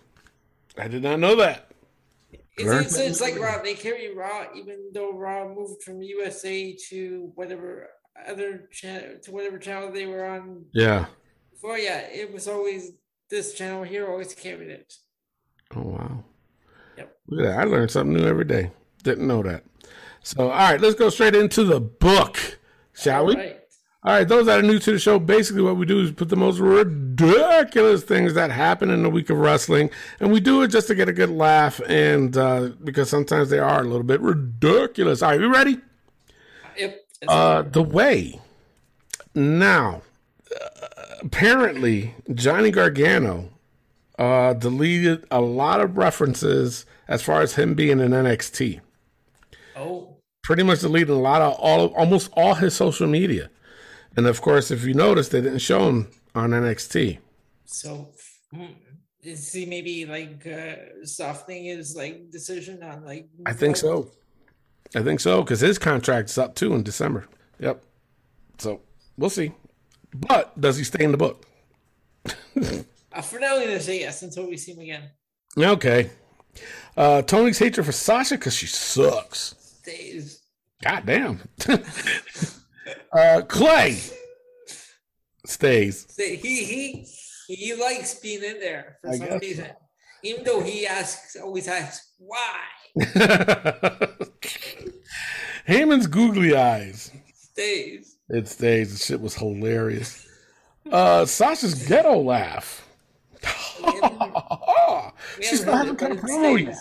I 0.78 0.88
did 0.88 1.04
not 1.04 1.20
know 1.20 1.36
that. 1.38 1.70
It's, 2.56 2.96
it's, 2.96 2.98
it's 2.98 3.22
like 3.22 3.40
Raw. 3.40 3.62
They 3.64 3.74
carry 3.74 4.14
Raw, 4.16 4.46
even 4.56 4.92
though 4.94 5.14
Raw 5.14 5.48
moved 5.48 5.84
from 5.84 6.02
USA 6.02 6.76
to 6.90 7.32
whatever 7.36 7.88
other 8.28 8.70
channel 8.72 9.16
to 9.24 9.32
whatever 9.32 9.58
channel 9.58 9.92
they 9.92 10.06
were 10.06 10.26
on 10.26 10.66
Yeah. 10.72 11.06
before. 11.52 11.78
Yeah, 11.80 12.00
it 12.00 12.32
was 12.32 12.48
always 12.48 12.92
this 13.30 13.54
channel 13.56 13.84
here 13.84 14.08
always 14.08 14.36
carried 14.36 14.70
it. 14.70 14.94
Oh, 15.76 15.82
wow. 15.82 16.24
Yep. 16.98 17.18
Look 17.28 17.46
at 17.46 17.50
that. 17.50 17.60
I 17.60 17.64
learn 17.64 17.90
something 17.90 18.16
new 18.16 18.28
every 18.28 18.46
day. 18.46 18.70
Didn't 19.02 19.28
know 19.28 19.42
that. 19.44 19.64
So, 20.22 20.44
all 20.44 20.50
right, 20.50 20.80
let's 20.80 20.96
go 20.96 21.10
straight 21.10 21.36
into 21.36 21.64
the 21.64 21.80
book, 21.82 22.60
shall 22.94 23.26
we? 23.26 23.36
Right. 23.36 23.60
All 24.06 24.14
right, 24.14 24.28
those 24.28 24.48
that 24.48 24.60
are 24.60 24.64
new 24.64 24.80
to 24.80 24.92
the 24.92 25.00
show, 25.00 25.18
basically 25.18 25.62
what 25.62 25.78
we 25.78 25.86
do 25.86 26.02
is 26.02 26.12
put 26.12 26.28
the 26.28 26.36
most 26.36 26.60
ridiculous 26.60 28.04
things 28.04 28.34
that 28.34 28.52
happen 28.52 28.90
in 28.90 29.02
the 29.02 29.10
week 29.10 29.30
of 29.30 29.38
wrestling, 29.38 29.90
and 30.20 30.30
we 30.30 30.42
do 30.42 30.62
it 30.62 30.68
just 30.68 30.88
to 30.88 30.96
get 30.96 31.08
a 31.08 31.14
good 31.14 31.30
laugh, 31.30 31.80
and 31.88 32.36
uh, 32.36 32.72
because 32.84 33.10
sometimes 33.10 33.50
they 33.50 33.60
are 33.60 33.80
a 33.80 33.84
little 33.86 34.04
bit 34.04 34.20
ridiculous. 34.20 35.22
All 35.22 35.30
right, 35.30 35.40
you 35.40 35.52
ready? 35.52 35.78
Yep. 36.78 37.06
Uh, 37.30 37.62
the 37.62 37.82
way. 37.82 38.42
Now, 39.36 40.02
uh, 40.54 40.88
apparently, 41.22 42.14
Johnny 42.34 42.72
Gargano 42.72 43.50
uh, 44.20 44.54
deleted 44.54 45.26
a 45.32 45.40
lot 45.40 45.80
of 45.80 45.98
references 45.98 46.86
as 47.08 47.22
far 47.22 47.42
as 47.42 47.56
him 47.56 47.74
being 47.74 48.00
in 48.02 48.12
NXT. 48.12 48.82
oh, 49.78 50.10
Pretty 50.44 50.64
much 50.64 50.82
deleted 50.82 51.10
a 51.10 51.16
lot 51.16 51.42
of 51.42 51.54
all, 51.54 51.88
almost 51.96 52.30
all 52.34 52.56
his 52.56 52.76
social 52.76 53.08
media, 53.08 53.50
and 54.16 54.28
of 54.28 54.42
course, 54.42 54.72
if 54.72 54.84
you 54.84 54.94
notice, 54.94 55.30
they 55.30 55.42
didn't 55.42 55.60
show 55.60 55.88
him 55.90 56.08
on 56.36 56.52
NXT. 56.52 57.20
so 57.66 58.10
hmm, 58.54 58.66
is 59.22 59.52
he 59.52 59.66
maybe 59.66 60.06
like 60.06 60.46
uh, 60.48 61.06
softening 61.06 61.66
his 61.66 61.96
like 61.96 62.30
decision 62.32 62.84
on 62.84 63.06
like? 63.06 63.28
I 63.46 63.54
think 63.54 63.78
so. 63.78 64.12
I 64.96 65.02
think 65.02 65.20
so 65.20 65.42
because 65.42 65.60
his 65.60 65.80
contract's 65.80 66.38
up 66.38 66.56
too 66.56 66.74
in 66.74 66.84
December. 66.84 67.28
Yep. 67.60 67.84
So 68.60 68.82
we'll 69.18 69.30
see. 69.30 69.54
But 70.14 70.60
does 70.60 70.78
he 70.78 70.84
stay 70.84 71.04
in 71.04 71.12
the 71.12 71.18
book? 71.18 71.46
Uh, 73.16 73.22
for 73.22 73.40
now, 73.40 73.56
I'm 73.56 73.62
gonna 73.62 73.80
say 73.80 74.00
yes 74.00 74.24
until 74.24 74.48
we 74.48 74.58
see 74.58 74.72
him 74.72 74.80
again. 74.80 75.04
Okay. 75.56 76.10
Uh, 76.98 77.22
Tony's 77.22 77.60
hatred 77.60 77.86
for 77.86 77.92
Sasha 77.92 78.36
because 78.36 78.56
she 78.56 78.66
sucks. 78.66 79.54
Stays. 79.60 80.42
God 80.84 81.06
damn. 81.06 81.40
uh, 83.12 83.42
Clay 83.48 83.98
stays. 85.46 86.06
Stay. 86.10 86.36
He 86.36 86.64
he 86.64 87.08
he 87.48 87.76
likes 87.76 88.16
being 88.16 88.44
in 88.44 88.60
there 88.60 88.98
for 89.02 89.10
I 89.12 89.18
some 89.18 89.38
reason, 89.40 89.68
even 90.24 90.44
though 90.44 90.62
he 90.62 90.88
asks 90.88 91.36
always 91.36 91.68
asks 91.68 92.14
why. 92.18 92.60
Heyman's 95.68 96.08
googly 96.08 96.56
eyes. 96.56 97.12
Stays. 97.34 98.18
It 98.30 98.48
stays. 98.48 98.92
The 98.94 98.98
shit 99.00 99.22
was 99.22 99.36
hilarious. 99.36 100.28
Uh, 100.92 101.26
Sasha's 101.26 101.88
ghetto 101.88 102.20
laugh. 102.20 102.88
She's 105.42 105.66
not 105.66 105.76
heard 105.76 105.84
even 105.84 105.96
it, 105.96 105.98
cut 105.98 106.12
a 106.12 106.16
but 106.16 106.24
it 106.24 106.30
promo 106.30 106.66
yet. 106.66 106.78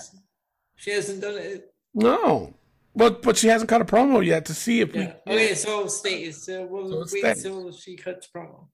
She 0.77 0.91
hasn't 0.91 1.21
done 1.21 1.37
it. 1.37 1.69
No. 1.95 2.55
But 2.95 3.23
but 3.23 3.37
she 3.39 3.49
hasn't 3.49 3.69
cut 3.71 3.81
a 3.81 3.85
promo 3.85 4.25
yet 4.25 4.45
to 4.47 4.55
see 4.55 4.81
if 4.81 4.95
Yeah. 4.95 5.15
we 5.27 5.33
Okay, 5.33 5.55
so 5.55 5.87
stays. 5.87 6.45
So 6.45 6.67
we'll 6.67 6.89
So 6.91 7.01
it 7.03 7.11
wait 7.25 7.37
stays. 7.37 7.45
until 7.45 7.73
she 7.73 7.97
cuts 7.97 8.29
promo. 8.35 8.69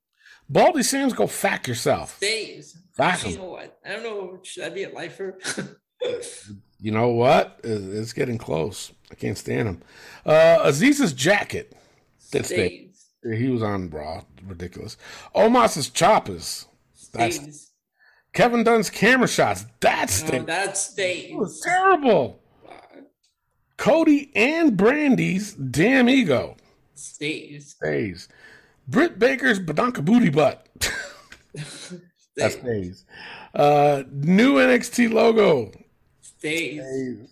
Baldy 0.49 0.83
Sam's 0.83 1.13
go 1.13 1.27
fack 1.27 1.69
yourself. 1.69 2.17
Stays. 2.17 2.77
Fuck 2.97 3.27
You 3.29 3.37
know 3.39 3.45
what? 3.51 3.79
I 3.85 3.91
don't 3.93 4.03
know. 4.03 4.41
Should 4.43 4.65
I 4.65 4.71
be 4.71 4.85
a 4.85 4.91
lifer? 4.91 5.39
You 6.81 6.93
know 6.93 7.09
what? 7.09 7.59
It's 7.65 8.13
getting 8.13 8.39
close. 8.39 8.93
I 9.11 9.17
can't 9.17 9.37
stand 9.37 9.67
him. 9.67 9.83
Uh, 10.25 10.59
Azeez's 10.63 11.13
jacket. 11.13 11.77
That 12.31 12.47
stayed. 12.47 12.95
stays. 12.95 13.39
He 13.41 13.49
was 13.49 13.65
on 13.65 13.89
bra. 13.89 14.23
Ridiculous. 14.47 14.97
Omos's 15.35 15.91
choppers. 15.91 16.67
That's 17.13 17.35
Stays. 17.37 17.73
Kevin 18.33 18.63
Dunn's 18.63 18.91
camera 18.91 19.27
shots. 19.27 19.65
That 19.81 20.03
No, 20.03 20.07
stayed. 20.29 20.47
that 20.47 20.65
It 20.97 21.37
was 21.37 21.57
stays. 21.59 21.65
terrible. 21.65 22.41
Cody 23.79 24.31
and 24.37 24.77
Brandi's 24.77 25.55
damn 25.55 26.09
ego 26.11 26.57
Stays. 26.95 27.71
stays. 27.71 28.29
Britt 28.87 29.19
Baker's 29.19 29.59
badonka 29.61 30.05
booty 30.05 30.29
butt. 30.31 30.67
that 31.55 32.53
Stays. 32.53 32.59
stays. 32.59 33.05
Uh, 33.55 34.03
new 34.13 34.55
NXT 34.57 35.13
logo. 35.13 35.71
Stays. 36.21 37.29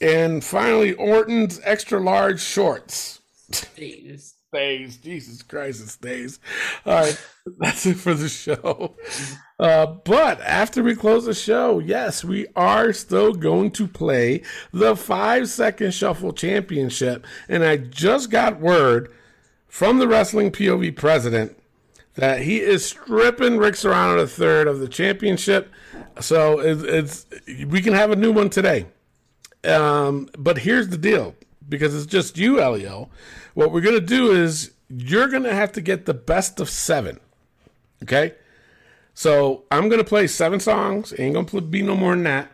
And 0.00 0.42
finally, 0.44 0.94
Orton's 0.94 1.60
extra 1.64 1.98
large 2.00 2.40
shorts. 2.40 3.20
Stays. 3.50 4.34
Stays. 4.52 4.96
Jesus 4.96 5.42
Christ, 5.42 5.80
it 5.80 5.88
stays. 5.90 6.40
All 6.84 6.94
right, 6.94 7.26
that's 7.58 7.86
it 7.86 7.94
for 7.94 8.14
the 8.14 8.28
show. 8.28 8.96
Uh, 9.60 9.86
but 9.86 10.40
after 10.40 10.82
we 10.82 10.96
close 10.96 11.24
the 11.24 11.34
show, 11.34 11.78
yes, 11.78 12.24
we 12.24 12.48
are 12.56 12.92
still 12.92 13.32
going 13.32 13.70
to 13.70 13.86
play 13.86 14.42
the 14.72 14.96
five 14.96 15.48
second 15.48 15.94
shuffle 15.94 16.32
championship. 16.32 17.24
And 17.48 17.62
I 17.62 17.76
just 17.76 18.30
got 18.30 18.58
word 18.58 19.12
from 19.68 20.00
the 20.00 20.08
Wrestling 20.08 20.50
POV 20.50 20.96
president 20.96 21.56
that 22.14 22.42
he 22.42 22.60
is 22.60 22.84
stripping 22.84 23.56
Rick 23.56 23.76
Serrano 23.76 24.18
III 24.20 24.68
of 24.68 24.80
the 24.80 24.88
championship. 24.88 25.70
So 26.18 26.58
it's, 26.58 26.82
it's 26.82 27.66
we 27.66 27.80
can 27.80 27.94
have 27.94 28.10
a 28.10 28.16
new 28.16 28.32
one 28.32 28.50
today. 28.50 28.86
Um, 29.62 30.28
but 30.36 30.58
here's 30.58 30.88
the 30.88 30.98
deal 30.98 31.36
because 31.70 31.94
it's 31.94 32.06
just 32.06 32.36
you, 32.36 32.60
Elio. 32.60 33.08
What 33.54 33.72
we're 33.72 33.80
going 33.80 33.98
to 33.98 34.06
do 34.06 34.32
is 34.32 34.72
you're 34.88 35.28
going 35.28 35.44
to 35.44 35.54
have 35.54 35.72
to 35.72 35.80
get 35.80 36.04
the 36.04 36.14
best 36.14 36.60
of 36.60 36.68
seven. 36.68 37.18
Okay? 38.02 38.34
So 39.14 39.64
I'm 39.70 39.88
going 39.88 40.00
to 40.00 40.04
play 40.04 40.26
seven 40.26 40.60
songs. 40.60 41.14
Ain't 41.18 41.34
going 41.34 41.46
to 41.46 41.60
be 41.62 41.82
no 41.82 41.96
more 41.96 42.14
than 42.14 42.24
that. 42.24 42.50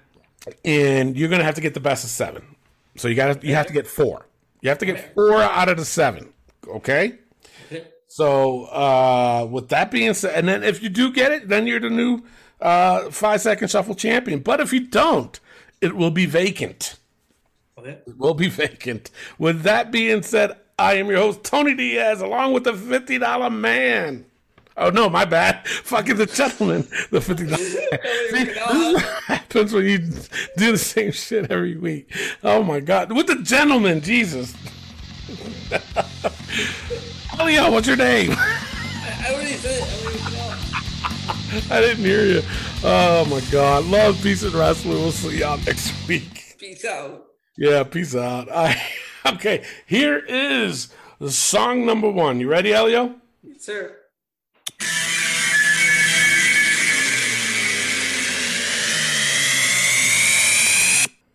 And 0.65 1.17
you're 1.17 1.29
going 1.29 1.41
to 1.41 1.45
have 1.45 1.57
to 1.57 1.61
get 1.61 1.75
the 1.75 1.81
best 1.81 2.05
of 2.05 2.11
seven. 2.11 2.57
So 2.97 3.09
you 3.09 3.15
got 3.15 3.41
to 3.41 3.47
you 3.47 3.55
have 3.55 3.67
to 3.67 3.73
get 3.73 3.87
four. 3.87 4.27
You 4.61 4.69
have 4.69 4.79
to 4.79 4.87
get 4.87 5.15
four 5.15 5.43
out 5.43 5.69
of 5.69 5.77
the 5.77 5.85
seven. 5.85 6.33
Okay? 6.67 7.19
So 8.09 8.65
uh, 8.67 9.47
with 9.51 9.69
that 9.69 9.91
being 9.91 10.15
said, 10.15 10.35
and 10.37 10.49
then 10.49 10.63
if 10.63 10.83
you 10.83 10.89
do 10.89 11.13
get 11.13 11.33
it, 11.33 11.49
then 11.49 11.67
you're 11.67 11.81
the 11.81 11.91
new 11.91 12.23
uh, 12.61 13.11
five 13.11 13.41
second 13.41 13.69
shuffle 13.69 13.95
champion. 13.95 14.41
But 14.41 14.61
if 14.61 14.73
you 14.73 14.81
don't, 14.81 15.39
it 15.81 15.97
will 15.97 16.11
be 16.11 16.27
vacant. 16.27 16.97
It 17.85 18.17
will 18.17 18.33
be 18.33 18.49
vacant. 18.49 19.11
With 19.39 19.63
that 19.63 19.91
being 19.91 20.23
said, 20.23 20.57
I 20.79 20.95
am 20.95 21.09
your 21.09 21.19
host 21.19 21.45
Tony 21.45 21.75
Diaz, 21.75 22.23
along 22.23 22.55
with 22.55 22.65
the 22.65 22.73
fifty 22.73 23.19
dollar 23.19 23.51
man. 23.51 24.25
Oh 24.79 24.89
no, 24.89 25.11
my 25.11 25.27
bad. 25.27 25.67
Fucking 25.85 26.17
the 26.17 26.25
gentleman, 26.25 26.89
the 27.11 27.21
fifty 27.21 27.47
dollars. 27.47 27.77
This 28.33 29.03
happens 29.27 29.73
when 29.75 29.85
you 29.85 29.99
do 30.57 30.73
the 30.73 30.79
same 30.79 31.13
shit 31.13 31.51
every 31.51 31.77
week. 31.77 32.11
Oh 32.43 32.63
my 32.63 32.81
god, 32.81 33.13
with 33.13 33.27
the 33.27 33.43
gentleman, 33.43 34.01
Jesus. 34.01 34.55
Elio, 37.39 37.71
what's 37.71 37.87
your 37.87 37.97
name? 37.97 38.33
I 38.33 39.33
already 39.33 39.53
said 39.53 39.83
it. 39.83 39.89
I 39.89 40.03
already 40.03 40.19
said 40.19 41.63
it. 41.63 41.71
I 41.71 41.81
didn't 41.81 42.05
hear 42.05 42.25
you. 42.25 42.43
Oh 42.83 43.27
my 43.27 43.41
god, 43.51 43.85
love, 43.85 44.21
peace, 44.23 44.43
and 44.43 44.55
wrestling. 44.55 44.95
We'll 44.95 45.13
see 45.13 45.41
y'all 45.41 45.59
next 45.59 46.09
week. 46.09 46.57
Peace 46.59 46.85
out. 46.87 47.36
Yeah, 47.57 47.85
peace 47.85 48.15
out. 48.15 48.49
I, 48.53 48.81
okay, 49.25 49.65
here 49.87 50.19
is 50.19 50.93
Song 51.29 51.87
number 51.87 52.11
one. 52.11 52.39
You 52.41 52.51
ready, 52.51 52.75
Elio? 52.75 53.15
Yes, 53.43 53.65
sir. 53.65 53.97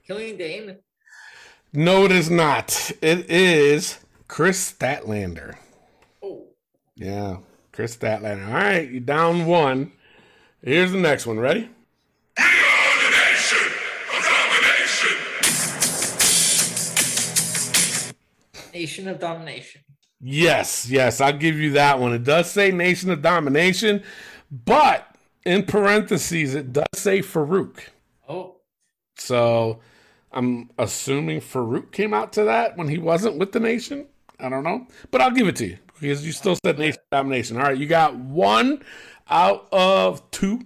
Killing 0.06 0.38
Dane. 0.38 0.77
No, 1.73 2.06
it 2.06 2.11
is 2.11 2.30
not. 2.30 2.91
It 3.02 3.30
is 3.30 3.99
Kris 4.27 4.73
Statlander. 4.73 5.56
Oh. 6.22 6.48
Yeah, 6.95 7.38
Kris 7.72 7.95
Statlander. 7.98 8.48
All 8.48 8.53
right, 8.53 8.88
you 8.88 8.99
down 8.99 9.48
one. 9.48 9.93
Here's 10.61 10.91
the 10.91 10.99
next 10.99 11.26
one. 11.26 11.39
Ready? 11.39 11.69
Nation 18.73 19.07
of 19.07 19.19
Domination. 19.19 19.81
Yes, 20.19 20.88
yes, 20.89 21.19
I'll 21.19 21.38
give 21.38 21.56
you 21.56 21.72
that 21.72 21.99
one. 21.99 22.14
It 22.14 22.23
does 22.23 22.49
say 22.49 22.72
Nation 22.72 23.10
of 23.10 23.22
Domination, 23.22 24.03
but 24.52 25.15
in 25.45 25.64
parentheses, 25.64 26.53
it 26.53 26.72
does 26.72 26.85
say 26.93 27.19
Faarooq. 27.19 27.80
Oh. 28.30 28.57
So 29.15 29.80
I'm 30.31 30.69
assuming 30.77 31.41
Faarooq 31.41 31.91
came 31.91 32.14
out 32.14 32.34
to 32.34 32.43
that 32.43 32.77
when 32.77 32.88
he 32.88 32.98
wasn't 32.98 33.38
with 33.38 33.52
the 33.52 33.60
nation. 33.60 34.07
I 34.39 34.49
don't 34.49 34.64
know, 34.64 34.88
but 35.11 35.22
I'll 35.22 35.31
give 35.31 35.48
it 35.48 35.56
to 35.57 35.68
you 35.68 35.77
because 35.99 36.26
you 36.26 36.31
still 36.31 36.57
said 36.64 36.80
nation 36.80 36.99
of 37.11 37.18
domination. 37.18 37.57
All 37.57 37.64
right, 37.64 37.77
you 37.77 37.88
got 37.88 38.15
one 38.15 38.84
out 39.30 39.68
of 39.72 40.30
two. 40.31 40.61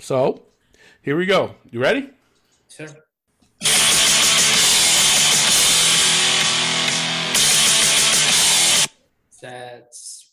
So 0.00 0.42
here 1.02 1.16
we 1.16 1.26
go. 1.26 1.54
You 1.70 1.80
ready? 1.80 2.10
Sir. 2.68 2.88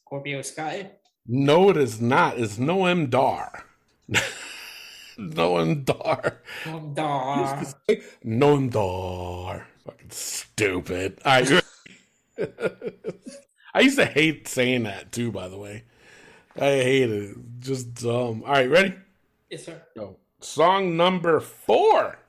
Scorpio 0.05 0.43
Sky? 0.43 0.91
No, 1.25 1.71
it 1.71 1.77
is 1.77 1.99
not. 1.99 2.37
It's 2.37 2.57
Noam 2.57 3.09
Dar. 3.09 3.65
Noam 5.17 5.83
Dar. 5.83 6.41
Oh, 6.67 6.79
Dar. 6.93 7.65
Noam 8.23 8.69
Dar. 8.69 9.67
Fucking 9.83 10.11
stupid. 10.11 11.19
All 11.25 11.41
right. 11.41 11.49
you 12.37 12.47
ready? 12.47 13.01
I 13.73 13.79
used 13.79 13.97
to 13.97 14.05
hate 14.05 14.47
saying 14.47 14.83
that 14.83 15.11
too, 15.11 15.31
by 15.31 15.47
the 15.47 15.57
way. 15.57 15.85
I 16.55 16.65
hate 16.65 17.09
it. 17.09 17.37
Just 17.59 17.95
dumb. 17.95 18.43
All 18.45 18.53
right, 18.53 18.69
ready? 18.69 18.93
Yes, 19.49 19.65
sir. 19.65 19.81
Go. 19.97 20.17
Song 20.39 20.95
number 20.95 21.39
four. 21.39 22.19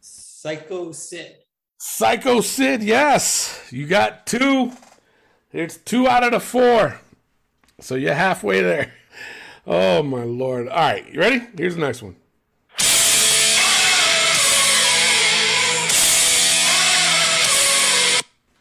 Psycho 0.00 0.92
Sid. 0.92 1.39
Psycho 1.82 2.42
Sid, 2.42 2.82
yes. 2.82 3.66
You 3.70 3.86
got 3.86 4.26
two. 4.26 4.72
It's 5.50 5.78
two 5.78 6.06
out 6.06 6.22
of 6.22 6.32
the 6.32 6.38
four. 6.38 7.00
So 7.80 7.94
you're 7.94 8.14
halfway 8.14 8.60
there. 8.60 8.92
Oh 9.66 10.02
my 10.02 10.24
lord. 10.24 10.68
All 10.68 10.78
right, 10.78 11.06
you 11.12 11.20
ready? 11.20 11.46
Here's 11.56 11.74
the 11.74 11.82
next 11.82 12.02
one. 12.02 12.16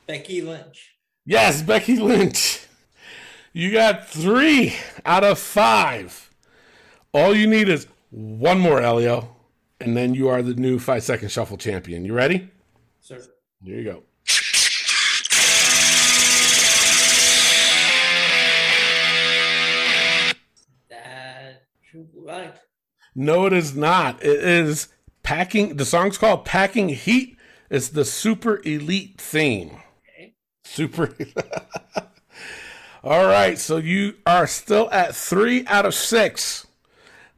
Becky 0.05 0.41
Lynch. 0.41 0.97
Yes, 1.25 1.61
Becky 1.61 1.95
Lynch. 1.95 2.67
You 3.53 3.71
got 3.71 4.09
three 4.09 4.75
out 5.05 5.23
of 5.23 5.39
five. 5.39 6.29
All 7.13 7.33
you 7.33 7.47
need 7.47 7.69
is 7.69 7.87
one 8.11 8.59
more, 8.59 8.81
Elio, 8.81 9.35
and 9.79 9.95
then 9.95 10.13
you 10.13 10.27
are 10.27 10.41
the 10.43 10.53
new 10.53 10.77
five 10.77 11.03
second 11.03 11.31
shuffle 11.31 11.57
champion. 11.57 12.03
You 12.03 12.13
ready? 12.13 12.49
Sir. 13.09 13.19
Here 13.63 13.79
you 13.79 13.83
go. 13.85 14.03
That 20.91 21.63
True 21.89 22.03
Blue 22.13 22.27
Light. 22.27 22.59
No, 23.15 23.47
it 23.47 23.53
is 23.53 23.75
not. 23.75 24.23
It 24.23 24.43
is 24.43 24.89
packing. 25.23 25.77
The 25.77 25.85
song's 25.85 26.19
called 26.19 26.45
"Packing 26.45 26.89
Heat." 26.89 27.35
It's 27.71 27.89
the 27.89 28.05
super 28.05 28.61
elite 28.63 29.19
theme. 29.19 29.79
Okay. 30.07 30.35
Super. 30.63 31.15
All 33.03 33.25
right, 33.25 33.57
so 33.57 33.77
you 33.77 34.17
are 34.27 34.45
still 34.45 34.87
at 34.91 35.15
three 35.15 35.65
out 35.65 35.87
of 35.87 35.95
six. 35.95 36.67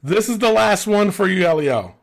This 0.03 0.27
is 0.27 0.39
the 0.39 0.52
last 0.52 0.85
one 0.85 1.11
for 1.11 1.30
you, 1.30 1.45
Elio. 1.45 1.95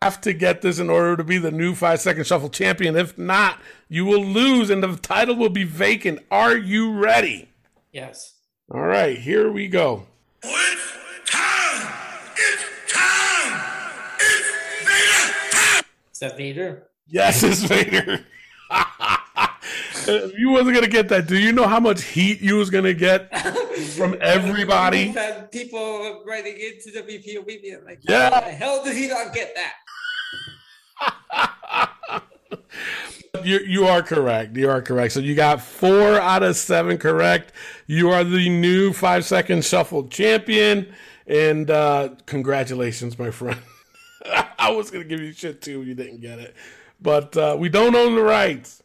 You 0.00 0.06
have 0.06 0.20
to 0.20 0.32
get 0.32 0.62
this 0.62 0.78
in 0.78 0.90
order 0.90 1.16
to 1.16 1.24
be 1.24 1.38
the 1.38 1.50
new 1.50 1.74
five 1.74 2.00
second 2.00 2.24
shuffle 2.24 2.50
champion. 2.50 2.94
If 2.94 3.18
not, 3.18 3.58
you 3.88 4.04
will 4.04 4.24
lose 4.24 4.70
and 4.70 4.80
the 4.80 4.94
title 4.96 5.34
will 5.34 5.48
be 5.48 5.64
vacant. 5.64 6.20
Are 6.30 6.56
you 6.56 6.92
ready? 6.92 7.48
Yes. 7.92 8.34
All 8.72 8.80
right, 8.82 9.18
here 9.18 9.50
we 9.50 9.66
go. 9.66 10.06
It's 10.44 10.92
time! 11.32 11.92
It's 12.36 12.92
time! 12.92 13.60
It's 14.20 14.86
Vader 14.86 15.50
time! 15.50 15.84
Is 16.12 16.18
that 16.20 16.36
Vader? 16.36 16.84
Yes, 17.08 17.42
it's 17.42 17.62
Vader. 17.64 18.24
If 20.10 20.38
you 20.38 20.48
wasn't 20.48 20.74
gonna 20.74 20.86
get 20.88 21.10
that, 21.10 21.26
do 21.26 21.36
you 21.38 21.52
know 21.52 21.66
how 21.66 21.80
much 21.80 22.02
heat 22.02 22.40
you 22.40 22.56
was 22.56 22.70
gonna 22.70 22.94
get 22.94 23.28
from 23.94 24.16
everybody? 24.22 25.14
People 25.52 26.22
writing 26.26 26.54
into 26.58 26.90
the 26.92 27.02
VPOV 27.02 27.44
being 27.60 27.84
like, 27.84 27.98
Yeah. 28.08 28.30
how 28.30 28.40
the 28.40 28.46
hell 28.52 28.84
did 28.84 28.96
he 28.96 29.06
not 29.08 29.34
get 29.34 29.54
that? 29.54 29.74
You 33.44 33.60
you 33.60 33.84
are 33.86 34.02
correct. 34.02 34.56
You 34.56 34.70
are 34.70 34.82
correct. 34.82 35.12
So 35.14 35.20
you 35.20 35.34
got 35.34 35.60
four 35.60 36.14
out 36.14 36.42
of 36.42 36.56
seven 36.56 36.98
correct. 36.98 37.52
You 37.86 38.10
are 38.10 38.24
the 38.24 38.48
new 38.48 38.92
five 38.92 39.24
second 39.24 39.64
shuffle 39.64 40.08
champion, 40.08 40.92
and 41.26 41.70
uh, 41.70 42.10
congratulations, 42.26 43.18
my 43.18 43.30
friend. 43.30 43.60
I 44.58 44.70
was 44.70 44.90
gonna 44.90 45.04
give 45.04 45.20
you 45.20 45.32
shit 45.32 45.62
too. 45.62 45.82
You 45.82 45.94
didn't 45.94 46.20
get 46.20 46.38
it, 46.38 46.54
but 47.00 47.36
uh, 47.36 47.56
we 47.58 47.68
don't 47.68 47.94
own 47.94 48.14
the 48.14 48.22
rights. 48.22 48.82